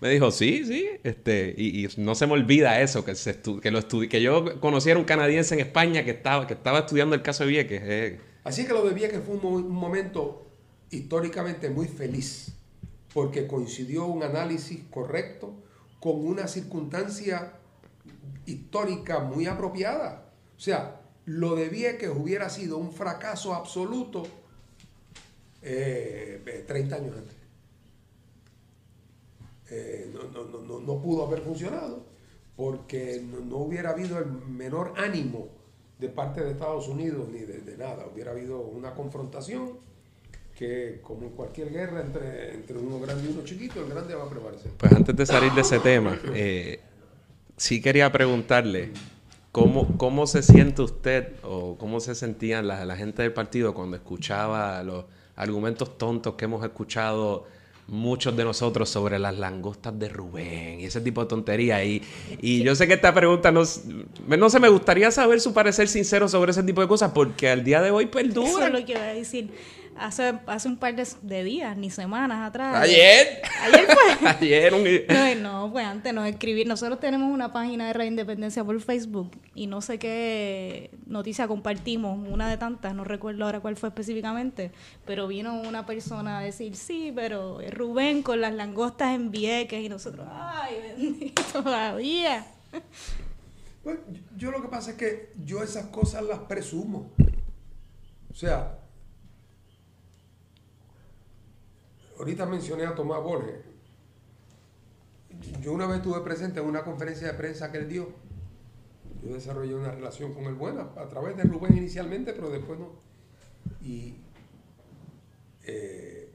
me 0.00 0.08
dijo, 0.08 0.30
sí, 0.30 0.64
sí, 0.64 0.86
este, 1.02 1.54
y, 1.56 1.88
no 1.98 2.14
se 2.14 2.26
me 2.26 2.32
olvida 2.32 2.80
eso, 2.80 3.04
que, 3.04 3.14
se 3.14 3.40
que, 3.62 3.70
lo 3.70 3.86
que 3.86 4.22
yo 4.22 4.58
conociera 4.60 4.98
un 4.98 5.04
canadiense 5.04 5.54
en 5.54 5.60
España 5.60 6.04
que 6.04 6.12
estaba, 6.12 6.46
que 6.46 6.54
estaba 6.54 6.80
estudiando 6.80 7.14
el 7.14 7.22
caso 7.22 7.44
de 7.44 7.50
Vieques. 7.50 7.82
eh, 7.84 8.33
Así 8.44 8.66
que 8.66 8.72
lo 8.72 8.84
de 8.86 8.94
Vieques 8.94 9.22
fue 9.24 9.36
un, 9.36 9.42
mo- 9.42 9.48
un 9.56 9.70
momento 9.72 10.46
históricamente 10.90 11.70
muy 11.70 11.88
feliz, 11.88 12.52
porque 13.12 13.46
coincidió 13.46 14.06
un 14.06 14.22
análisis 14.22 14.80
correcto 14.90 15.54
con 16.00 16.24
una 16.26 16.46
circunstancia 16.46 17.54
histórica 18.46 19.20
muy 19.20 19.46
apropiada. 19.46 20.30
O 20.56 20.60
sea, 20.60 21.00
lo 21.24 21.56
de 21.56 21.68
Vieques 21.70 22.10
hubiera 22.14 22.50
sido 22.50 22.76
un 22.78 22.92
fracaso 22.92 23.54
absoluto 23.54 24.24
eh, 25.62 26.42
eh, 26.44 26.64
30 26.68 26.96
años 26.96 27.16
antes. 27.16 27.36
Eh, 29.70 30.10
no, 30.12 30.24
no- 30.44 30.60
no- 30.60 30.80
no- 30.80 31.00
pudo 31.02 31.24
haber 31.26 31.40
funcionado 31.40 32.04
porque 32.56 33.22
no 33.48 33.56
hubiera 33.56 33.90
habido 33.90 34.18
el 34.18 34.26
menor 34.26 34.92
ánimo 34.98 35.48
de 35.98 36.08
parte 36.08 36.42
de 36.42 36.52
Estados 36.52 36.88
Unidos 36.88 37.28
ni 37.28 37.40
de, 37.40 37.76
nada. 37.76 38.06
Hubiera 38.12 38.32
habido 38.32 38.60
una 38.60 38.94
confrontación 38.94 39.78
que, 40.56 41.00
como 41.02 41.26
en 41.26 41.30
cualquier 41.30 41.70
guerra 41.70 42.00
entre, 42.00 42.54
entre 42.54 42.78
uno 42.78 43.00
grande 43.00 43.28
y 43.28 43.32
uno 43.32 43.44
chiquito, 43.44 43.80
el 43.80 43.90
grande 43.90 44.14
va 44.14 44.24
a 44.24 44.30
prevalecer. 44.30 44.72
Pues 44.78 44.92
antes 44.92 45.16
de 45.16 45.26
salir 45.26 45.52
de 45.52 45.60
ese 45.60 45.78
tema, 45.80 46.18
eh, 46.34 46.80
sí 47.56 47.80
quería 47.80 48.10
preguntarle 48.12 48.92
cómo, 49.52 49.96
cómo 49.96 50.26
se 50.26 50.42
siente 50.42 50.82
usted 50.82 51.32
o 51.42 51.76
cómo 51.78 52.00
se 52.00 52.14
sentían 52.14 52.68
la, 52.68 52.84
la 52.84 52.96
gente 52.96 53.22
del 53.22 53.32
partido 53.32 53.74
cuando 53.74 53.96
escuchaba 53.96 54.82
los 54.82 55.04
argumentos 55.36 55.98
tontos 55.98 56.34
que 56.34 56.44
hemos 56.44 56.64
escuchado 56.64 57.46
muchos 57.86 58.36
de 58.36 58.44
nosotros 58.44 58.88
sobre 58.88 59.18
las 59.18 59.36
langostas 59.38 59.98
de 59.98 60.08
Rubén 60.08 60.80
y 60.80 60.84
ese 60.86 61.00
tipo 61.00 61.20
de 61.22 61.26
tonterías. 61.28 61.84
Y, 61.84 62.02
y 62.40 62.62
yo 62.62 62.74
sé 62.74 62.86
que 62.86 62.94
esta 62.94 63.12
pregunta 63.12 63.52
no, 63.52 63.62
no 64.36 64.50
sé, 64.50 64.60
me 64.60 64.68
gustaría 64.68 65.10
saber 65.10 65.40
su 65.40 65.52
parecer 65.52 65.88
sincero 65.88 66.28
sobre 66.28 66.52
ese 66.52 66.62
tipo 66.62 66.80
de 66.80 66.88
cosas 66.88 67.12
porque 67.12 67.48
al 67.50 67.62
día 67.64 67.82
de 67.82 67.90
hoy 67.90 68.04
Eso 68.04 68.12
perdura. 68.12 68.66
es 68.68 68.72
lo 68.72 68.84
que 68.86 68.92
iba 68.92 69.02
a 69.02 69.14
decir. 69.14 69.50
Hace, 69.96 70.38
hace 70.46 70.68
un 70.68 70.76
par 70.76 70.96
de, 70.96 71.06
de 71.22 71.44
días, 71.44 71.76
ni 71.76 71.90
semanas 71.90 72.48
atrás. 72.48 72.74
Ayer. 72.76 73.42
Ayer 73.62 73.86
fue. 73.86 74.28
Ayer 74.40 74.74
un... 74.74 74.84
No, 75.08 75.34
no, 75.36 75.72
pues 75.72 75.86
antes 75.86 76.12
no 76.12 76.24
escribir. 76.24 76.66
Nosotros 76.66 76.98
tenemos 77.00 77.32
una 77.32 77.52
página 77.52 77.86
de 77.86 77.92
Radio 77.92 78.10
Independencia 78.10 78.64
por 78.64 78.80
Facebook 78.80 79.30
y 79.54 79.66
no 79.66 79.80
sé 79.80 79.98
qué 79.98 80.90
noticia 81.06 81.46
compartimos, 81.46 82.26
una 82.28 82.48
de 82.48 82.56
tantas, 82.56 82.94
no 82.94 83.04
recuerdo 83.04 83.44
ahora 83.44 83.60
cuál 83.60 83.76
fue 83.76 83.88
específicamente, 83.88 84.72
pero 85.04 85.28
vino 85.28 85.60
una 85.60 85.86
persona 85.86 86.38
a 86.38 86.42
decir, 86.42 86.76
sí, 86.76 87.12
pero 87.14 87.58
Rubén 87.70 88.22
con 88.22 88.40
las 88.40 88.52
langostas 88.54 89.14
en 89.14 89.30
Vieques 89.30 89.80
y 89.80 89.88
nosotros, 89.88 90.26
ay, 90.30 90.74
bendito 90.96 91.42
todavía. 91.62 92.46
Pues, 93.82 93.98
yo 94.36 94.50
lo 94.50 94.62
que 94.62 94.68
pasa 94.68 94.92
es 94.92 94.96
que 94.96 95.30
yo 95.44 95.62
esas 95.62 95.86
cosas 95.86 96.22
las 96.24 96.40
presumo. 96.40 97.12
O 98.30 98.34
sea, 98.34 98.78
ahorita 102.24 102.46
mencioné 102.46 102.86
a 102.86 102.94
Tomás 102.94 103.22
Borges. 103.22 103.56
Yo 105.60 105.74
una 105.74 105.86
vez 105.86 105.98
estuve 105.98 106.22
presente 106.22 106.58
en 106.58 106.64
una 106.64 106.82
conferencia 106.82 107.26
de 107.26 107.34
prensa 107.34 107.70
que 107.70 107.76
él 107.76 107.88
dio. 107.88 108.08
Yo 109.22 109.34
desarrollé 109.34 109.74
una 109.74 109.90
relación 109.90 110.32
con 110.32 110.44
él 110.44 110.54
buena, 110.54 110.88
a 110.96 111.06
través 111.06 111.36
de 111.36 111.42
Rubén 111.42 111.76
inicialmente, 111.76 112.32
pero 112.32 112.48
después 112.48 112.78
no. 112.78 112.92
Y 113.82 114.14
eh, 115.64 116.32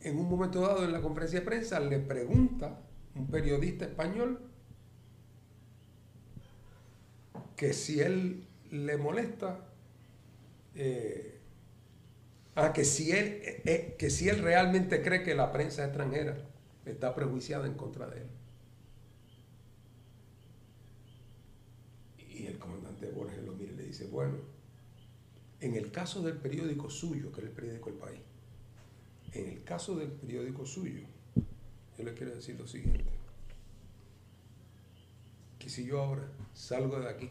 en 0.00 0.18
un 0.18 0.28
momento 0.28 0.62
dado 0.62 0.82
en 0.82 0.90
la 0.90 1.00
conferencia 1.00 1.38
de 1.38 1.46
prensa 1.46 1.78
le 1.78 2.00
pregunta 2.00 2.80
un 3.14 3.28
periodista 3.28 3.84
español 3.84 4.40
que 7.54 7.72
si 7.72 8.00
él 8.00 8.48
le 8.72 8.96
molesta, 8.96 9.60
eh, 10.74 11.31
ah, 12.54 12.72
que, 12.72 12.84
si 12.84 13.12
él, 13.12 13.40
eh, 13.42 13.62
eh, 13.64 13.96
que 13.98 14.10
si 14.10 14.28
él 14.28 14.42
realmente 14.42 15.02
cree 15.02 15.22
que 15.22 15.34
la 15.34 15.52
prensa 15.52 15.84
extranjera 15.84 16.36
está 16.84 17.14
prejuiciada 17.14 17.66
en 17.66 17.74
contra 17.74 18.06
de 18.08 18.22
él. 18.22 18.26
Y 22.18 22.46
el 22.46 22.58
comandante 22.58 23.10
Borges 23.10 23.42
lo 23.44 23.52
mira 23.52 23.72
y 23.72 23.76
le 23.76 23.84
dice, 23.84 24.06
bueno, 24.06 24.38
en 25.60 25.76
el 25.76 25.92
caso 25.92 26.22
del 26.22 26.36
periódico 26.36 26.90
suyo, 26.90 27.30
que 27.30 27.40
es 27.40 27.46
el 27.46 27.52
periódico 27.52 27.90
El 27.90 27.96
País, 27.96 28.20
en 29.32 29.48
el 29.48 29.62
caso 29.64 29.96
del 29.96 30.10
periódico 30.10 30.66
suyo, 30.66 31.06
yo 31.96 32.04
le 32.04 32.14
quiero 32.14 32.34
decir 32.34 32.58
lo 32.58 32.66
siguiente, 32.66 33.04
que 35.58 35.68
si 35.68 35.84
yo 35.84 36.00
ahora 36.00 36.28
salgo 36.52 36.98
de 36.98 37.08
aquí 37.08 37.30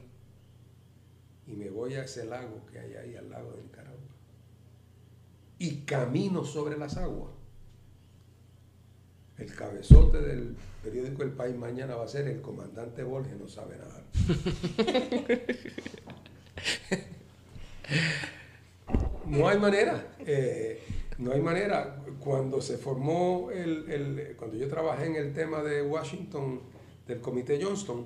y 1.45 1.53
me 1.53 1.69
voy 1.69 1.95
a 1.95 2.05
ese 2.05 2.23
lago 2.25 2.65
que 2.71 2.79
hay 2.79 2.93
ahí 2.93 3.15
al 3.15 3.29
lado 3.29 3.51
de 3.57 3.63
Nicaragua 3.63 4.00
y 5.61 5.81
camino 5.85 6.43
sobre 6.43 6.77
las 6.77 6.97
aguas, 6.97 7.31
el 9.37 9.53
cabezote 9.55 10.21
del 10.21 10.55
periódico 10.83 11.23
El 11.23 11.31
País 11.31 11.55
mañana 11.55 11.95
va 11.95 12.05
a 12.05 12.07
ser 12.07 12.27
el 12.27 12.41
comandante 12.41 13.03
Borges 13.03 13.37
no 13.39 13.47
sabe 13.47 13.77
nadar. 13.77 14.03
No 19.25 19.47
hay 19.47 19.57
manera, 19.57 20.15
eh, 20.19 20.81
no 21.17 21.31
hay 21.31 21.41
manera. 21.41 21.97
Cuando 22.19 22.61
se 22.61 22.77
formó 22.77 23.49
el, 23.51 23.89
el- 23.89 24.35
cuando 24.37 24.57
yo 24.57 24.67
trabajé 24.67 25.05
en 25.07 25.15
el 25.15 25.33
tema 25.33 25.63
de 25.63 25.81
Washington, 25.81 26.59
del 27.07 27.19
comité 27.21 27.59
Johnston, 27.61 28.05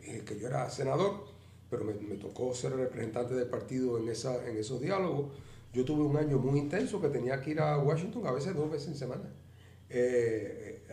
eh, 0.00 0.22
que 0.26 0.38
yo 0.38 0.48
era 0.48 0.68
senador, 0.70 1.24
pero 1.70 1.84
me, 1.84 1.92
tocó 2.16 2.52
ser 2.54 2.72
representante 2.74 3.34
del 3.34 3.48
partido 3.48 3.98
en, 3.98 4.08
esa, 4.08 4.46
en 4.48 4.56
esos 4.56 4.80
diálogos. 4.80 5.26
Yo 5.72 5.84
tuve 5.84 6.02
un 6.02 6.16
año 6.16 6.38
muy 6.38 6.58
intenso 6.58 7.00
que 7.00 7.08
tenía 7.08 7.40
que 7.40 7.50
ir 7.52 7.60
a 7.60 7.78
Washington 7.78 8.26
a 8.26 8.32
veces 8.32 8.54
dos 8.54 8.70
veces 8.70 8.88
en 8.88 8.96
semana, 8.96 9.32
eh, 9.88 10.84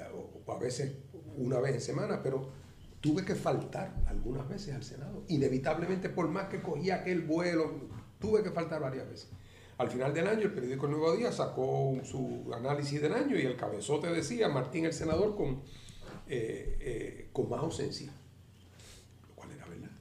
o 0.46 0.52
a 0.52 0.60
veces 0.60 0.94
una 1.36 1.60
vez 1.60 1.74
en 1.74 1.82
semana, 1.82 2.22
pero 2.22 2.50
tuve 3.02 3.26
que 3.26 3.36
faltar 3.36 3.96
algunas 4.08 4.48
veces 4.48 4.76
al 4.76 4.84
Senado. 4.84 5.24
Inevitablemente, 5.28 6.10
por 6.10 6.28
más 6.28 6.50
que 6.50 6.62
cogía 6.62 6.98
aquel 6.98 7.22
vuelo, 7.22 7.90
tuve 8.20 8.44
que 8.44 8.52
faltar 8.52 8.82
varias 8.82 9.10
veces. 9.10 9.30
Al 9.78 9.90
final 9.90 10.14
del 10.14 10.28
año, 10.28 10.42
el 10.42 10.54
periódico 10.54 10.88
El 10.88 10.94
Nuevo 10.94 11.16
Día 11.16 11.32
sacó 11.32 12.00
su 12.04 12.52
análisis 12.54 13.00
del 13.02 13.14
año 13.14 13.38
y 13.38 13.42
el 13.42 13.56
cabezote 13.56 14.08
decía 14.08 14.50
Martín 14.50 14.86
el 14.86 14.94
senador 14.94 15.36
con, 15.36 15.62
eh, 16.28 16.78
eh, 16.80 17.30
con 17.32 17.48
más 17.50 17.62
ausencia, 17.62 18.12
lo 19.28 19.36
cual 19.36 19.52
era 19.52 19.66
verdad. 19.68 19.92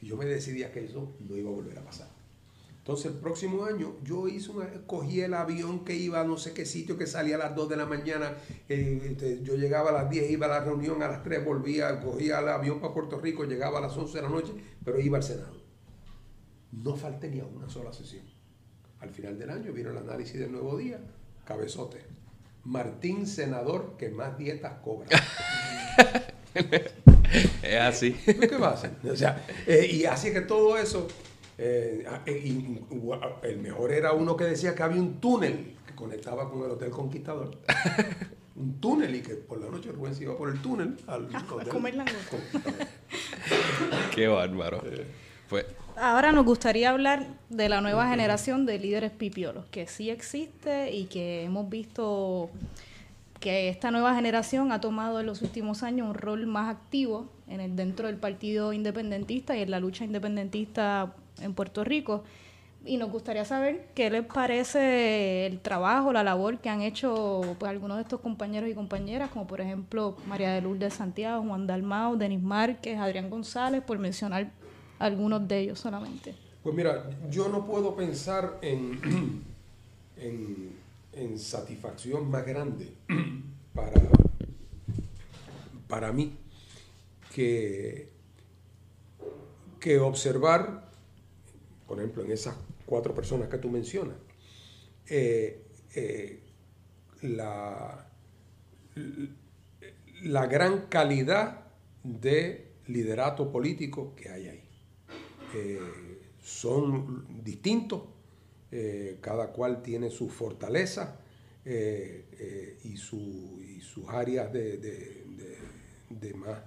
Y 0.00 0.06
yo 0.06 0.16
me 0.16 0.24
decidí 0.24 0.64
que 0.72 0.84
eso 0.84 1.14
no 1.20 1.36
iba 1.36 1.50
a 1.50 1.52
volver 1.52 1.78
a 1.78 1.84
pasar. 1.84 2.13
Entonces 2.84 3.12
el 3.12 3.18
próximo 3.18 3.64
año 3.64 3.96
yo 4.02 4.28
hice 4.28 4.50
una, 4.50 4.68
cogí 4.86 5.22
el 5.22 5.32
avión 5.32 5.86
que 5.86 5.94
iba 5.94 6.20
a 6.20 6.24
no 6.24 6.36
sé 6.36 6.52
qué 6.52 6.66
sitio, 6.66 6.98
que 6.98 7.06
salía 7.06 7.36
a 7.36 7.38
las 7.38 7.56
2 7.56 7.70
de 7.70 7.76
la 7.78 7.86
mañana, 7.86 8.34
eh, 8.68 9.00
este, 9.06 9.42
yo 9.42 9.54
llegaba 9.54 9.88
a 9.88 9.94
las 9.94 10.10
10, 10.10 10.30
iba 10.30 10.44
a 10.44 10.50
la 10.50 10.60
reunión, 10.60 11.02
a 11.02 11.08
las 11.08 11.22
3 11.22 11.46
volvía, 11.46 11.98
cogía 12.02 12.40
el 12.40 12.48
avión 12.50 12.82
para 12.82 12.92
Puerto 12.92 13.18
Rico, 13.18 13.44
llegaba 13.44 13.78
a 13.78 13.80
las 13.80 13.96
11 13.96 14.18
de 14.18 14.22
la 14.22 14.28
noche, 14.28 14.52
pero 14.84 15.00
iba 15.00 15.16
al 15.16 15.22
Senado. 15.22 15.56
No 16.72 16.94
falté 16.94 17.30
ni 17.30 17.40
a 17.40 17.46
una 17.46 17.70
sola 17.70 17.90
sesión. 17.90 18.26
Al 19.00 19.08
final 19.08 19.38
del 19.38 19.48
año 19.48 19.72
vino 19.72 19.88
el 19.88 19.96
análisis 19.96 20.38
del 20.38 20.52
nuevo 20.52 20.76
día, 20.76 21.00
cabezote. 21.46 22.04
Martín, 22.64 23.26
senador 23.26 23.96
que 23.96 24.10
más 24.10 24.36
dietas 24.36 24.74
cobra. 24.82 25.08
es 27.62 27.80
así. 27.80 28.12
¿Qué 28.12 28.56
pasa? 28.60 28.90
O 29.10 29.16
sea, 29.16 29.42
eh, 29.66 29.88
y 29.90 30.04
así 30.04 30.34
que 30.34 30.42
todo 30.42 30.76
eso 30.76 31.08
eh, 31.58 32.04
ah, 32.08 32.22
eh, 32.26 32.80
el 33.42 33.58
mejor 33.58 33.92
era 33.92 34.12
uno 34.12 34.36
que 34.36 34.44
decía 34.44 34.74
que 34.74 34.82
había 34.82 35.00
un 35.00 35.20
túnel 35.20 35.76
que 35.86 35.94
conectaba 35.94 36.50
con 36.50 36.64
el 36.64 36.70
Hotel 36.72 36.90
Conquistador. 36.90 37.58
un 38.56 38.80
túnel 38.80 39.14
y 39.14 39.20
que 39.20 39.34
por 39.34 39.60
la 39.60 39.68
noche 39.68 39.90
Rubén 39.90 40.14
se 40.14 40.24
iba 40.24 40.36
por 40.36 40.48
el 40.48 40.62
túnel 40.62 40.96
al 41.08 41.28
a 41.34 41.44
comer 41.64 41.96
la 41.96 42.04
Qué 44.14 44.28
bárbaro. 44.28 44.82
pues, 45.48 45.66
Ahora 45.96 46.32
nos 46.32 46.44
gustaría 46.44 46.90
hablar 46.90 47.26
de 47.50 47.68
la 47.68 47.80
nueva 47.80 48.08
generación 48.08 48.66
de 48.66 48.78
líderes 48.78 49.12
pipiolos, 49.12 49.66
que 49.66 49.86
sí 49.86 50.10
existe 50.10 50.92
y 50.92 51.06
que 51.06 51.44
hemos 51.44 51.68
visto 51.68 52.50
que 53.38 53.68
esta 53.68 53.90
nueva 53.90 54.14
generación 54.14 54.72
ha 54.72 54.80
tomado 54.80 55.20
en 55.20 55.26
los 55.26 55.42
últimos 55.42 55.82
años 55.82 56.08
un 56.08 56.14
rol 56.14 56.46
más 56.46 56.68
activo 56.74 57.28
en 57.46 57.60
el, 57.60 57.76
dentro 57.76 58.06
del 58.06 58.16
partido 58.16 58.72
independentista 58.72 59.56
y 59.56 59.62
en 59.62 59.70
la 59.70 59.80
lucha 59.80 60.04
independentista 60.04 61.14
en 61.40 61.54
Puerto 61.54 61.84
Rico. 61.84 62.24
Y 62.86 62.98
nos 62.98 63.10
gustaría 63.10 63.46
saber 63.46 63.88
qué 63.94 64.10
les 64.10 64.26
parece 64.26 65.46
el 65.46 65.60
trabajo, 65.60 66.12
la 66.12 66.22
labor 66.22 66.58
que 66.58 66.68
han 66.68 66.82
hecho 66.82 67.56
pues, 67.58 67.70
algunos 67.70 67.96
de 67.96 68.02
estos 68.02 68.20
compañeros 68.20 68.68
y 68.68 68.74
compañeras, 68.74 69.30
como 69.30 69.46
por 69.46 69.62
ejemplo 69.62 70.18
María 70.26 70.52
de 70.52 70.60
Lourdes 70.60 70.92
Santiago, 70.92 71.42
Juan 71.46 71.66
Dalmao, 71.66 72.16
Denis 72.16 72.42
Márquez, 72.42 72.98
Adrián 72.98 73.30
González, 73.30 73.82
por 73.82 73.98
mencionar 73.98 74.50
algunos 74.98 75.48
de 75.48 75.60
ellos 75.60 75.80
solamente. 75.80 76.34
Pues 76.62 76.74
mira, 76.74 77.10
yo 77.30 77.48
no 77.48 77.64
puedo 77.64 77.96
pensar 77.96 78.58
en, 78.60 79.42
en, 81.12 81.38
satisfacción 81.38 82.30
más 82.30 82.44
grande 82.44 82.92
para, 83.74 84.00
para 85.88 86.12
mí 86.12 86.34
que, 87.34 88.10
que 89.80 89.98
observar 89.98 90.84
por 91.86 91.98
ejemplo, 91.98 92.24
en 92.24 92.32
esas 92.32 92.56
cuatro 92.86 93.14
personas 93.14 93.48
que 93.48 93.58
tú 93.58 93.70
mencionas, 93.70 94.16
eh, 95.06 95.62
eh, 95.94 96.40
la, 97.22 98.10
la 100.22 100.46
gran 100.46 100.86
calidad 100.86 101.66
de 102.02 102.72
liderato 102.86 103.50
político 103.50 104.14
que 104.14 104.28
hay 104.28 104.48
ahí. 104.48 104.68
Eh, 105.54 105.78
son 106.42 107.42
distintos, 107.44 108.02
cada 109.20 109.52
cual 109.52 109.82
tiene 109.82 110.10
su 110.10 110.28
fortaleza 110.28 111.20
y, 111.64 112.96
sus 112.96 114.08
áreas 114.08 114.52
de, 114.52 114.78
de 116.10 116.34
más 116.34 116.58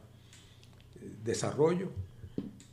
desarrollo 1.22 1.92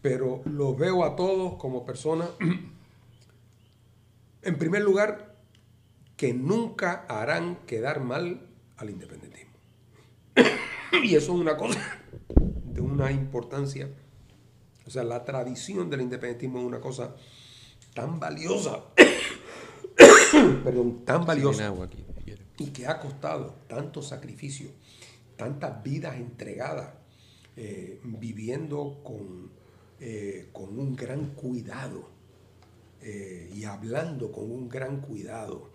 pero 0.05 0.43
los 0.45 0.77
veo 0.77 1.03
a 1.03 1.17
todos 1.17 1.55
como 1.55 1.87
personas, 1.87 2.29
en 4.43 4.59
primer 4.59 4.83
lugar, 4.83 5.35
que 6.19 6.35
nunca 6.35 7.07
harán 7.09 7.57
quedar 7.65 8.01
mal 8.01 8.47
al 8.77 8.91
independentismo. 8.91 9.55
y 11.03 11.15
eso 11.15 11.33
es 11.33 11.41
una 11.41 11.57
cosa 11.57 11.81
de 12.67 12.83
una 12.83 13.13
importancia. 13.13 13.89
O 14.87 14.91
sea, 14.91 15.05
la 15.05 15.25
tradición 15.25 15.89
del 15.89 16.03
independentismo 16.03 16.59
es 16.59 16.67
una 16.67 16.83
cosa 16.83 17.17
tan 17.95 18.21
valiosa, 18.21 18.85
perdón, 20.65 21.07
tan 21.07 21.25
valiosa, 21.25 21.73
y 22.59 22.67
que 22.73 22.87
ha 22.87 23.01
costado 23.01 23.55
tanto 23.69 24.03
sacrificio, 24.03 24.69
tantas 25.37 25.83
vidas 25.83 26.17
entregadas, 26.17 26.93
eh, 27.57 28.03
viviendo 28.05 29.01
con 29.03 29.64
eh, 30.07 30.51
con 30.53 30.79
un 30.79 30.95
gran 30.95 31.31
cuidado 31.31 32.11
eh, 33.01 33.51
y 33.55 33.65
hablando 33.65 34.31
con 34.31 34.51
un 34.51 34.69
gran 34.69 35.01
cuidado, 35.01 35.73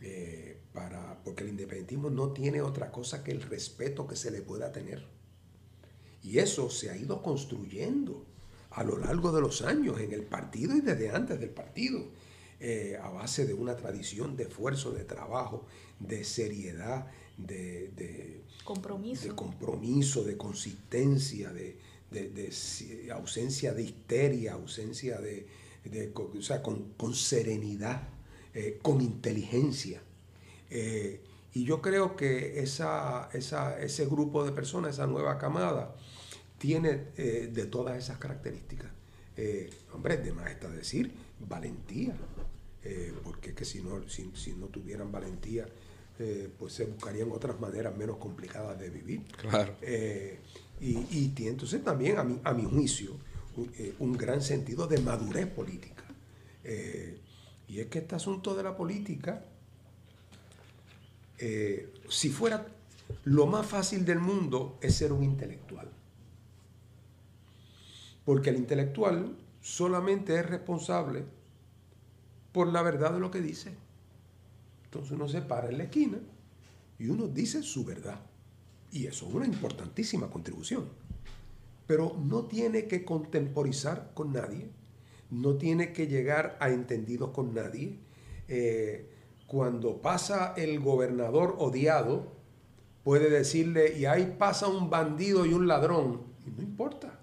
eh, 0.00 0.60
para, 0.72 1.20
porque 1.24 1.42
el 1.42 1.50
independentismo 1.50 2.08
no 2.08 2.32
tiene 2.32 2.62
otra 2.62 2.92
cosa 2.92 3.24
que 3.24 3.32
el 3.32 3.42
respeto 3.42 4.06
que 4.06 4.14
se 4.14 4.30
le 4.30 4.42
pueda 4.42 4.70
tener. 4.70 5.04
Y 6.22 6.38
eso 6.38 6.70
se 6.70 6.88
ha 6.88 6.96
ido 6.96 7.20
construyendo 7.20 8.24
a 8.70 8.84
lo 8.84 8.96
largo 8.96 9.32
de 9.32 9.40
los 9.40 9.62
años 9.62 9.98
en 9.98 10.12
el 10.12 10.22
partido 10.22 10.76
y 10.76 10.80
desde 10.80 11.10
antes 11.10 11.40
del 11.40 11.50
partido, 11.50 12.12
a 13.02 13.08
base 13.08 13.44
de 13.44 13.54
una 13.54 13.76
tradición 13.76 14.36
de 14.36 14.44
esfuerzo, 14.44 14.92
de 14.92 15.02
trabajo, 15.02 15.66
de 15.98 16.22
seriedad, 16.22 17.08
de, 17.36 18.44
compromiso. 18.62 19.26
de, 19.28 19.34
compromiso, 19.34 20.22
de 20.22 20.36
consistencia, 20.36 21.52
de, 21.52 21.76
de, 22.14 23.12
ausencia 23.12 23.74
de 23.74 23.82
histeria, 23.82 24.54
ausencia 24.54 25.18
de, 25.18 25.46
o 26.14 26.42
sea, 26.42 26.62
con, 26.62 27.14
serenidad, 27.14 28.08
eh, 28.54 28.78
con 28.82 29.00
inteligencia. 29.00 30.00
Eh, 30.70 31.20
y 31.52 31.64
yo 31.64 31.80
creo 31.82 32.16
que 32.16 32.60
esa, 32.60 33.28
ese 33.32 34.06
grupo 34.06 34.44
de 34.44 34.52
personas, 34.52 34.94
esa 34.94 35.06
nueva 35.06 35.38
camada, 35.38 35.94
tiene 36.58 37.08
eh, 37.16 37.50
de 37.52 37.66
todas 37.66 37.98
esas 37.98 38.18
características. 38.18 38.90
hombre, 39.92 40.16
de 40.16 40.32
más 40.32 40.50
está 40.50 40.68
decir, 40.68 41.12
valentía, 41.40 42.16
porque 43.22 43.50
es 43.50 43.56
que 43.56 43.64
si 43.64 43.82
no, 43.82 44.08
si, 44.08 44.52
no 44.56 44.66
tuvieran 44.66 45.10
valentía, 45.10 45.66
pues 46.58 46.72
se 46.72 46.84
buscarían 46.84 47.32
otras 47.32 47.58
maneras 47.60 47.96
menos 47.96 48.16
complicadas 48.18 48.78
de 48.78 48.90
vivir. 48.90 49.24
Claro. 49.36 49.76
Y, 50.80 51.28
tiene 51.28 51.52
entonces 51.52 51.82
también, 51.82 52.18
a 52.18 52.24
mi, 52.24 52.40
a 52.44 52.52
juicio, 52.68 53.16
eh, 53.78 53.94
un, 54.00 54.12
gran 54.12 54.42
sentido 54.42 54.86
de 54.86 54.98
madurez 54.98 55.46
política. 55.46 56.04
Eh, 56.62 57.18
y 57.68 57.80
es 57.80 57.86
que 57.86 58.00
este 58.00 58.16
asunto 58.16 58.54
de 58.54 58.62
la 58.62 58.76
política, 58.76 59.44
eh, 61.38 61.92
si 62.08 62.28
fuera 62.28 62.66
lo 63.24 63.46
más 63.46 63.66
fácil 63.66 64.04
del 64.04 64.18
mundo, 64.18 64.78
es 64.80 64.96
ser 64.96 65.12
un 65.12 65.22
intelectual. 65.22 65.88
Porque 68.24 68.50
el 68.50 68.56
intelectual 68.56 69.36
solamente 69.60 70.38
es 70.38 70.44
responsable 70.44 71.24
por 72.52 72.68
la 72.68 72.82
verdad 72.82 73.12
de 73.12 73.20
lo 73.20 73.30
que 73.30 73.40
dice. 73.40 73.74
Entonces 74.84 75.12
uno 75.12 75.28
se 75.28 75.42
para 75.42 75.68
en 75.68 75.78
la 75.78 75.84
esquina 75.84 76.18
y 76.98 77.08
uno 77.08 77.26
dice 77.26 77.62
su 77.62 77.84
verdad. 77.84 78.20
Y 78.94 79.08
eso 79.08 79.26
es 79.26 79.34
una 79.34 79.44
importantísima 79.44 80.30
contribución. 80.30 80.88
Pero 81.88 82.16
no 82.24 82.44
tiene 82.44 82.86
que 82.86 83.04
contemporizar 83.04 84.12
con 84.14 84.32
nadie, 84.32 84.70
no 85.30 85.56
tiene 85.56 85.92
que 85.92 86.06
llegar 86.06 86.56
a 86.60 86.70
entendidos 86.70 87.30
con 87.30 87.52
nadie. 87.52 87.98
Eh, 88.46 89.10
cuando 89.48 90.00
pasa 90.00 90.54
el 90.56 90.78
gobernador 90.78 91.56
odiado, 91.58 92.32
puede 93.02 93.30
decirle, 93.30 93.98
y 93.98 94.04
ahí 94.04 94.36
pasa 94.38 94.68
un 94.68 94.88
bandido 94.88 95.44
y 95.44 95.52
un 95.52 95.66
ladrón, 95.66 96.22
y 96.46 96.50
no 96.52 96.62
importa. 96.62 97.18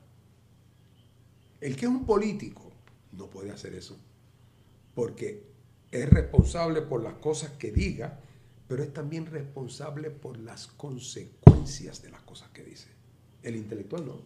El 1.61 1.77
que 1.77 1.85
es 1.85 1.91
un 1.91 2.05
político 2.05 2.69
no 3.13 3.27
puede 3.27 3.49
hacer 3.49 3.75
eso, 3.75 3.97
porque 4.93 5.45
es 5.89 6.09
responsable 6.09 6.81
por 6.81 7.01
las 7.01 7.13
cosas 7.13 7.51
que 7.51 7.71
diga, 7.71 8.19
pero 8.71 8.83
es 8.83 8.93
también 8.93 9.25
responsable 9.25 10.11
por 10.11 10.39
las 10.39 10.67
consecuencias 10.67 12.01
de 12.01 12.09
las 12.09 12.21
cosas 12.21 12.51
que 12.51 12.63
dice. 12.63 12.87
El 13.43 13.57
intelectual 13.57 14.05
no. 14.05 14.21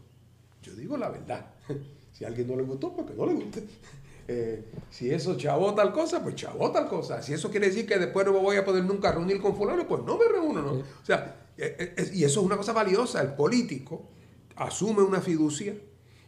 Yo 0.61 0.75
digo 0.75 0.95
la 0.97 1.09
verdad. 1.09 1.47
Si 2.13 2.23
a 2.23 2.27
alguien 2.27 2.47
no 2.47 2.55
le 2.55 2.63
gustó, 2.63 2.93
pues 2.93 3.07
que 3.07 3.13
no 3.15 3.25
le 3.25 3.33
guste. 3.33 3.63
Eh, 4.27 4.65
si 4.89 5.11
eso 5.11 5.37
chavó 5.37 5.75
tal 5.75 5.93
cosa, 5.93 6.23
pues 6.23 6.33
chavó 6.33 6.71
tal 6.71 6.87
cosa. 6.87 7.21
Si 7.21 7.31
eso 7.33 7.51
quiere 7.51 7.67
decir 7.67 7.85
que 7.85 7.99
después 7.99 8.25
no 8.25 8.33
me 8.33 8.39
voy 8.39 8.57
a 8.57 8.65
poder 8.65 8.83
nunca 8.83 9.11
reunir 9.11 9.39
con 9.39 9.55
fulano, 9.55 9.87
pues 9.87 10.01
no 10.03 10.17
me 10.17 10.27
reúno. 10.27 10.63
¿no? 10.63 10.71
O 10.73 11.05
sea, 11.05 11.47
eh, 11.55 11.93
eh, 11.95 12.11
y 12.11 12.23
eso 12.23 12.39
es 12.39 12.45
una 12.45 12.57
cosa 12.57 12.73
valiosa. 12.73 13.21
El 13.21 13.33
político 13.33 14.09
asume 14.55 15.03
una 15.03 15.21
fiducia 15.21 15.75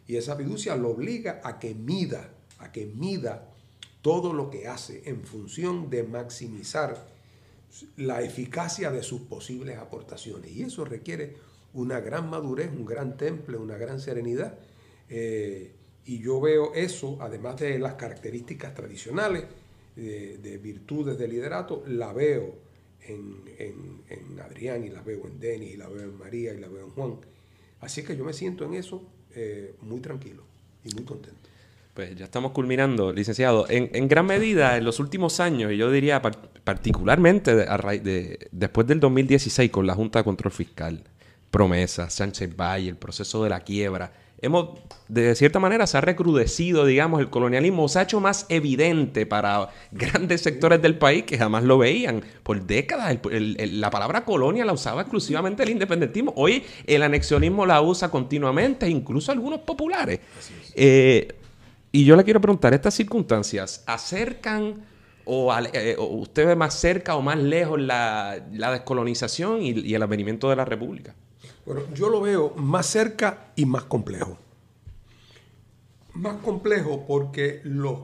y 0.06 0.14
esa 0.14 0.36
fiducia 0.36 0.76
lo 0.76 0.90
obliga 0.90 1.40
a 1.42 1.58
que 1.58 1.74
mida, 1.74 2.30
a 2.58 2.70
que 2.70 2.86
mida 2.86 3.48
todo 4.00 4.32
lo 4.32 4.48
que 4.48 4.68
hace 4.68 5.02
en 5.06 5.24
función 5.24 5.90
de 5.90 6.04
maximizar 6.04 7.17
la 7.96 8.22
eficacia 8.22 8.90
de 8.90 9.02
sus 9.02 9.22
posibles 9.22 9.78
aportaciones. 9.78 10.50
Y 10.50 10.62
eso 10.62 10.84
requiere 10.84 11.36
una 11.74 12.00
gran 12.00 12.28
madurez, 12.30 12.70
un 12.70 12.84
gran 12.84 13.16
temple, 13.16 13.56
una 13.56 13.76
gran 13.76 14.00
serenidad. 14.00 14.58
Y 15.08 16.18
yo 16.20 16.40
veo 16.40 16.74
eso, 16.74 17.18
además 17.20 17.60
de 17.60 17.78
las 17.78 17.94
características 17.94 18.74
tradicionales 18.74 19.44
de, 19.96 20.58
virtudes 20.62 21.18
de 21.18 21.28
liderato, 21.28 21.82
la 21.86 22.12
veo 22.12 22.54
en, 23.02 24.40
Adrián 24.42 24.84
y 24.84 24.88
la 24.88 25.02
veo 25.02 25.26
en 25.26 25.40
Denis 25.40 25.74
y 25.74 25.76
la 25.76 25.88
veo 25.88 26.04
en 26.04 26.16
María 26.16 26.54
y 26.54 26.58
la 26.60 26.68
veo 26.68 26.86
en 26.86 26.90
Juan. 26.90 27.16
Así 27.80 28.02
que 28.02 28.16
yo 28.16 28.24
me 28.24 28.32
siento 28.32 28.64
en 28.64 28.74
eso 28.74 29.02
eh, 29.34 29.74
muy 29.82 30.00
tranquilo 30.00 30.42
y 30.84 30.94
muy 30.94 31.04
contento. 31.04 31.38
Pues 31.94 32.14
ya 32.14 32.26
estamos 32.26 32.52
culminando, 32.52 33.12
licenciado. 33.12 33.66
En, 33.68 34.06
gran 34.06 34.24
medida, 34.24 34.76
en 34.76 34.84
los 34.84 35.00
últimos 35.00 35.40
años, 35.40 35.72
y 35.72 35.76
yo 35.76 35.90
diría 35.90 36.22
particularmente 36.68 37.66
después 38.52 38.86
del 38.86 39.00
2016 39.00 39.70
con 39.70 39.86
la 39.86 39.94
Junta 39.94 40.18
de 40.18 40.24
Control 40.24 40.52
Fiscal, 40.52 41.02
promesas, 41.50 42.12
Sánchez 42.12 42.54
Valle, 42.54 42.90
el 42.90 42.96
proceso 42.96 43.42
de 43.42 43.48
la 43.48 43.60
quiebra, 43.60 44.12
hemos, 44.42 44.78
de 45.08 45.34
cierta 45.34 45.60
manera, 45.60 45.86
se 45.86 45.96
ha 45.96 46.02
recrudecido, 46.02 46.84
digamos, 46.84 47.20
el 47.20 47.30
colonialismo, 47.30 47.88
se 47.88 48.00
ha 48.00 48.02
hecho 48.02 48.20
más 48.20 48.44
evidente 48.50 49.24
para 49.24 49.70
grandes 49.92 50.42
sectores 50.42 50.82
del 50.82 50.98
país 50.98 51.24
que 51.24 51.38
jamás 51.38 51.64
lo 51.64 51.78
veían. 51.78 52.22
Por 52.42 52.62
décadas, 52.66 53.16
la 53.22 53.88
palabra 53.88 54.26
colonia 54.26 54.66
la 54.66 54.74
usaba 54.74 55.00
exclusivamente 55.00 55.62
el 55.62 55.70
independentismo. 55.70 56.34
Hoy 56.36 56.64
el 56.86 57.02
anexionismo 57.02 57.64
la 57.64 57.80
usa 57.80 58.10
continuamente, 58.10 58.86
incluso 58.90 59.32
algunos 59.32 59.60
populares. 59.60 60.20
Eh, 60.74 61.34
y 61.92 62.04
yo 62.04 62.14
le 62.14 62.24
quiero 62.24 62.42
preguntar, 62.42 62.74
¿estas 62.74 62.92
circunstancias 62.92 63.82
acercan 63.86 64.82
o, 65.28 65.52
eh, 65.72 65.96
usted 65.98 66.46
ve 66.46 66.56
más 66.56 66.74
cerca 66.74 67.14
o 67.14 67.22
más 67.22 67.38
lejos 67.38 67.80
la, 67.80 68.40
descolonización 68.50 69.62
y 69.62 69.94
el 69.94 70.02
advenimiento 70.02 70.48
de 70.50 70.56
la 70.56 70.64
república? 70.64 71.14
Bueno, 71.68 71.82
yo 71.92 72.08
lo 72.08 72.22
veo 72.22 72.54
más 72.56 72.86
cerca 72.86 73.52
y 73.54 73.66
más 73.66 73.84
complejo. 73.84 74.38
Más 76.14 76.36
complejo 76.38 77.04
porque 77.06 77.60
los, 77.64 78.00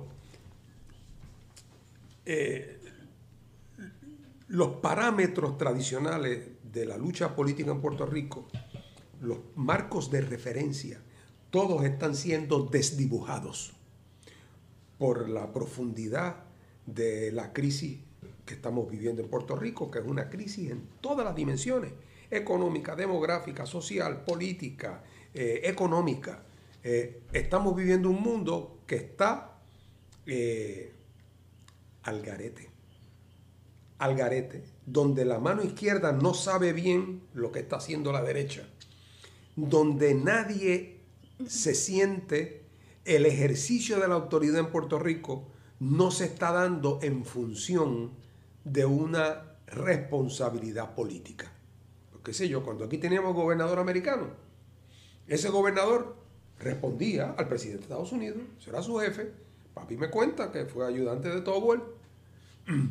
eh, 2.26 2.78
los 4.48 4.68
parámetros 4.74 5.56
tradicionales 5.56 6.46
de 6.62 6.84
la 6.84 6.98
lucha 6.98 7.34
política 7.34 7.70
en 7.70 7.80
Puerto 7.80 8.04
Rico, 8.04 8.46
los 9.22 9.38
marcos 9.56 10.10
de 10.10 10.20
referencia, 10.20 11.00
todos 11.48 11.84
están 11.84 12.14
siendo 12.14 12.64
desdibujados 12.64 13.72
por 14.98 15.30
la 15.30 15.54
profundidad 15.54 16.43
de 16.86 17.32
la 17.32 17.52
crisis 17.52 17.98
que 18.44 18.54
estamos 18.54 18.90
viviendo 18.90 19.22
en 19.22 19.28
Puerto 19.28 19.56
Rico, 19.56 19.90
que 19.90 20.00
es 20.00 20.04
una 20.04 20.28
crisis 20.28 20.70
en 20.70 20.86
todas 21.00 21.24
las 21.24 21.34
dimensiones 21.34 21.92
económica, 22.30 22.96
demográfica, 22.96 23.66
social, 23.66 24.24
política, 24.24 25.02
eh, 25.32 25.62
económica. 25.64 26.42
Eh, 26.82 27.22
estamos 27.32 27.74
viviendo 27.74 28.10
un 28.10 28.22
mundo 28.22 28.78
que 28.86 28.96
está 28.96 29.58
eh, 30.26 30.92
al 32.02 32.22
garete. 32.22 32.70
Al 33.98 34.16
garete, 34.16 34.64
donde 34.84 35.24
la 35.24 35.38
mano 35.38 35.62
izquierda 35.62 36.12
no 36.12 36.34
sabe 36.34 36.72
bien 36.72 37.22
lo 37.32 37.52
que 37.52 37.60
está 37.60 37.76
haciendo 37.76 38.12
la 38.12 38.22
derecha, 38.22 38.68
donde 39.56 40.14
nadie 40.14 41.00
se 41.46 41.74
siente 41.74 42.64
el 43.04 43.24
ejercicio 43.24 44.00
de 44.00 44.08
la 44.08 44.14
autoridad 44.14 44.58
en 44.58 44.70
Puerto 44.70 44.98
Rico 44.98 45.46
no 45.80 46.10
se 46.10 46.26
está 46.26 46.52
dando 46.52 46.98
en 47.02 47.24
función 47.24 48.12
de 48.64 48.84
una 48.84 49.56
responsabilidad 49.66 50.94
política 50.94 51.50
qué 52.24 52.32
sé 52.32 52.48
yo, 52.48 52.64
cuando 52.64 52.84
aquí 52.84 52.98
teníamos 52.98 53.34
gobernador 53.34 53.78
americano, 53.78 54.28
ese 55.28 55.50
gobernador 55.50 56.16
respondía 56.58 57.32
al 57.32 57.46
presidente 57.48 57.80
de 57.80 57.84
Estados 57.84 58.12
Unidos, 58.12 58.38
será 58.58 58.82
su 58.82 58.96
jefe. 58.98 59.30
Papi 59.74 59.96
me 59.96 60.08
cuenta 60.08 60.50
que 60.50 60.64
fue 60.64 60.86
ayudante 60.86 61.28
de 61.28 61.42
Togwell. 61.42 61.82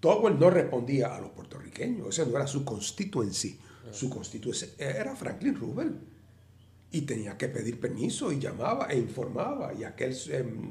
Togwell 0.00 0.38
no 0.38 0.50
respondía 0.50 1.14
a 1.16 1.20
los 1.20 1.30
puertorriqueños, 1.30 2.08
ese 2.08 2.30
no 2.30 2.36
era 2.36 2.46
su 2.46 2.64
constituency. 2.64 3.58
Su 3.90 4.08
constituency 4.08 4.70
era 4.78 5.14
Franklin 5.16 5.56
Roosevelt. 5.58 5.96
Y 6.94 7.02
tenía 7.02 7.36
que 7.36 7.48
pedir 7.48 7.80
permiso 7.80 8.30
y 8.30 8.38
llamaba 8.38 8.86
e 8.88 8.96
informaba 8.96 9.74
y 9.74 9.82
aquel 9.82 10.14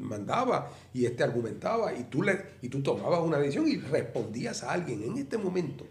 mandaba 0.02 0.72
y 0.94 1.06
este 1.06 1.24
argumentaba 1.24 1.94
y 1.94 2.06
tú, 2.06 2.22
le, 2.24 2.58
y 2.62 2.70
tú 2.70 2.82
tomabas 2.82 3.20
una 3.22 3.38
decisión 3.38 3.68
y 3.68 3.78
respondías 3.78 4.64
a 4.64 4.72
alguien. 4.72 5.04
En 5.04 5.18
este 5.18 5.38
momento, 5.38 5.86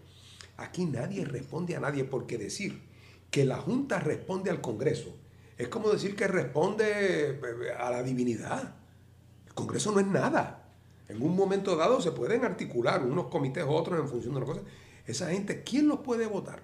Aquí 0.57 0.85
nadie 0.85 1.25
responde 1.25 1.75
a 1.75 1.79
nadie 1.79 2.03
porque 2.03 2.37
decir 2.37 2.81
que 3.31 3.45
la 3.45 3.57
Junta 3.57 3.99
responde 3.99 4.51
al 4.51 4.61
Congreso 4.61 5.15
es 5.57 5.67
como 5.67 5.89
decir 5.89 6.15
que 6.15 6.27
responde 6.27 7.31
eh, 7.31 7.73
a 7.77 7.89
la 7.91 8.03
divinidad. 8.03 8.75
El 9.47 9.53
Congreso 9.53 9.91
no 9.91 9.99
es 9.99 10.07
nada. 10.07 10.71
En 11.07 11.21
un 11.21 11.35
momento 11.35 11.75
dado 11.75 12.01
se 12.01 12.11
pueden 12.11 12.43
articular 12.43 13.03
unos 13.03 13.27
comités 13.27 13.65
otros 13.67 13.99
en 13.99 14.07
función 14.07 14.33
de 14.33 14.39
las 14.39 14.49
cosas. 14.49 14.63
Esa 15.05 15.29
gente, 15.29 15.63
¿quién 15.63 15.87
los 15.87 15.99
puede 15.99 16.27
votar? 16.27 16.63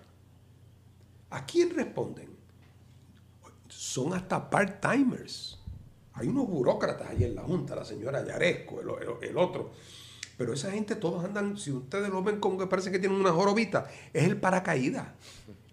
¿A 1.30 1.46
quién 1.46 1.76
responden? 1.76 2.30
Son 3.80 4.14
hasta 4.14 4.50
part-timers. 4.50 5.58
Hay 6.12 6.28
unos 6.28 6.50
burócratas 6.50 7.12
ahí 7.12 7.24
en 7.24 7.34
la 7.34 7.44
Junta, 7.44 7.78
la 7.78 7.86
señora 7.86 8.26
Yaresco, 8.26 8.82
el 9.22 9.38
otro. 9.38 9.72
Pero 10.38 10.52
esa 10.52 10.72
gente 10.72 10.98
todos 10.98 11.24
andan, 11.24 11.58
si 11.58 11.72
ustedes 11.72 12.10
lo 12.10 12.22
ven 12.22 12.42
como 12.42 12.58
que 12.58 12.68
parece 12.68 12.92
que 12.92 13.00
tienen 13.00 13.18
una 13.18 13.32
jorobita, 13.32 13.90
es 14.12 14.26
el 14.26 14.36
paracaídas. 14.36 15.08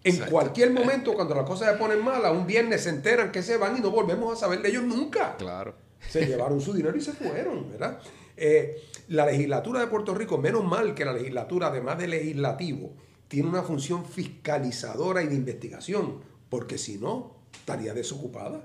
En 0.05 0.19
cualquier 0.29 0.71
momento, 0.71 1.15
cuando 1.15 1.35
las 1.35 1.43
cosas 1.43 1.73
se 1.73 1.77
ponen 1.77 2.01
malas, 2.01 2.31
un 2.31 2.47
viernes 2.47 2.83
se 2.83 2.91
enteran 2.91 3.29
que 3.29 3.43
se 3.43 3.57
van 3.57 3.75
y 3.75 3.81
no 3.81 3.91
volvemos 3.91 4.31
a 4.31 4.37
saber 4.37 4.61
de 4.61 4.69
ellos 4.69 4.83
nunca. 4.83 5.35
Claro. 5.35 5.75
Se 6.09 6.25
llevaron 6.25 6.61
su 6.61 6.71
dinero 6.71 6.95
y 6.95 7.01
se 7.01 7.11
fueron, 7.11 7.69
¿verdad? 7.69 7.99
Eh, 8.37 8.83
la 9.09 9.25
legislatura 9.25 9.81
de 9.81 9.87
Puerto 9.87 10.13
Rico, 10.15 10.37
menos 10.37 10.63
mal 10.63 10.95
que 10.95 11.03
la 11.03 11.11
legislatura, 11.11 11.67
además 11.67 11.97
de 11.97 12.07
legislativo, 12.07 12.93
tiene 13.27 13.49
una 13.49 13.63
función 13.63 14.05
fiscalizadora 14.05 15.23
y 15.23 15.27
de 15.27 15.35
investigación, 15.35 16.21
porque 16.49 16.77
si 16.77 16.97
no, 16.99 17.36
estaría 17.59 17.93
desocupada. 17.93 18.61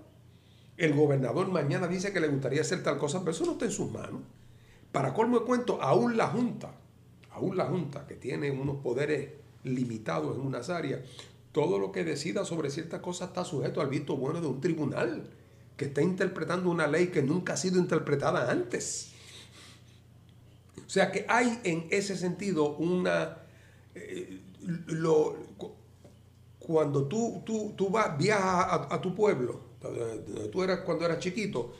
El 0.76 0.94
gobernador 0.94 1.48
mañana 1.48 1.86
dice 1.86 2.12
que 2.12 2.20
le 2.20 2.28
gustaría 2.28 2.62
hacer 2.62 2.82
tal 2.82 2.98
cosa, 2.98 3.20
pero 3.20 3.32
eso 3.32 3.44
no 3.44 3.52
está 3.52 3.66
en 3.66 3.72
sus 3.72 3.90
manos. 3.90 4.22
Para 4.90 5.14
colmo 5.14 5.40
de 5.40 5.44
cuento, 5.44 5.80
aún 5.82 6.16
la 6.16 6.28
Junta, 6.28 6.74
aún 7.30 7.56
la 7.56 7.66
Junta, 7.66 8.06
que 8.06 8.14
tiene 8.14 8.50
unos 8.50 8.76
poderes 8.76 9.30
limitados 9.64 10.36
en 10.36 10.42
unas 10.42 10.70
áreas, 10.70 11.00
todo 11.52 11.78
lo 11.78 11.92
que 11.92 12.04
decida 12.04 12.44
sobre 12.44 12.70
ciertas 12.70 13.00
cosas 13.00 13.28
está 13.28 13.44
sujeto 13.44 13.80
al 13.80 13.88
visto 13.88 14.16
bueno 14.16 14.40
de 14.40 14.46
un 14.46 14.60
tribunal 14.60 15.28
que 15.76 15.86
está 15.86 16.02
interpretando 16.02 16.70
una 16.70 16.86
ley 16.86 17.08
que 17.08 17.22
nunca 17.22 17.54
ha 17.54 17.56
sido 17.56 17.78
interpretada 17.78 18.50
antes. 18.50 19.12
O 20.86 20.90
sea 20.90 21.10
que 21.10 21.24
hay 21.28 21.60
en 21.64 21.86
ese 21.90 22.16
sentido 22.16 22.76
una... 22.76 23.38
Eh, 23.94 24.40
cuando 26.66 27.04
tú, 27.04 27.42
tú, 27.44 27.72
tú 27.76 27.90
vas, 27.90 28.16
viajas 28.16 28.86
a, 28.90 29.00
tu 29.00 29.14
pueblo, 29.14 29.60
tú 30.50 30.62
eras 30.62 30.80
cuando 30.80 31.04
eras 31.04 31.18
chiquito, 31.18 31.72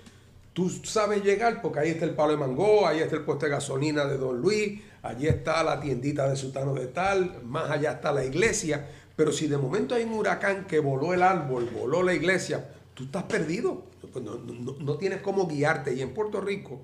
Tú 0.53 0.69
sabes 0.69 1.25
llegar 1.25 1.63
porque 1.63 1.81
ahí 1.81 1.91
está 1.91 2.05
el 2.05 2.15
palo 2.15 2.33
de 2.33 2.37
mango, 2.37 2.87
ahí 2.87 3.01
está 3.01 3.17
el 3.17 3.23
puesto 3.23 3.47
de 3.47 3.53
gasolina 3.53 4.05
de 4.05 4.19
Don 4.19 4.39
Luis, 4.39 4.83
allí 5.03 5.27
está 5.27 5.63
la 5.63 5.81
tiendita 5.81 6.29
de 6.29 6.37
Sultano 6.37 6.75
de 6.75 6.89
Tal, 6.89 7.43
más 7.43 7.71
allá 7.71 7.93
está 7.93 8.13
la 8.13 8.25
iglesia. 8.25 8.87
Pero 9.17 9.33
si 9.33 9.47
de 9.47 9.57
momento 9.57 9.95
hay 9.95 10.05
un 10.05 10.13
huracán 10.13 10.67
que 10.67 10.79
voló 10.79 11.15
el 11.15 11.23
árbol, 11.23 11.71
voló 11.75 12.03
la 12.03 12.13
iglesia, 12.13 12.69
tú 12.93 13.05
estás 13.05 13.23
perdido. 13.23 13.85
Pues 14.13 14.23
no, 14.23 14.97
tienes 14.99 15.23
cómo 15.23 15.47
guiarte. 15.47 15.95
Y 15.95 16.03
en 16.03 16.13
Puerto 16.13 16.39
Rico, 16.43 16.83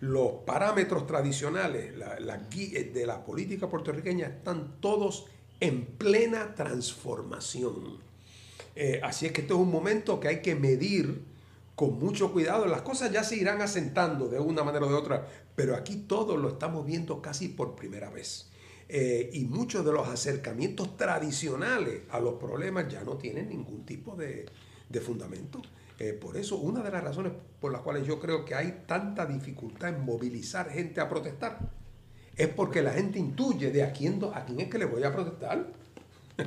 los 0.00 0.32
parámetros 0.44 1.06
tradicionales 1.06 1.96
la, 1.96 2.16
de 2.16 3.06
la 3.06 3.24
política 3.24 3.68
puertorriqueña 3.68 4.26
están 4.26 4.80
todos 4.80 5.26
en 5.64 5.86
plena 5.86 6.54
transformación. 6.54 7.98
Eh, 8.76 9.00
así 9.02 9.24
es 9.24 9.32
que 9.32 9.40
este 9.40 9.54
es 9.54 9.58
un 9.58 9.70
momento 9.70 10.20
que 10.20 10.28
hay 10.28 10.42
que 10.42 10.54
medir 10.54 11.22
con 11.74 11.98
mucho 11.98 12.32
cuidado. 12.32 12.66
Las 12.66 12.82
cosas 12.82 13.10
ya 13.10 13.24
se 13.24 13.36
irán 13.36 13.62
asentando 13.62 14.28
de 14.28 14.38
una 14.38 14.62
manera 14.62 14.84
o 14.84 14.90
de 14.90 14.94
otra, 14.94 15.26
pero 15.56 15.74
aquí 15.74 16.04
todo 16.06 16.36
lo 16.36 16.50
estamos 16.50 16.84
viendo 16.84 17.22
casi 17.22 17.48
por 17.48 17.74
primera 17.74 18.10
vez. 18.10 18.50
Eh, 18.90 19.30
y 19.32 19.46
muchos 19.46 19.86
de 19.86 19.92
los 19.92 20.06
acercamientos 20.06 20.98
tradicionales 20.98 22.02
a 22.10 22.20
los 22.20 22.34
problemas 22.34 22.86
ya 22.92 23.02
no 23.02 23.16
tienen 23.16 23.48
ningún 23.48 23.86
tipo 23.86 24.14
de, 24.16 24.44
de 24.90 25.00
fundamento. 25.00 25.62
Eh, 25.98 26.12
por 26.12 26.36
eso, 26.36 26.56
una 26.56 26.82
de 26.82 26.90
las 26.90 27.02
razones 27.02 27.32
por 27.58 27.72
las 27.72 27.80
cuales 27.80 28.06
yo 28.06 28.20
creo 28.20 28.44
que 28.44 28.54
hay 28.54 28.82
tanta 28.86 29.24
dificultad 29.24 29.88
en 29.88 30.04
movilizar 30.04 30.68
gente 30.68 31.00
a 31.00 31.08
protestar 31.08 31.58
es 32.36 32.48
porque 32.48 32.82
la 32.82 32.92
gente 32.92 33.18
intuye 33.18 33.70
de 33.70 33.82
a 33.82 33.92
quién, 33.92 34.20
a 34.32 34.44
quién 34.44 34.60
es 34.60 34.68
que 34.68 34.78
le 34.78 34.86
voy 34.86 35.02
a 35.02 35.12
protestar. 35.12 35.66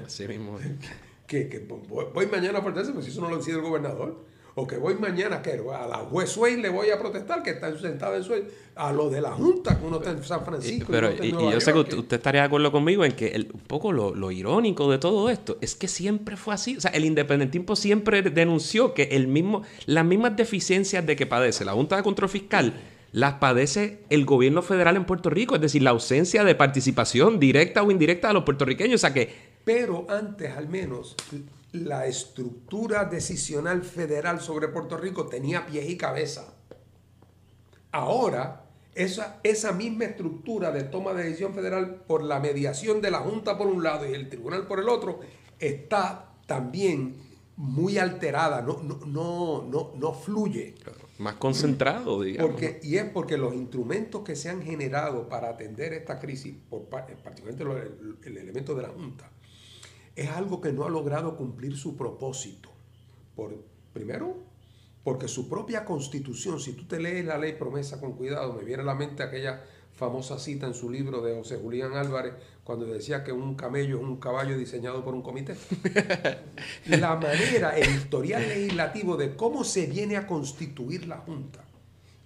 Así 0.06 0.28
mismo. 0.28 0.60
que, 1.28 1.68
voy, 1.90 2.28
mañana 2.28 2.60
a 2.60 2.64
protestar, 2.64 2.94
pues 2.94 3.06
si 3.06 3.12
eso 3.12 3.22
no 3.22 3.30
lo 3.30 3.38
decide 3.38 3.56
el 3.56 3.62
gobernador 3.62 4.28
o 4.60 4.66
que 4.66 4.78
voy 4.78 4.96
mañana 4.96 5.40
que 5.40 5.52
a 5.52 5.88
la 5.88 5.98
juez 5.98 6.32
Suey 6.32 6.60
le 6.60 6.70
voy 6.70 6.90
a 6.90 6.98
protestar, 6.98 7.44
que 7.44 7.52
está 7.52 7.78
sentada 7.78 8.18
en 8.18 8.24
Suey, 8.24 8.44
a 8.76 8.92
lo 8.92 9.08
de 9.08 9.22
la 9.22 9.30
Junta, 9.34 9.78
que 9.78 9.86
uno 9.86 9.98
está 9.98 10.10
en 10.10 10.24
San 10.24 10.44
Francisco. 10.44 10.88
Pero, 10.90 11.12
y, 11.12 11.30
yo 11.30 11.62
sé 11.62 11.74
que 11.74 11.80
usted, 11.80 12.14
estaría 12.14 12.42
de 12.42 12.48
acuerdo 12.48 12.72
conmigo 12.72 13.06
en 13.06 13.12
que 13.12 13.48
un 13.54 13.60
poco 13.60 13.92
lo, 13.92 14.32
irónico 14.32 14.90
de 14.90 14.98
todo 14.98 15.30
esto 15.30 15.60
es 15.62 15.76
que 15.76 15.88
siempre 15.88 16.38
fue 16.38 16.56
así. 16.56 16.76
O 16.76 16.82
sea, 16.82 16.90
el 16.90 17.06
independentismo 17.06 17.76
siempre 17.76 18.24
denunció 18.24 18.96
que 18.96 19.04
el 19.12 19.28
mismo, 19.28 19.62
las 19.86 20.04
mismas 20.04 20.36
deficiencias 20.36 21.06
de 21.06 21.16
que 21.16 21.28
padece 21.28 21.64
la 21.64 21.74
Junta 21.74 21.96
de 21.96 22.02
Control 22.02 22.28
Fiscal 22.28 22.74
las 23.12 23.36
padece 23.36 24.04
el 24.10 24.26
gobierno 24.26 24.62
federal 24.62 24.96
en 24.96 25.06
Puerto 25.06 25.30
Rico, 25.30 25.56
es 25.56 25.62
decir, 25.62 25.82
la 25.82 25.92
ausencia 25.92 26.44
de 26.44 26.56
participación 26.56 27.40
directa 27.40 27.84
o 27.84 27.92
indirecta 27.92 28.30
de 28.30 28.34
los 28.34 28.44
puertorriqueños. 28.44 28.96
O 28.96 29.02
sea 29.02 29.14
que. 29.14 29.58
Pero 29.64 30.06
antes, 30.10 30.56
al 30.56 30.70
menos, 30.70 31.16
la 31.72 32.06
estructura 32.06 33.06
decisional 33.06 33.84
federal 33.84 34.40
sobre 34.42 34.68
Puerto 34.70 34.98
Rico 34.98 35.28
tenía 35.28 35.66
pies 35.66 35.90
y 35.90 35.98
cabeza. 35.98 36.54
Ahora, 37.92 38.64
esa, 38.96 39.40
esa 39.44 39.72
misma 39.72 40.06
estructura 40.06 40.72
de 40.72 40.84
toma 40.84 41.14
de 41.14 41.24
decisión 41.24 41.54
federal 41.54 42.04
por 42.08 42.24
la 42.24 42.40
mediación 42.40 43.02
de 43.02 43.12
la 43.12 43.20
Junta 43.20 43.58
por 43.58 43.68
un 43.68 43.84
lado 43.84 44.10
y 44.10 44.14
el 44.14 44.30
Tribunal 44.30 44.66
por 44.68 44.80
el 44.80 44.90
otro, 44.90 45.20
está 45.60 46.32
también 46.46 47.16
muy 47.58 47.98
alterada, 47.98 48.62
no, 48.62 48.82
no, 48.84 49.66
no, 49.68 49.94
no, 49.96 50.14
fluye. 50.14 50.76
Más 51.18 51.36
concentrado, 51.36 52.22
digamos. 52.22 52.52
Porque, 52.52 52.80
y 52.84 52.98
es 52.98 53.10
porque 53.10 53.38
los 53.38 53.54
instrumentos 53.56 54.24
que 54.24 54.36
se 54.36 54.50
han 54.50 54.62
generado 54.62 55.28
para 55.28 55.50
atender 55.50 55.94
esta 55.94 56.20
crisis, 56.20 56.56
por, 56.70 56.86
particularmente 56.86 57.64
el 58.26 58.38
elemento 58.38 58.76
de 58.76 58.84
la 58.84 58.90
Junta, 58.90 59.32
es 60.16 60.30
algo 60.30 60.62
que 60.62 60.72
no 60.72 60.86
ha 60.86 60.90
logrado 60.90 61.36
cumplir 61.36 61.76
su 61.76 61.96
propósito. 61.96 62.70
Por, 63.36 63.56
primero, 63.94 64.38
porque 65.04 65.28
su 65.28 65.48
propia 65.48 65.86
constitución, 65.86 66.60
si 66.60 66.74
tú 66.74 66.86
te 66.86 67.00
lees 67.00 67.26
la 67.26 67.38
ley 67.38 67.54
promesa 67.54 68.00
con 68.00 68.14
cuidado, 68.14 68.54
me 68.54 68.64
viene 68.64 68.84
a 68.84 68.86
la 68.86 68.96
mente 68.96 69.24
aquella 69.24 69.64
famosa 69.98 70.38
cita 70.38 70.68
en 70.68 70.76
su 70.76 70.92
libro 70.92 71.22
de 71.22 71.36
José 71.36 71.58
Julián 71.58 71.96
Álvarez, 71.96 72.36
cuando 72.64 72.86
decía 72.86 73.24
que 73.24 73.32
un 73.32 73.56
camello 73.56 73.98
es 73.98 74.04
un 74.04 74.18
caballo 74.18 74.56
diseñado 74.56 75.04
por 75.04 75.16
un 75.16 75.24
comité. 75.24 75.56
la 76.86 77.16
manera, 77.16 77.76
el 77.76 77.90
historial 77.96 78.48
legislativo 78.48 79.18
de 79.18 79.36
cómo 79.36 79.64
se 79.64 79.88
viene 79.88 80.16
a 80.16 80.28
constituir 80.28 81.08
la 81.08 81.18
Junta, 81.18 81.66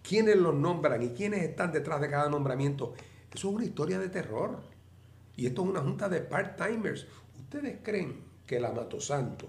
quiénes 0.04 0.36
los 0.36 0.54
nombran 0.54 1.02
y 1.02 1.10
quiénes 1.12 1.44
están 1.44 1.72
detrás 1.72 2.02
de 2.02 2.10
cada 2.10 2.30
nombramiento, 2.30 2.94
eso 3.34 3.50
es 3.50 3.56
una 3.56 3.66
historia 3.66 4.00
de 4.00 4.10
terror. 4.10 4.60
Y 5.38 5.48
esto 5.48 5.64
es 5.64 5.70
una 5.70 5.80
junta 5.80 6.10
de 6.10 6.22
part-timers, 6.22 7.08
¿Ustedes 7.40 7.80
creen 7.84 8.16
que 8.46 8.60
la 8.60 8.74
Santo 9.00 9.48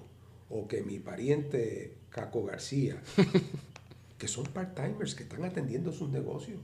o 0.48 0.68
que 0.68 0.82
mi 0.82 1.00
pariente 1.00 1.98
Caco 2.08 2.44
García, 2.44 3.02
que 4.18 4.28
son 4.28 4.44
part-timers 4.46 5.14
que 5.16 5.24
están 5.24 5.44
atendiendo 5.44 5.92
sus 5.92 6.08
negocios, 6.08 6.60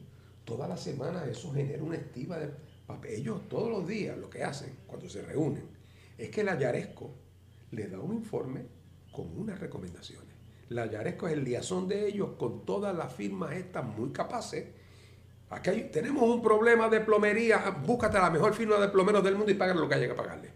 toda 0.48 0.66
la 0.66 0.78
semana 0.78 1.26
eso 1.26 1.52
genera 1.52 1.82
una 1.82 1.96
estima 1.96 2.38
de 2.38 2.50
papel. 2.86 3.16
Ellos 3.16 3.46
todos 3.50 3.70
los 3.70 3.86
días 3.86 4.16
lo 4.16 4.30
que 4.30 4.42
hacen 4.42 4.78
cuando 4.86 5.06
se 5.06 5.20
reúnen 5.20 5.68
es 6.16 6.30
que 6.30 6.42
la 6.42 6.58
Yaresco 6.58 7.14
les 7.70 7.92
da 7.92 8.00
un 8.00 8.14
informe 8.14 8.64
con 9.12 9.38
unas 9.38 9.60
recomendaciones. 9.60 10.34
La 10.70 10.86
Yaresco 10.86 11.28
es 11.28 11.34
el 11.34 11.44
liazón 11.44 11.86
de 11.86 12.08
ellos 12.08 12.30
con 12.38 12.64
todas 12.64 12.96
las 12.96 13.12
firmas 13.12 13.52
estas 13.52 13.84
muy 13.84 14.10
capaces. 14.10 14.68
Aquí 15.50 15.88
tenemos 15.92 16.22
un 16.22 16.40
problema 16.40 16.88
de 16.88 17.00
plomería, 17.00 17.68
búscate 17.84 18.18
la 18.18 18.30
mejor 18.30 18.54
firma 18.54 18.78
de 18.78 18.88
plomeros 18.88 19.22
del 19.22 19.36
mundo 19.36 19.52
y 19.52 19.54
págale 19.54 19.78
lo 19.78 19.86
que 19.86 19.96
haya 19.96 20.08
que 20.08 20.14
pagarle. 20.14 20.52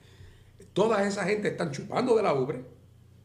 Toda 0.72 1.07
esa 1.07 1.24
gente 1.24 1.49
están 1.49 1.70
chupando 1.70 2.16
de 2.16 2.22
la 2.22 2.32
ubre. 2.32 2.64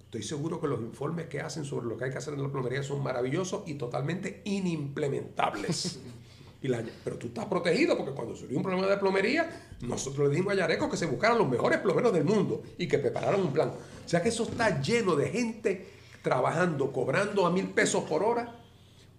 Estoy 0.02 0.24
seguro 0.24 0.60
que 0.60 0.68
los 0.68 0.82
informes 0.82 1.28
que 1.28 1.40
hacen 1.40 1.64
sobre 1.64 1.88
lo 1.88 1.96
que 1.96 2.06
hay 2.06 2.12
que 2.12 2.18
hacer 2.18 2.34
en 2.34 2.44
la 2.44 2.52
plomería 2.52 2.84
son 2.84 3.02
maravillosos 3.02 3.64
y 3.68 3.76
totalmente 3.76 4.42
inimplementables. 4.44 6.02
Pero 6.60 7.18
tú 7.18 7.28
estás 7.28 7.46
protegido 7.46 7.96
porque 7.98 8.14
cuando 8.14 8.36
surgió 8.36 8.58
un 8.58 8.64
problema 8.64 8.88
de 8.88 8.98
plomería, 8.98 9.50
nosotros 9.82 10.28
le 10.28 10.32
dijimos 10.32 10.54
a 10.54 10.58
Yareco 10.58 10.90
que 10.90 10.98
se 10.98 11.06
buscaran 11.06 11.38
los 11.38 11.48
mejores 11.48 11.80
plomeros 11.80 12.12
del 12.12 12.24
mundo 12.24 12.64
y 12.78 12.88
que 12.88 12.98
prepararan 12.98 13.42
un 13.42 13.54
plan. 13.54 13.70
O 13.70 14.10
sea 14.10 14.22
que 14.22 14.30
eso 14.30 14.44
está 14.44 14.82
lleno 14.82 15.16
de 15.16 15.30
gente 15.30 15.88
trabajando, 16.24 16.92
cobrando 16.92 17.46
a 17.46 17.52
mil 17.52 17.70
pesos 17.70 18.04
por 18.04 18.24
hora, 18.24 18.60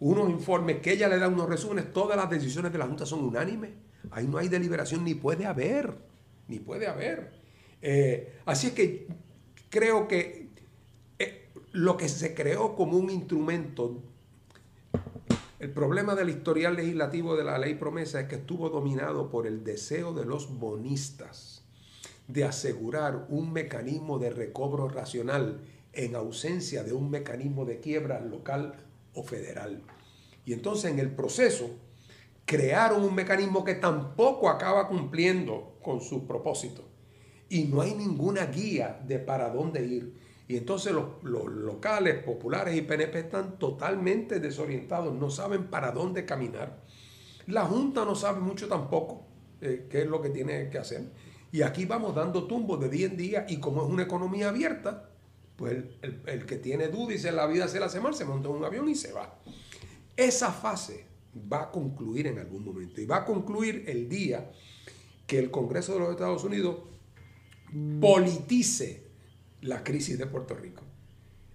unos 0.00 0.28
informes 0.30 0.80
que 0.80 0.92
ella 0.92 1.08
le 1.08 1.18
da 1.18 1.28
unos 1.28 1.48
resúmenes, 1.48 1.92
todas 1.92 2.16
las 2.16 2.28
decisiones 2.28 2.72
de 2.72 2.78
la 2.78 2.86
Junta 2.86 3.06
son 3.06 3.24
unánimes. 3.24 3.70
Ahí 4.10 4.26
no 4.26 4.38
hay 4.38 4.48
deliberación, 4.48 5.04
ni 5.04 5.14
puede 5.14 5.46
haber, 5.46 5.94
ni 6.48 6.58
puede 6.58 6.86
haber. 6.86 7.32
Eh, 7.82 8.40
así 8.46 8.68
es 8.68 8.72
que 8.72 9.06
creo 9.70 10.08
que 10.08 10.48
eh, 11.18 11.48
lo 11.72 11.96
que 11.96 12.08
se 12.08 12.34
creó 12.34 12.74
como 12.74 12.96
un 12.96 13.10
instrumento, 13.10 14.02
el 15.58 15.70
problema 15.70 16.14
del 16.14 16.30
historial 16.30 16.76
legislativo 16.76 17.36
de 17.36 17.44
la 17.44 17.58
ley 17.58 17.74
promesa 17.74 18.20
es 18.20 18.28
que 18.28 18.36
estuvo 18.36 18.68
dominado 18.68 19.28
por 19.28 19.46
el 19.46 19.64
deseo 19.64 20.12
de 20.12 20.24
los 20.24 20.56
bonistas 20.58 21.64
de 22.28 22.44
asegurar 22.44 23.26
un 23.28 23.52
mecanismo 23.52 24.18
de 24.18 24.30
recobro 24.30 24.88
racional 24.88 25.60
en 25.92 26.14
ausencia 26.14 26.84
de 26.84 26.92
un 26.92 27.10
mecanismo 27.10 27.64
de 27.64 27.80
quiebra 27.80 28.20
local 28.20 28.74
o 29.14 29.24
federal. 29.24 29.82
Y 30.44 30.52
entonces 30.52 30.92
en 30.92 31.00
el 31.00 31.10
proceso 31.10 31.70
crearon 32.44 33.02
un 33.02 33.14
mecanismo 33.14 33.64
que 33.64 33.74
tampoco 33.74 34.48
acaba 34.48 34.86
cumpliendo 34.86 35.78
con 35.82 36.00
su 36.00 36.26
propósito 36.26 36.84
y 37.48 37.64
no 37.64 37.80
hay 37.80 37.94
ninguna 37.94 38.46
guía 38.46 39.00
de 39.06 39.18
para 39.18 39.50
dónde 39.50 39.84
ir. 39.84 40.27
Y 40.48 40.56
entonces 40.56 40.94
los, 40.94 41.22
locales, 41.22 42.24
populares 42.24 42.74
y 42.74 42.80
PNP 42.80 43.18
están 43.18 43.58
totalmente 43.58 44.40
desorientados, 44.40 45.14
no 45.14 45.30
saben 45.30 45.66
para 45.66 45.92
dónde 45.92 46.24
caminar. 46.24 46.82
La 47.46 47.66
Junta 47.66 48.06
no 48.06 48.14
sabe 48.14 48.40
mucho 48.40 48.66
tampoco 48.66 49.26
eh, 49.60 49.86
qué 49.90 50.02
es 50.02 50.06
lo 50.06 50.22
que 50.22 50.30
tiene 50.30 50.70
que 50.70 50.78
hacer. 50.78 51.02
Y 51.52 51.60
aquí 51.60 51.84
vamos 51.84 52.14
dando 52.14 52.46
tumbos 52.46 52.80
de 52.80 52.88
día 52.88 53.06
en 53.06 53.16
día 53.18 53.46
y 53.46 53.58
como 53.58 53.82
es 53.82 53.90
una 53.90 54.04
economía 54.04 54.48
abierta, 54.48 55.10
pues 55.56 55.84
el, 56.02 56.46
que 56.46 56.56
tiene 56.56 56.88
duda 56.88 57.14
y 57.14 57.18
se 57.18 57.30
la 57.30 57.46
vida 57.46 57.68
se 57.68 57.78
la 57.78 57.86
hace 57.86 58.00
mal, 58.00 58.14
se 58.14 58.24
monta 58.24 58.48
en 58.48 58.54
un 58.54 58.64
avión 58.64 58.88
y 58.88 58.94
se 58.94 59.12
va. 59.12 59.38
Esa 60.16 60.50
fase 60.50 61.06
va 61.52 61.64
a 61.64 61.70
concluir 61.70 62.26
en 62.26 62.38
algún 62.38 62.64
momento 62.64 63.02
y 63.02 63.06
va 63.06 63.18
a 63.18 63.24
concluir 63.26 63.84
el 63.86 64.08
día 64.08 64.50
que 65.26 65.38
el 65.38 65.50
Congreso 65.50 65.92
de 65.92 65.98
los 66.00 66.10
Estados 66.10 66.42
Unidos 66.42 66.76
politice 68.00 69.07
la 69.68 69.84
crisis 69.84 70.18
de 70.18 70.26
Puerto 70.26 70.54
Rico. 70.54 70.82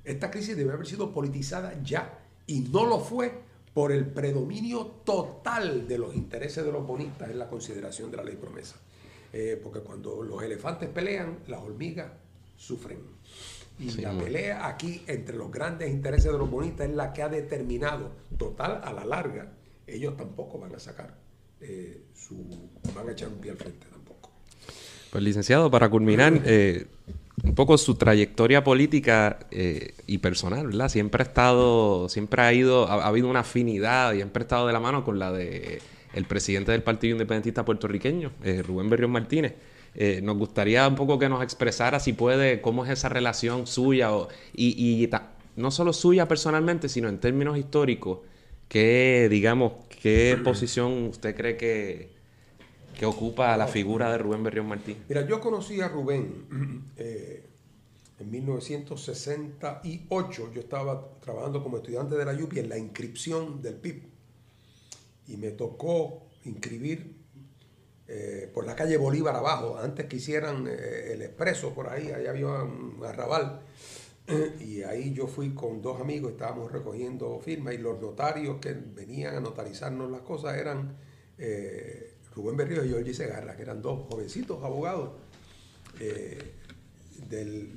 Esta 0.03 0.29
crisis 0.29 0.55
debe 0.55 0.73
haber 0.73 0.85
sido 0.85 1.13
politizada 1.13 1.81
ya 1.83 2.19
y 2.45 2.61
no 2.61 2.85
lo 2.85 2.99
fue 2.99 3.31
por 3.73 3.91
el 3.91 4.05
predominio 4.05 4.85
total 5.03 5.87
de 5.87 5.97
los 5.97 6.15
intereses 6.15 6.63
de 6.63 6.71
los 6.71 6.85
bonistas 6.85 7.29
en 7.29 7.39
la 7.39 7.47
consideración 7.47 8.11
de 8.11 8.17
la 8.17 8.23
ley 8.23 8.35
promesa. 8.35 8.75
Eh, 9.31 9.59
porque 9.61 9.79
cuando 9.79 10.21
los 10.21 10.43
elefantes 10.43 10.89
pelean, 10.89 11.39
las 11.47 11.61
hormigas 11.61 12.11
sufren. 12.55 12.99
Y 13.79 13.89
la 14.01 14.15
pelea 14.15 14.67
aquí 14.67 15.03
entre 15.07 15.35
los 15.35 15.51
grandes 15.51 15.89
intereses 15.89 16.31
de 16.31 16.37
los 16.37 16.49
bonistas 16.49 16.87
es 16.87 16.95
la 16.95 17.11
que 17.11 17.23
ha 17.23 17.29
determinado, 17.29 18.11
total, 18.37 18.81
a 18.83 18.93
la 18.93 19.03
larga, 19.03 19.51
ellos 19.87 20.15
tampoco 20.15 20.59
van 20.59 20.75
a 20.75 20.79
sacar 20.79 21.17
eh, 21.59 22.03
su, 22.13 22.45
van 22.93 23.09
a 23.09 23.13
echar 23.13 23.29
un 23.29 23.39
pie 23.39 23.51
al 23.51 23.57
frente. 23.57 23.87
Pues 25.13 25.23
licenciado, 25.23 25.69
para 25.69 25.91
culminar, 25.91 26.41
eh, 26.43 26.87
un 27.41 27.55
poco 27.55 27.77
su 27.77 27.95
trayectoria 27.95 28.63
política 28.63 29.39
eh, 29.49 29.95
y 30.05 30.19
personal, 30.19 30.67
¿verdad? 30.67 30.89
Siempre 30.89 31.23
ha 31.23 31.25
estado, 31.25 32.07
siempre 32.09 32.41
ha 32.43 32.53
ido, 32.53 32.87
ha, 32.87 33.07
habido 33.07 33.29
una 33.29 33.39
afinidad 33.39 34.13
y 34.13 34.17
siempre 34.17 34.41
ha 34.41 34.45
estado 34.45 34.67
de 34.67 34.73
la 34.73 34.79
mano 34.79 35.03
con 35.03 35.17
la 35.17 35.31
de 35.31 35.81
el 36.13 36.25
presidente 36.25 36.71
del 36.71 36.83
Partido 36.83 37.13
Independentista 37.13 37.65
puertorriqueño, 37.65 38.31
eh, 38.43 38.61
Rubén 38.61 38.89
Berrión 38.89 39.11
Martínez. 39.11 39.55
nos 40.21 40.37
gustaría 40.37 40.87
un 40.87 40.95
poco 40.95 41.17
que 41.17 41.27
nos 41.27 41.41
expresara, 41.41 41.99
si 41.99 42.13
puede, 42.13 42.61
cómo 42.61 42.85
es 42.85 42.91
esa 42.91 43.09
relación 43.09 43.65
suya 43.65 44.11
y, 44.53 45.03
y 45.03 45.09
no 45.55 45.71
solo 45.71 45.91
suya 45.91 46.27
personalmente, 46.27 46.87
sino 46.87 47.09
en 47.09 47.19
términos 47.19 47.57
históricos, 47.57 48.19
qué, 48.67 49.27
digamos, 49.29 49.73
qué 50.01 50.37
posición 50.43 51.07
usted 51.07 51.35
cree 51.35 51.57
que, 51.57 52.12
¿Qué 52.97 53.05
ocupa 53.05 53.55
la 53.57 53.67
figura 53.67 54.09
de 54.11 54.17
Rubén 54.19 54.43
Berrión 54.43 54.67
Martín? 54.67 55.03
Mira, 55.09 55.25
yo 55.25 55.41
conocí 55.41 55.81
a 55.81 55.87
Rubén 55.87 56.91
eh, 56.97 57.47
en 58.19 58.31
1968. 58.31 60.51
Yo 60.53 60.61
estaba 60.61 61.17
trabajando 61.19 61.63
como 61.63 61.77
estudiante 61.77 62.15
de 62.15 62.25
la 62.25 62.33
UPI 62.33 62.59
en 62.59 62.69
la 62.69 62.77
inscripción 62.77 63.59
del 63.61 63.75
PIB. 63.75 64.03
Y 65.27 65.37
me 65.37 65.51
tocó 65.51 66.27
inscribir 66.43 67.15
eh, 68.07 68.51
por 68.53 68.65
la 68.65 68.75
calle 68.75 68.97
Bolívar 68.97 69.33
abajo, 69.35 69.77
antes 69.77 70.05
que 70.05 70.17
hicieran 70.17 70.67
eh, 70.67 71.13
el 71.13 71.21
expreso 71.21 71.73
por 71.73 71.87
ahí, 71.89 72.11
ahí 72.11 72.27
había 72.27 72.47
un 72.47 72.99
arrabal. 73.03 73.61
Y 74.59 74.83
ahí 74.83 75.13
yo 75.13 75.27
fui 75.27 75.53
con 75.53 75.81
dos 75.81 75.99
amigos, 75.99 76.31
estábamos 76.31 76.71
recogiendo 76.71 77.39
firmas 77.39 77.73
y 77.73 77.77
los 77.79 77.99
notarios 77.99 78.57
que 78.61 78.71
venían 78.73 79.35
a 79.35 79.41
notarizarnos 79.41 80.09
las 80.09 80.21
cosas 80.21 80.57
eran 80.57 80.95
Rubén 82.35 82.57
Berrío 82.57 82.83
y 82.83 82.91
Jorge 82.91 83.13
Segarra, 83.13 83.55
que 83.55 83.61
eran 83.61 83.81
dos 83.81 84.07
jovencitos 84.09 84.63
abogados 84.63 85.11
eh, 85.99 86.53
del, 87.29 87.69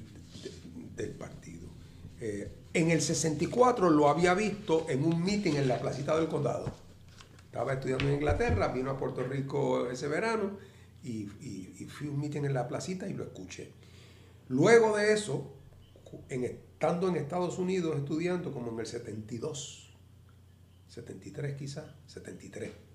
del, 0.97 1.11
partido. 1.11 1.69
Eh, 2.21 2.51
en 2.73 2.91
el 2.91 3.03
64 3.03 3.91
lo 3.91 4.09
había 4.09 4.35
visto 4.35 4.87
en 4.89 5.05
un 5.05 5.23
meeting 5.23 5.55
en 5.55 5.69
la 5.69 5.79
placita 5.79 6.17
del 6.17 6.29
condado. 6.29 6.73
Estaba 7.45 7.75
estudiando 7.75 8.07
en 8.09 8.15
Inglaterra, 8.15 8.69
vino 8.69 8.91
a 8.91 8.97
Puerto 8.97 9.23
Rico 9.23 9.91
ese 9.91 10.09
verano 10.09 10.59
y, 11.03 11.27
fui 11.89 12.09
a 12.09 12.11
un 12.11 12.19
meeting 12.19 12.43
en 12.43 12.55
la 12.55 12.67
placita 12.67 13.09
y 13.09 13.15
lo 13.15 13.25
escuché. 13.25 13.71
Luego 14.49 14.97
de 14.97 15.13
eso, 15.13 15.53
estando 16.31 17.09
en 17.09 17.17
Estados 17.17 17.59
Unidos 17.59 17.97
estudiando 17.97 18.53
como 18.53 18.73
en 18.73 18.81
el 18.81 18.87
72, 18.87 19.95
73 20.89 21.57
quizás, 21.57 21.85
73. 22.07 22.86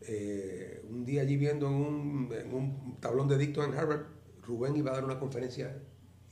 Eh, 0.00 0.84
un 0.88 1.04
día 1.04 1.22
allí 1.22 1.36
viendo 1.36 1.66
en 1.66 1.74
un, 1.74 2.96
tablón 3.00 3.28
de 3.28 3.36
dictos 3.36 3.66
en 3.66 3.74
Harvard, 3.74 4.06
Rubén 4.42 4.76
iba 4.76 4.90
a 4.90 4.94
dar 4.94 5.04
una 5.04 5.18
conferencia 5.18 5.82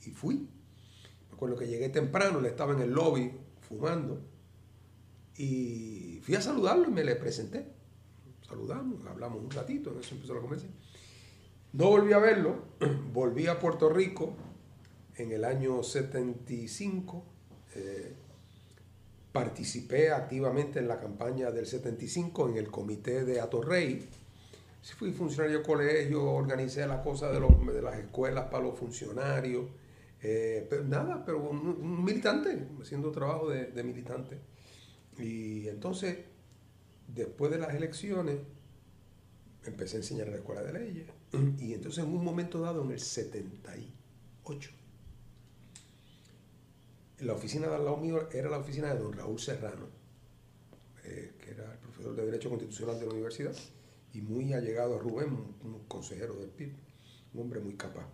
y 0.05 0.11
fui. 0.11 0.49
Me 1.29 1.35
acuerdo 1.35 1.55
que 1.55 1.67
llegué 1.67 1.89
temprano, 1.89 2.41
le 2.41 2.49
estaba 2.49 2.73
en 2.73 2.81
el 2.81 2.91
lobby 2.91 3.31
fumando 3.61 4.21
y 5.35 6.19
fui 6.23 6.35
a 6.35 6.41
saludarlo 6.41 6.87
y 6.87 6.91
me 6.91 7.03
le 7.03 7.15
presenté. 7.15 7.67
Saludamos, 8.47 9.05
hablamos 9.05 9.43
un 9.43 9.51
ratito, 9.51 9.91
en 9.91 9.99
eso 9.99 10.15
empezó 10.15 10.33
la 10.33 10.41
conversación. 10.41 10.73
No 11.73 11.89
volví 11.89 12.13
a 12.13 12.19
verlo, 12.19 12.63
volví 13.13 13.47
a 13.47 13.59
Puerto 13.59 13.89
Rico 13.89 14.33
en 15.15 15.31
el 15.31 15.43
año 15.43 15.83
75. 15.83 17.25
Eh, 17.75 18.15
participé 19.31 20.11
activamente 20.11 20.79
en 20.79 20.87
la 20.87 20.99
campaña 20.99 21.51
del 21.51 21.65
75 21.65 22.49
en 22.49 22.57
el 22.57 22.71
comité 22.71 23.23
de 23.25 23.39
Atorrey. 23.39 24.07
Fui 24.97 25.11
funcionario 25.11 25.59
de 25.59 25.63
colegio, 25.65 26.23
organicé 26.23 26.87
la 26.87 27.03
cosa 27.03 27.29
de, 27.31 27.81
las 27.81 27.97
escuelas 27.97 28.45
para 28.45 28.63
los 28.63 28.79
funcionarios. 28.79 29.65
Eh, 30.21 30.67
nada, 30.85 31.23
pero 31.25 31.41
un, 31.41 32.03
militante, 32.03 32.67
haciendo 32.81 33.11
trabajo 33.11 33.49
de, 33.49 33.65
de 33.65 33.83
militante. 33.83 34.39
Y 35.17 35.67
entonces, 35.67 36.17
después 37.07 37.51
de 37.51 37.59
las 37.59 37.75
elecciones, 37.75 38.37
empecé 39.65 39.97
a 39.97 39.99
enseñar 39.99 40.27
en 40.27 40.33
la 40.33 40.39
escuela 40.39 40.63
de 40.63 40.73
leyes. 40.73 41.07
Y 41.59 41.73
entonces 41.73 42.03
en 42.03 42.13
un 42.13 42.23
momento 42.23 42.61
dado, 42.61 42.83
en 42.83 42.91
el 42.91 42.99
78, 42.99 44.71
la 47.19 47.33
oficina 47.33 47.67
de 47.67 47.75
al 47.75 47.85
lado 47.85 47.97
mío 47.97 48.29
era 48.31 48.49
la 48.49 48.59
oficina 48.59 48.93
de 48.93 48.99
don 48.99 49.13
Raúl 49.13 49.39
Serrano, 49.39 49.87
eh, 51.03 51.33
que 51.39 51.51
era 51.51 51.71
el 51.73 51.79
profesor 51.79 52.15
de 52.15 52.25
Derecho 52.25 52.49
Constitucional 52.49 52.99
de 52.99 53.05
la 53.07 53.13
universidad 53.13 53.55
y 54.13 54.21
muy 54.21 54.53
allegado 54.53 54.95
a 54.95 54.99
Rubén, 54.99 55.33
un, 55.63 55.83
consejero 55.87 56.35
del 56.35 56.49
PIB, 56.49 56.73
un 57.33 57.41
hombre 57.41 57.59
muy 57.59 57.73
capaz. 57.73 58.07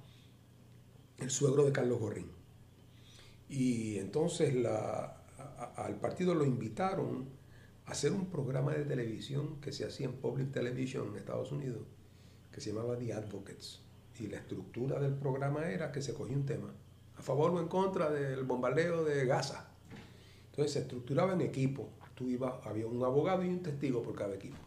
El 1.18 1.30
suegro 1.30 1.66
de 1.66 1.72
Carlos 1.72 1.99
Gorrín. 1.99 2.32
Y 3.49 3.97
entonces 3.97 4.54
al 5.76 5.99
partido 5.99 6.34
lo 6.34 6.45
invitaron 6.45 7.30
a 7.86 7.91
hacer 7.91 8.12
un 8.14 8.28
programa 8.28 8.74
de 8.74 8.86
televisión 8.86 9.60
que 9.62 9.72
se 9.72 9.86
hacía 9.86 10.08
en 10.08 10.14
Public 10.14 10.51
Television 10.51 11.10
en 11.10 11.18
Estados 11.18 11.51
Unidos, 11.51 11.86
que 12.51 12.62
se 12.62 12.72
llamaba 12.72 12.97
The 12.97 13.14
Advocates. 13.14 13.82
Y 14.20 14.28
la 14.28 14.38
estructura 14.38 14.99
del 14.99 15.14
programa 15.14 15.70
era 15.70 15.91
que 15.91 16.01
se 16.01 16.14
cogía 16.14 16.38
un 16.38 16.45
tema, 16.45 16.74
favor 17.24 17.51
o 17.51 17.59
en 17.59 17.67
contra 17.67 18.11
del 18.11 18.43
bombardeo 18.43 19.03
de 19.03 19.26
Gaza. 19.26 19.67
Entonces 20.51 20.74
se 20.74 20.80
estructuraba 20.80 21.34
en 21.34 21.41
equipo. 21.41 21.89
Tú 22.13 22.30
ibas, 22.30 22.53
había 22.65 22.86
un 22.86 23.03
abogado 23.03 23.43
y 23.43 23.47
un 23.47 23.63
testigo 23.63 24.03
por 24.03 24.15
cada 24.15 24.36
equipo. 24.36 24.57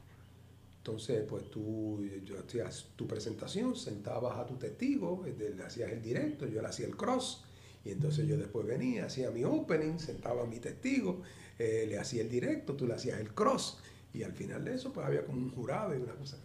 Entonces, 0.78 1.24
pues 1.28 1.50
tú 1.50 2.00
hacías 2.44 2.90
tu 2.94 3.08
presentación, 3.08 3.74
sentabas 3.74 4.38
a 4.38 4.46
tu 4.46 4.54
testigo, 4.54 5.24
le 5.26 5.62
hacías 5.64 5.90
el 5.90 6.00
directo, 6.00 6.46
yo 6.46 6.62
le 6.62 6.68
hacía 6.68 6.86
el 6.86 6.96
cross, 6.96 7.42
y 7.84 7.90
entonces 7.90 8.26
yo 8.28 8.36
después 8.36 8.64
venía, 8.64 9.06
hacía 9.06 9.32
mi 9.32 9.42
opening, 9.42 9.98
sentaba 9.98 10.44
a 10.44 10.46
mi 10.46 10.60
testigo, 10.60 11.22
eh, 11.58 11.86
le 11.88 11.98
hacía 11.98 12.22
el 12.22 12.28
directo, 12.28 12.74
tú 12.74 12.86
le 12.86 12.94
hacías 12.94 13.18
el 13.18 13.34
cross, 13.34 13.78
y 14.14 14.22
al 14.22 14.32
final 14.32 14.64
de 14.64 14.76
eso, 14.76 14.92
pues 14.92 15.04
había 15.04 15.24
como 15.24 15.38
un 15.38 15.50
jurado 15.50 15.92
y 15.92 16.00
una 16.00 16.14
cosa. 16.14 16.36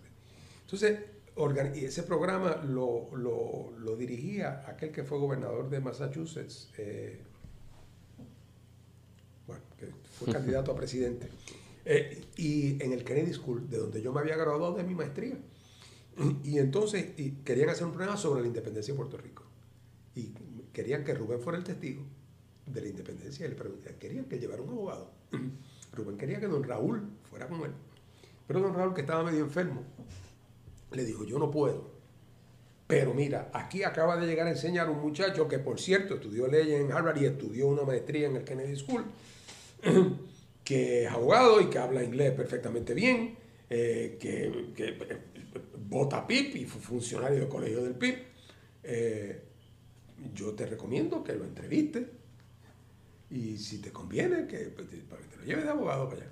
Entonces, 0.62 1.00
ese 1.76 2.04
programa 2.04 2.58
lo, 2.64 3.10
lo, 3.16 3.96
dirigía 3.96 4.64
aquel 4.68 4.92
que 4.92 5.04
fue 5.04 5.18
gobernador 5.18 5.70
de 5.70 5.80
Massachusetts, 5.80 6.70
eh, 6.78 7.22
bueno, 9.48 9.64
que 9.78 9.88
fue 10.18 10.34
candidato 10.34 10.72
a 10.72 10.76
presidente, 10.76 11.30
eh, 11.86 12.26
y 12.38 12.82
en 12.84 12.94
el 12.94 13.04
Kennedy 13.04 13.34
School, 13.34 13.70
de 13.70 13.78
donde 13.78 14.02
yo 14.02 14.12
me 14.12 14.20
había 14.20 14.36
graduado 14.36 14.76
de 14.76 14.84
mi 14.84 14.96
maestría. 14.96 15.38
Y, 16.44 16.60
entonces 16.60 17.14
querían 17.46 17.70
hacer 17.70 17.86
un 17.86 17.94
programa 17.94 18.18
sobre 18.18 18.42
la 18.42 18.48
independencia 18.48 18.94
de 18.94 18.98
Puerto 18.98 19.18
Rico. 19.18 19.44
Y 20.14 20.34
querían 20.74 21.06
que 21.06 21.14
Rubén 21.14 21.40
fuera 21.40 21.58
el 21.58 21.64
testigo 21.64 22.04
de 22.66 22.82
la 22.82 22.88
independencia. 22.90 23.46
Y 23.46 23.50
le 23.50 23.56
pregunté, 23.56 23.96
querían 23.96 24.26
que 24.26 24.38
llevara 24.38 24.62
un 24.62 24.70
abogado. 24.70 25.10
Rubén 25.94 26.18
quería 26.18 26.40
que 26.40 26.48
don 26.48 26.64
Raúl 26.64 27.10
fuera 27.30 27.48
con 27.48 27.62
él. 27.62 27.72
Pero 28.46 28.60
don 28.60 28.74
Raúl, 28.74 28.94
que 28.94 29.02
estaba 29.02 29.24
medio 29.24 29.40
enfermo, 29.40 29.84
le 30.92 31.06
dijo, 31.06 31.24
yo 31.26 31.40
no 31.40 31.50
puedo. 31.50 31.92
Pero 32.88 33.14
mira, 33.14 33.50
aquí 33.54 33.84
acaba 33.84 34.18
de 34.18 34.28
llegar 34.28 34.48
a 34.48 34.52
enseñar 34.52 34.90
un 34.90 35.00
muchacho 35.00 35.48
que, 35.48 35.60
por 35.60 35.80
cierto, 35.80 36.16
estudió 36.16 36.48
leyes 36.48 36.82
en 36.82 36.92
Harvard 36.92 37.22
y 37.22 37.26
estudió 37.26 37.68
una 37.68 37.84
maestría 37.84 38.28
en 38.28 38.36
el 38.36 38.44
Kennedy 38.44 38.76
School, 38.76 39.06
que 40.64 41.06
es 41.06 41.10
abogado 41.12 41.62
y 41.62 41.68
que 41.68 41.78
habla 41.78 42.04
inglés 42.04 42.34
perfectamente 42.34 42.94
bien, 42.94 43.38
eh, 43.70 44.18
que, 44.20 44.74
que, 44.76 44.98
vota 45.88 46.28
PIP 46.28 46.56
y 46.58 46.66
fue 46.66 46.82
funcionario 46.82 47.40
del 47.40 47.48
colegio 47.48 47.84
del 47.84 47.96
PIB. 47.96 48.16
Eh, 48.84 49.42
yo 50.34 50.54
te 50.54 50.66
recomiendo 50.66 51.24
que 51.24 51.34
lo 51.34 51.46
entrevistes 51.46 52.08
y 53.30 53.58
si 53.58 53.80
te 53.80 53.92
conviene, 53.92 54.48
que, 54.48 54.58
pues, 54.76 54.90
que 54.90 54.98
te 54.98 55.38
lo 55.38 55.44
lleves 55.46 55.64
de 55.64 55.72
abogado 55.72 56.10
para 56.10 56.24
allá. 56.24 56.32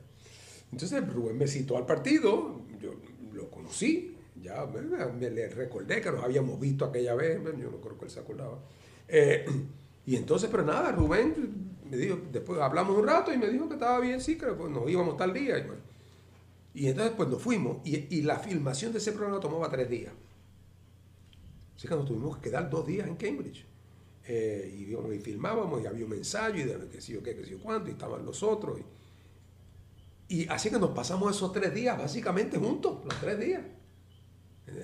Entonces 0.71 1.07
Rubén 1.13 1.37
me 1.37 1.47
citó 1.47 1.77
al 1.77 1.85
partido, 1.85 2.61
yo 2.81 2.93
lo 3.33 3.49
conocí, 3.49 4.17
ya 4.41 4.65
me, 4.65 5.29
le 5.29 5.49
recordé 5.49 6.01
que 6.01 6.11
nos 6.11 6.23
habíamos 6.23 6.59
visto 6.59 6.85
aquella 6.85 7.15
vez, 7.15 7.39
yo 7.43 7.69
no 7.71 7.79
creo 7.81 7.97
que 7.97 8.05
él 8.05 8.11
se 8.11 8.19
acordaba. 8.19 8.59
Eh, 9.07 9.45
y 10.05 10.15
entonces, 10.15 10.49
pero 10.49 10.63
nada, 10.63 10.91
Rubén 10.91 11.77
me 11.89 11.97
dijo, 11.97 12.19
después 12.31 12.59
hablamos 12.59 12.97
un 12.97 13.07
rato 13.07 13.33
y 13.33 13.37
me 13.37 13.49
dijo 13.49 13.67
que 13.67 13.73
estaba 13.73 13.99
bien, 13.99 14.21
sí, 14.21 14.37
que 14.37 14.47
pues, 14.47 14.69
nos 14.69 14.89
íbamos 14.89 15.17
tal 15.17 15.33
día. 15.33 15.65
Y, 16.73 16.87
entonces 16.87 17.13
pues 17.17 17.27
nos 17.29 17.41
fuimos 17.41 17.77
y, 17.83 18.21
la 18.21 18.39
filmación 18.39 18.91
de 18.91 18.99
ese 18.99 19.11
programa 19.11 19.39
tomaba 19.39 19.69
tres 19.69 19.89
días. 19.89 20.13
Así 21.75 21.87
que 21.87 21.95
nos 21.95 22.05
tuvimos 22.05 22.37
que 22.37 22.49
quedar 22.49 22.69
dos 22.69 22.85
días 22.85 23.07
en 23.07 23.15
Cambridge. 23.15 23.65
Eh, 24.25 24.71
y, 24.77 25.13
y 25.13 25.19
filmábamos 25.19 25.81
y 25.81 25.87
había 25.87 26.05
un 26.05 26.13
ensayo 26.13 26.63
y 26.63 26.63
de 26.65 26.87
qué 26.89 27.01
sé 27.01 27.13
yo 27.13 27.23
qué, 27.23 27.35
qué 27.35 27.43
sé 27.43 27.51
yo 27.51 27.59
cuánto, 27.59 27.89
y 27.89 27.93
estaban 27.93 28.23
los 28.23 28.43
otros. 28.43 28.79
Y, 30.27 30.43
y 30.43 30.47
así 30.49 30.69
que 30.69 30.77
nos 30.77 30.91
pasamos 30.91 31.35
esos 31.35 31.51
tres 31.51 31.73
días 31.73 31.97
básicamente 31.97 32.59
juntos, 32.59 33.03
los 33.03 33.19
tres 33.19 33.39
días 33.39 33.61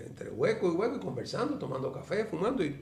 entre 0.08 0.30
hueco 0.30 0.72
y 0.72 0.76
hueco 0.76 0.96
y 0.98 1.00
conversando, 1.00 1.58
tomando 1.58 1.92
café, 1.92 2.26
fumando. 2.26 2.64
Y, 2.64 2.76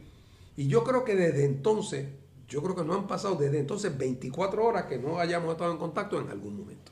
y 0.56 0.68
yo 0.68 0.84
creo 0.84 1.04
que 1.04 1.16
desde 1.16 1.46
entonces, 1.46 2.08
yo 2.48 2.62
creo 2.62 2.76
que 2.76 2.84
no 2.84 2.94
han 2.94 3.08
pasado 3.08 3.36
desde 3.36 3.60
entonces 3.60 3.98
24 3.98 4.64
horas 4.64 4.86
que 4.86 4.98
no 4.98 5.20
hayamos 5.20 5.52
estado 5.52 5.72
en 5.72 5.78
contacto 5.78 6.20
en 6.20 6.30
algún 6.30 6.58
momento. 6.58 6.92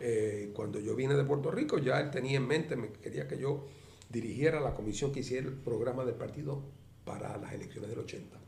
Eh, 0.00 0.50
cuando 0.54 0.80
yo 0.80 0.96
vine 0.96 1.14
de 1.14 1.24
Puerto 1.24 1.50
Rico, 1.50 1.78
ya 1.78 2.00
él 2.00 2.10
tenía 2.10 2.38
en 2.38 2.46
mente, 2.46 2.74
me 2.74 2.90
quería 2.90 3.28
que 3.28 3.38
yo 3.38 3.66
dirigiera 4.08 4.60
la 4.60 4.74
comisión 4.74 5.12
que 5.12 5.20
hiciera 5.20 5.46
el 5.46 5.54
programa 5.54 6.04
del 6.04 6.14
partido 6.14 6.62
para 7.04 7.36
las 7.36 7.52
elecciones 7.52 7.90
del 7.90 8.00
80. 8.00 8.38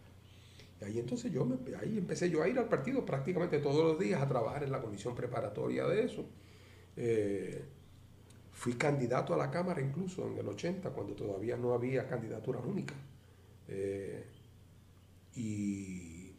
Y 0.81 0.85
ahí 0.85 0.99
entonces 0.99 1.31
yo 1.31 1.45
me, 1.45 1.57
ahí 1.77 1.99
empecé 1.99 2.31
yo 2.31 2.43
a 2.43 2.49
ir 2.49 2.59
al 2.59 2.69
partido 2.69 3.05
prácticamente 3.05 3.59
todos 3.59 3.85
los 3.85 3.99
días 3.99 4.21
a 4.21 4.29
trabajar 4.29 4.65
en 4.65 4.73
la 4.73 4.81
comisión 4.81 5.15
preparatoria 5.15 5.87
de 5.87 6.05
eso. 6.05 6.25
Eh, 6.97 7.63
Fui 8.53 8.75
candidato 8.75 9.35
a 9.35 9.37
la 9.37 9.51
Cámara 9.51 9.81
incluso 9.81 10.29
en 10.29 10.39
el 10.39 10.47
80, 10.47 10.91
cuando 10.91 11.15
todavía 11.15 11.57
no 11.57 11.73
había 11.75 12.07
candidatura 12.07 12.61
única. 12.61 12.95
Eh, 13.67 14.25
y, 15.35 16.31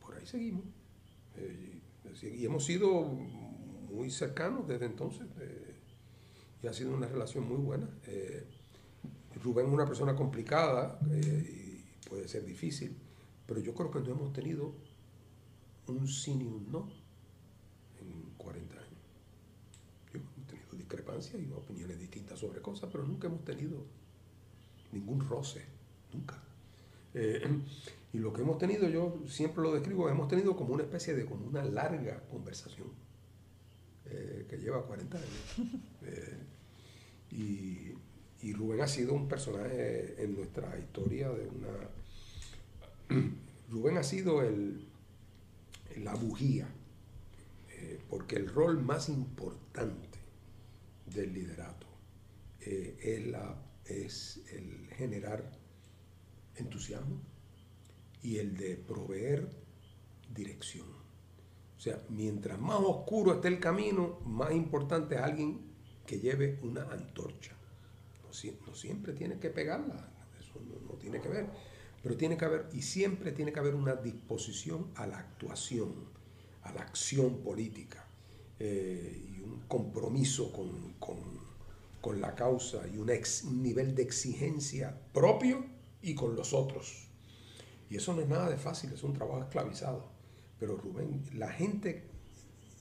por 0.00 0.14
ahí 0.14 0.26
seguimos. 0.26 0.64
Eh, 1.36 1.80
y 2.36 2.44
hemos 2.44 2.64
sido 2.64 3.04
muy 3.04 4.10
cercanos 4.10 4.68
desde 4.68 4.86
entonces. 4.86 5.26
Eh, 5.40 5.74
y 6.62 6.66
ha 6.66 6.72
sido 6.72 6.94
una 6.94 7.08
relación 7.08 7.48
muy 7.48 7.58
buena. 7.58 7.88
Rubén 9.42 9.66
es 9.66 9.72
una 9.72 9.86
persona 9.86 10.14
complicada 10.14 10.98
y 11.06 11.84
puede 12.08 12.26
ser 12.26 12.44
difícil, 12.44 12.96
pero 13.46 13.60
yo 13.60 13.74
creo 13.74 13.90
que 13.90 14.00
no 14.00 14.10
hemos 14.10 14.32
tenido 14.32 14.74
un 15.86 16.08
sí 16.08 16.34
ni 16.34 16.44
un 16.44 16.70
no 16.70 16.88
en 18.00 18.34
40 18.36 18.74
años 18.74 18.88
y 21.34 21.52
opiniones 21.52 21.98
distintas 21.98 22.38
sobre 22.38 22.60
cosas, 22.60 22.88
pero 22.92 23.04
nunca 23.04 23.26
hemos 23.26 23.44
tenido 23.44 23.84
ningún 24.92 25.20
roce, 25.20 25.62
nunca. 26.12 26.38
Eh, 27.14 27.46
y 28.12 28.18
lo 28.18 28.32
que 28.32 28.42
hemos 28.42 28.58
tenido, 28.58 28.88
yo 28.88 29.18
siempre 29.26 29.62
lo 29.62 29.74
describo, 29.74 30.08
hemos 30.08 30.28
tenido 30.28 30.56
como 30.56 30.74
una 30.74 30.84
especie 30.84 31.14
de, 31.14 31.24
como 31.26 31.46
una 31.46 31.64
larga 31.64 32.20
conversación 32.30 32.88
eh, 34.06 34.46
que 34.48 34.56
lleva 34.58 34.86
40 34.86 35.18
años. 35.18 35.72
y, 37.30 37.92
y 38.40 38.52
Rubén 38.52 38.80
ha 38.80 38.88
sido 38.88 39.14
un 39.14 39.28
personaje 39.28 40.22
en 40.22 40.36
nuestra 40.36 40.78
historia 40.78 41.30
de 41.30 41.48
una... 41.48 41.68
Rubén 43.70 43.98
ha 43.98 44.02
sido 44.02 44.42
el, 44.42 44.86
la 45.96 46.14
bujía, 46.14 46.68
eh, 47.70 48.00
porque 48.08 48.36
el 48.36 48.48
rol 48.48 48.82
más 48.82 49.08
importante 49.08 50.07
del 51.10 51.32
liderato 51.32 51.86
eh, 52.60 52.96
es, 53.00 53.26
la, 53.26 53.56
es 53.84 54.40
el 54.52 54.88
generar 54.96 55.50
entusiasmo 56.56 57.20
y 58.22 58.38
el 58.38 58.56
de 58.56 58.76
proveer 58.76 59.48
dirección. 60.34 60.86
O 61.76 61.80
sea, 61.80 62.02
mientras 62.08 62.58
más 62.58 62.80
oscuro 62.80 63.34
esté 63.34 63.48
el 63.48 63.60
camino, 63.60 64.20
más 64.24 64.52
importante 64.52 65.14
es 65.14 65.20
alguien 65.20 65.60
que 66.04 66.18
lleve 66.18 66.58
una 66.62 66.82
antorcha. 66.90 67.52
No, 68.26 68.74
siempre 68.74 69.12
tiene 69.12 69.38
que 69.38 69.50
pegarla, 69.50 70.10
eso 70.38 70.60
no, 70.60 70.92
no 70.92 70.98
tiene 70.98 71.20
que 71.20 71.28
ver, 71.28 71.46
pero 72.02 72.16
tiene 72.16 72.36
que 72.36 72.44
haber, 72.44 72.68
y 72.72 72.82
siempre 72.82 73.32
tiene 73.32 73.52
que 73.52 73.60
haber 73.60 73.74
una 73.74 73.94
disposición 73.94 74.90
a 74.96 75.06
la 75.06 75.18
actuación, 75.18 75.94
a 76.62 76.72
la 76.72 76.82
acción 76.82 77.42
política, 77.42 78.07
eh, 78.58 79.36
y 79.36 79.40
un 79.40 79.60
compromiso 79.68 80.52
con, 80.52 80.94
con, 80.98 81.28
la 82.20 82.34
causa 82.34 82.88
y 82.88 82.96
un, 82.96 83.10
un 83.10 83.62
nivel 83.62 83.94
de 83.94 84.02
exigencia 84.02 84.98
propio 85.12 85.62
y 86.00 86.14
con 86.14 86.34
los 86.34 86.54
otros. 86.54 87.06
Y 87.90 87.96
eso 87.96 88.14
no 88.14 88.22
es 88.22 88.28
nada 88.28 88.48
de 88.48 88.56
fácil, 88.56 88.90
es 88.94 89.02
un 89.02 89.12
trabajo 89.12 89.42
esclavizado. 89.42 90.08
Pero 90.58 90.76
Rubén, 90.76 91.22
la 91.34 91.48
gente, 91.48 92.04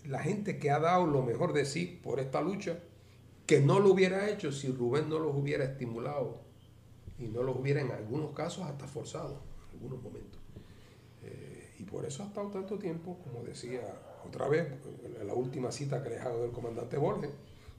la 0.05 0.19
gente 0.19 0.57
que 0.57 0.71
ha 0.71 0.79
dado 0.79 1.05
lo 1.05 1.23
mejor 1.23 1.51
de 1.51 1.65
sí 1.65 1.99
por 2.01 2.21
esta 2.21 2.41
lucha, 2.41 2.79
que 3.45 3.59
no 3.59 3.79
lo 3.79 3.91
hubiera 3.91 4.29
hecho 4.29 4.51
si 4.51 4.69
Rubén 4.69 5.09
no 5.09 5.19
los 5.19 5.35
hubiera 5.35 5.65
estimulado 5.65 6.41
y 7.19 7.27
no 7.27 7.43
los 7.43 7.57
hubiera 7.57 7.81
en 7.81 7.91
algunos 7.91 8.33
casos 8.33 8.65
hasta 8.65 8.87
forzado, 8.87 9.41
en 9.69 9.75
algunos 9.75 10.01
momentos. 10.01 10.41
Eh, 11.23 11.75
y 11.79 11.83
por 11.83 12.05
eso 12.05 12.23
ha 12.23 12.27
estado 12.27 12.49
tanto 12.49 12.79
tiempo, 12.79 13.19
como 13.23 13.43
decía 13.43 13.81
otra 14.25 14.47
vez, 14.47 14.67
en 15.19 15.27
la 15.27 15.33
última 15.33 15.71
cita 15.71 16.01
que 16.03 16.09
les 16.09 16.21
hago 16.21 16.41
del 16.43 16.51
comandante 16.51 16.97
Borges, 16.97 17.31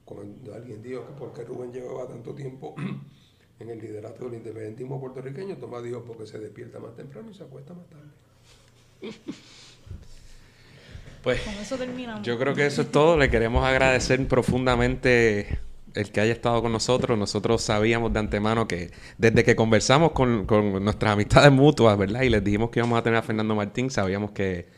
cuando 0.05 0.55
alguien 0.55 0.83
dijo 0.83 1.07
que 1.07 1.13
porque 1.19 1.45
Rubén 1.45 1.73
llevaba 1.73 2.09
tanto 2.09 2.35
tiempo 2.35 2.75
en 3.61 3.69
el 3.69 3.79
liderato 3.79 4.25
del 4.25 4.35
independentismo 4.35 5.01
puertorriqueño, 5.01 5.57
Tomás 5.57 5.83
dijo 5.83 6.03
porque 6.03 6.27
se 6.27 6.39
despierta 6.39 6.79
más 6.79 6.95
temprano 6.97 7.31
y 7.31 7.35
se 7.35 7.45
acuesta 7.45 7.75
más 7.75 7.87
tarde. 7.89 8.09
Pues 11.23 11.41
yo 12.23 12.39
creo 12.39 12.55
que 12.55 12.65
eso 12.65 12.83
es 12.83 12.93
todo. 12.93 13.17
Le 13.17 13.29
queremos 13.29 13.65
agradecer 13.65 14.25
profundamente 14.29 15.59
el 15.95 16.13
que 16.13 16.21
haya 16.21 16.33
estado 16.33 16.63
con 16.63 16.71
nosotros. 16.71 17.19
Nosotros 17.19 17.61
sabíamos 17.61 18.13
de 18.13 18.21
antemano 18.21 18.69
que 18.69 18.93
desde 19.19 19.43
que 19.43 19.57
conversamos 19.57 20.13
con, 20.13 20.47
con 20.47 20.83
nuestras 20.83 21.15
amistades 21.15 21.51
mutuas, 21.51 21.99
¿verdad? 21.99 22.23
Y 22.23 22.31
les 22.31 22.45
dijimos 22.45 22.71
que 22.71 22.79
íbamos 22.79 22.99
a 22.99 23.03
tener 23.03 23.19
a 23.19 23.23
Fernando 23.23 23.57
Martín, 23.57 23.91
sabíamos 23.91 24.31
que, 24.31 24.69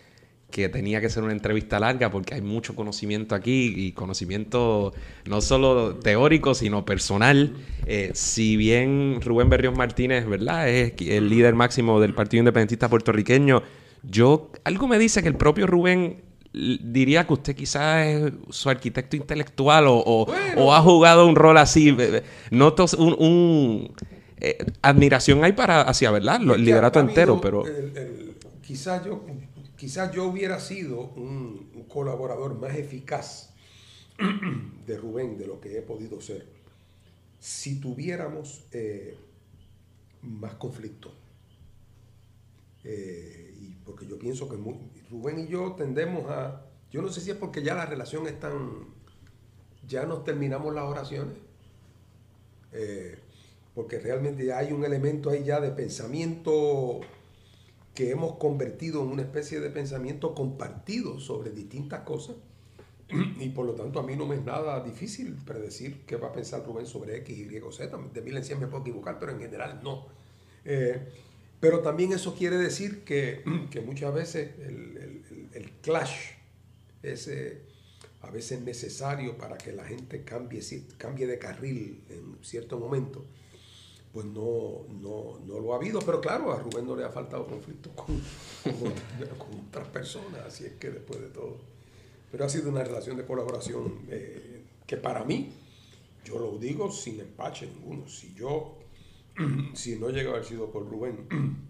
que 0.51 0.69
tenía 0.69 1.01
que 1.01 1.09
ser 1.09 1.23
una 1.23 1.33
entrevista 1.33 1.79
larga 1.79 2.11
porque 2.11 2.35
hay 2.35 2.43
mucho 2.43 2.75
conocimiento 2.75 3.35
aquí 3.35 3.73
y 3.77 3.93
conocimiento 3.93 4.93
no 5.27 5.41
solo 5.41 5.97
teórico, 5.97 6.55
sino 6.55 6.85
personal. 6.85 7.55
Eh, 7.87 8.11
si 8.15 8.57
bien 8.57 9.21
Rubén 9.23 9.49
Berrios 9.49 9.77
Martínez, 9.77 10.27
¿verdad? 10.27 10.69
Es 10.69 10.95
el 11.01 11.29
líder 11.29 11.55
máximo 11.55 12.01
del 12.01 12.15
Partido 12.15 12.41
Independentista 12.41 12.89
puertorriqueño, 12.89 13.63
yo, 14.03 14.51
algo 14.65 14.89
me 14.89 14.99
dice 14.99 15.23
que 15.23 15.29
el 15.29 15.37
propio 15.37 15.67
Rubén 15.67 16.23
diría 16.53 17.27
que 17.27 17.33
usted 17.33 17.55
quizás 17.55 18.07
es 18.07 18.33
su 18.51 18.69
arquitecto 18.69 19.17
intelectual 19.17 19.85
o, 19.87 20.27
ha 20.73 20.83
jugado 20.83 21.27
un 21.27 21.37
rol 21.37 21.59
así. 21.59 21.97
Noto 22.51 22.87
un, 22.99 23.93
eh, 24.41 24.65
admiración 24.83 25.45
hay 25.45 25.53
para 25.53 25.83
hacia, 25.83 26.11
¿verdad? 26.11 26.41
El 26.43 26.65
liderato 26.65 26.99
entero, 27.01 27.41
pero... 27.41 27.65
quizás 28.63 29.05
yo, 29.05 29.23
quizás 29.81 30.13
yo 30.13 30.27
hubiera 30.27 30.61
sido 30.61 31.01
un, 31.01 31.87
colaborador 31.89 32.55
más 32.55 32.77
eficaz 32.77 33.55
de 34.87 34.97
Rubén 34.99 35.39
de 35.39 35.47
lo 35.47 35.59
que 35.59 35.79
he 35.79 35.81
podido 35.81 36.21
ser 36.21 36.47
si 37.39 37.81
tuviéramos 37.81 38.67
eh, 38.73 39.17
más 40.21 40.53
conflicto. 40.57 41.15
Eh, 42.85 43.55
y 43.59 43.71
porque 43.83 44.07
yo 44.07 44.19
pienso 44.19 44.51
que 44.51 44.57
Rubén 45.11 45.39
y 45.39 45.49
yo 45.49 45.73
tendemos 45.73 46.31
a, 46.31 46.67
yo 46.91 47.01
no 47.01 47.09
sé 47.09 47.23
si 47.23 47.31
es 47.31 47.37
porque 47.39 47.63
ya 47.63 47.75
la 47.75 47.87
relación 47.87 48.27
es 48.27 48.39
tan, 48.39 48.85
ya 49.89 50.05
nos 50.05 50.25
terminamos 50.25 50.75
las 50.75 50.85
oraciones, 50.85 51.39
eh, 52.73 53.19
porque 53.75 53.99
realmente 53.99 54.53
hay 54.53 54.73
un 54.73 54.85
elemento 54.85 55.31
ahí 55.31 55.43
ya 55.43 55.59
de 55.59 55.71
pensamiento 55.71 57.01
que 58.01 58.11
hemos 58.11 58.37
convertido 58.37 59.03
en 59.03 59.11
una 59.11 59.21
especie 59.21 59.61
de 59.61 59.69
pensamiento 59.69 60.35
compartido 60.35 61.21
sobre 61.21 61.51
distintas 61.51 62.01
cosas. 62.01 62.35
Y 63.39 63.51
por 63.51 63.67
lo 63.67 63.75
tanto 63.75 64.01
a 64.01 64.03
mí 64.03 64.17
no 64.17 64.27
me 64.27 64.37
es 64.37 64.43
nada 64.43 64.83
difícil 64.83 65.37
predecir 65.45 66.07
qué 66.07 66.17
va 66.17 66.29
a 66.29 66.33
pensar 66.33 66.65
Rubén 66.65 66.87
sobre 66.87 67.19
X, 67.19 67.37
Y, 67.37 67.61
Z. 67.73 67.99
De 68.15 68.23
mil 68.23 68.39
en 68.39 68.43
cien 68.43 68.59
me 68.59 68.69
puedo 68.69 68.81
equivocar, 68.81 69.19
pero 69.21 69.33
en 69.33 69.41
general 69.41 69.81
no. 69.83 70.07
Eh, 70.65 70.99
pero 71.61 71.81
también 71.81 72.15
eso 72.15 72.35
quiere 72.35 72.57
decir 72.57 73.05
que, 73.05 73.43
muchas 73.85 74.15
veces 74.15 74.51
el, 74.61 75.71
clash 75.83 76.31
es 77.03 77.29
eh, 77.29 77.61
a 78.23 78.31
veces 78.31 78.63
necesario 78.63 79.37
para 79.37 79.59
que 79.59 79.73
la 79.73 79.85
gente 79.85 80.25
cambie, 80.25 80.63
cambie 80.97 81.27
de 81.27 81.39
carril 81.39 82.03
en 82.09 82.39
cierto 82.43 82.79
momento. 82.79 83.27
Pues 84.13 84.27
no, 84.27 84.87
no, 85.01 85.39
lo 85.47 85.73
ha 85.73 85.77
habido, 85.77 86.01
pero 86.01 86.21
claro, 86.21 86.53
a 86.53 86.59
Rubén 86.59 86.87
no 86.87 86.97
le 86.97 87.05
ha 87.05 87.11
faltado 87.11 87.47
conflicto 87.47 87.91
con, 87.95 88.21
otras 89.69 89.89
personas, 89.89 90.41
así 90.47 90.65
es 90.65 90.73
que 90.73 90.91
después 90.91 91.21
de 91.21 91.29
todo. 91.29 91.59
Pero 92.33 92.45
ha 92.45 92.49
sido 92.49 92.71
una 92.71 92.83
relación 92.83 93.17
de 93.17 93.25
colaboración 93.25 94.01
eh, 94.09 94.65
que 94.87 94.97
para 94.97 95.25
mí, 95.25 95.53
yo 96.25 96.39
lo 96.39 96.59
digo 96.59 96.91
sin 96.91 97.21
empache 97.21 97.67
ninguno, 97.67 98.09
si 98.09 98.35
yo 98.35 98.81
si 99.75 99.97
no 99.97 100.11
llega 100.11 100.31
a 100.31 100.33
haber 100.35 100.45
sido 100.45 100.71
por 100.71 100.89
Rubén, 100.89 101.27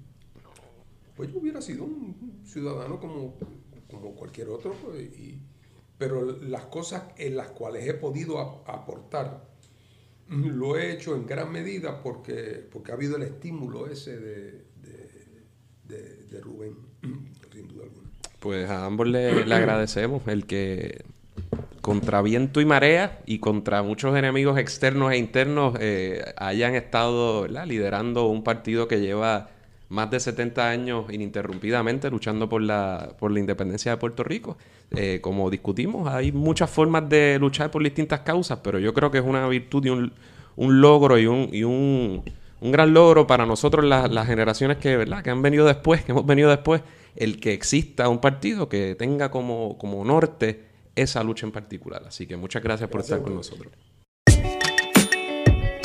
pues 1.17 1.33
yo 1.33 1.39
hubiera 1.39 1.61
sido 1.61 1.85
un 1.85 2.43
ciudadano 2.45 2.99
como, 3.01 3.35
como 3.91 4.15
cualquier 4.15 4.49
otro, 4.49 4.75
pues, 4.83 5.09
pero 5.99 6.25
las 6.25 6.65
cosas 6.67 7.05
en 7.19 7.37
las 7.37 7.49
cuales 7.49 7.87
he 7.87 7.95
podido 7.95 8.39
aportar, 8.67 9.50
lo 10.55 10.77
he 10.77 10.93
hecho 10.93 11.17
en 11.17 11.27
gran 11.27 11.51
medida 11.53 12.01
porque, 12.03 12.67
porque 12.71 12.93
ha 12.93 12.95
habido 12.95 13.17
el 13.17 13.23
estímulo 13.23 13.89
ese 13.89 14.19
de, 14.19 14.65
de, 15.85 16.41
Rubén, 16.41 16.77
sin 17.53 17.69
duda 17.69 17.85
alguna. 17.85 18.09
Pues 18.39 18.71
a 18.71 18.87
ambos 18.87 19.09
le, 19.09 19.43
agradecemos 19.53 20.27
el 20.29 20.47
que 20.47 21.05
contra 21.81 22.23
viento 22.23 22.61
y 22.61 22.65
marea 22.65 23.21
y 23.27 23.39
contra 23.39 23.83
muchos 23.83 24.17
enemigos 24.17 24.59
externos 24.59 25.13
e 25.13 25.19
internos 25.19 25.75
eh, 25.81 26.23
hayan 26.37 26.75
estado 26.75 27.47
liderando 27.49 28.29
un 28.29 28.45
partido 28.45 28.87
que 28.87 29.01
lleva 29.01 29.51
más 29.91 30.09
de 30.09 30.21
70 30.21 30.69
años 30.69 31.13
ininterrumpidamente 31.13 32.11
luchando 32.11 32.49
por 32.49 32.63
la, 32.63 33.13
por 33.19 33.33
la 33.33 33.41
independencia 33.41 33.91
de 33.91 33.97
Puerto 33.99 34.23
Rico. 34.23 34.57
Eh, 34.93 35.19
como 35.21 35.51
discutimos, 35.51 36.09
hay 36.09 36.33
muchas 36.33 36.71
formas 36.71 37.09
de 37.09 37.39
luchar 37.39 37.71
por 37.71 37.83
distintas 37.83 38.21
causas, 38.21 38.61
pero 38.63 38.79
yo 38.79 38.95
creo 38.95 39.11
que 39.11 39.19
es 39.19 39.25
una 39.25 39.47
virtud 39.49 39.85
y 39.85 39.91
un, 39.91 40.13
un 40.57 40.81
logro 40.81 41.19
y 41.19 41.27
un, 41.27 41.49
y 41.53 41.65
un, 41.65 42.23
un 42.61 42.73
gran 42.73 42.95
logro 42.95 43.27
para 43.27 43.47
nosotros 43.47 43.85
las 43.85 44.27
generaciones 44.27 44.79
que, 44.79 44.97
¿verdad? 44.97 45.25
que 45.25 45.31
han 45.31 45.43
venido 45.43 45.67
después, 45.67 46.05
que 46.05 46.13
hemos 46.13 46.25
venido 46.25 46.51
después, 46.51 46.83
el 47.17 47.41
que 47.41 47.53
exista 47.53 48.09
un 48.09 48.21
partido 48.21 48.69
que 48.69 48.95
tenga 48.95 49.31
como, 49.33 49.77
como 49.77 50.05
norte 50.05 50.67
esa 50.95 51.25
lucha 51.25 51.47
en 51.47 51.53
particular. 51.53 52.05
Así 52.07 52.29
que 52.29 52.37
muchas 52.37 52.63
gracias, 52.63 52.89
por 52.89 53.01
estar 53.01 53.21
con 53.23 53.35
nosotros. 53.35 53.73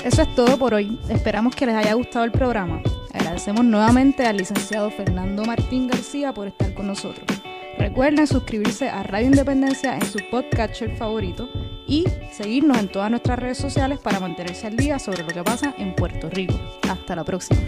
Eso 0.04 0.22
es 0.22 0.36
todo 0.36 0.60
por 0.60 0.76
hoy. 0.76 1.00
Esperamos 1.10 1.56
que 1.56 1.66
les 1.66 1.74
haya 1.74 1.96
gustado 1.96 2.26
el 2.26 2.32
programa. 2.32 2.84
Agradecemos 3.16 3.64
nuevamente 3.64 4.26
al 4.26 4.36
licenciado 4.36 4.92
Fernando 4.92 5.46
Martín 5.46 5.88
García 5.88 6.34
por 6.34 6.48
estar 6.48 6.74
con 6.74 6.88
nosotros. 6.88 7.26
Recuerden 7.78 8.28
suscribirse 8.28 8.90
a 8.90 9.04
Radio 9.04 9.28
Independencia 9.28 9.96
en 9.96 10.06
su 10.06 10.20
podcatcher 10.30 10.98
favorito 10.98 11.50
y 11.88 12.06
seguirnos 12.32 12.78
en 12.78 12.90
todas 12.90 13.10
nuestras 13.10 13.40
redes 13.40 13.58
sociales 13.58 14.00
para 14.00 14.20
mantenerse 14.20 14.68
al 14.68 14.76
día 14.76 15.00
sobre 15.00 15.24
lo 15.24 15.30
que 15.30 15.44
pasa 15.44 15.74
en 15.78 15.96
Puerto 15.96 16.30
Rico. 16.30 16.60
Hasta 16.90 17.16
la 17.16 17.24
próxima. 17.24 17.62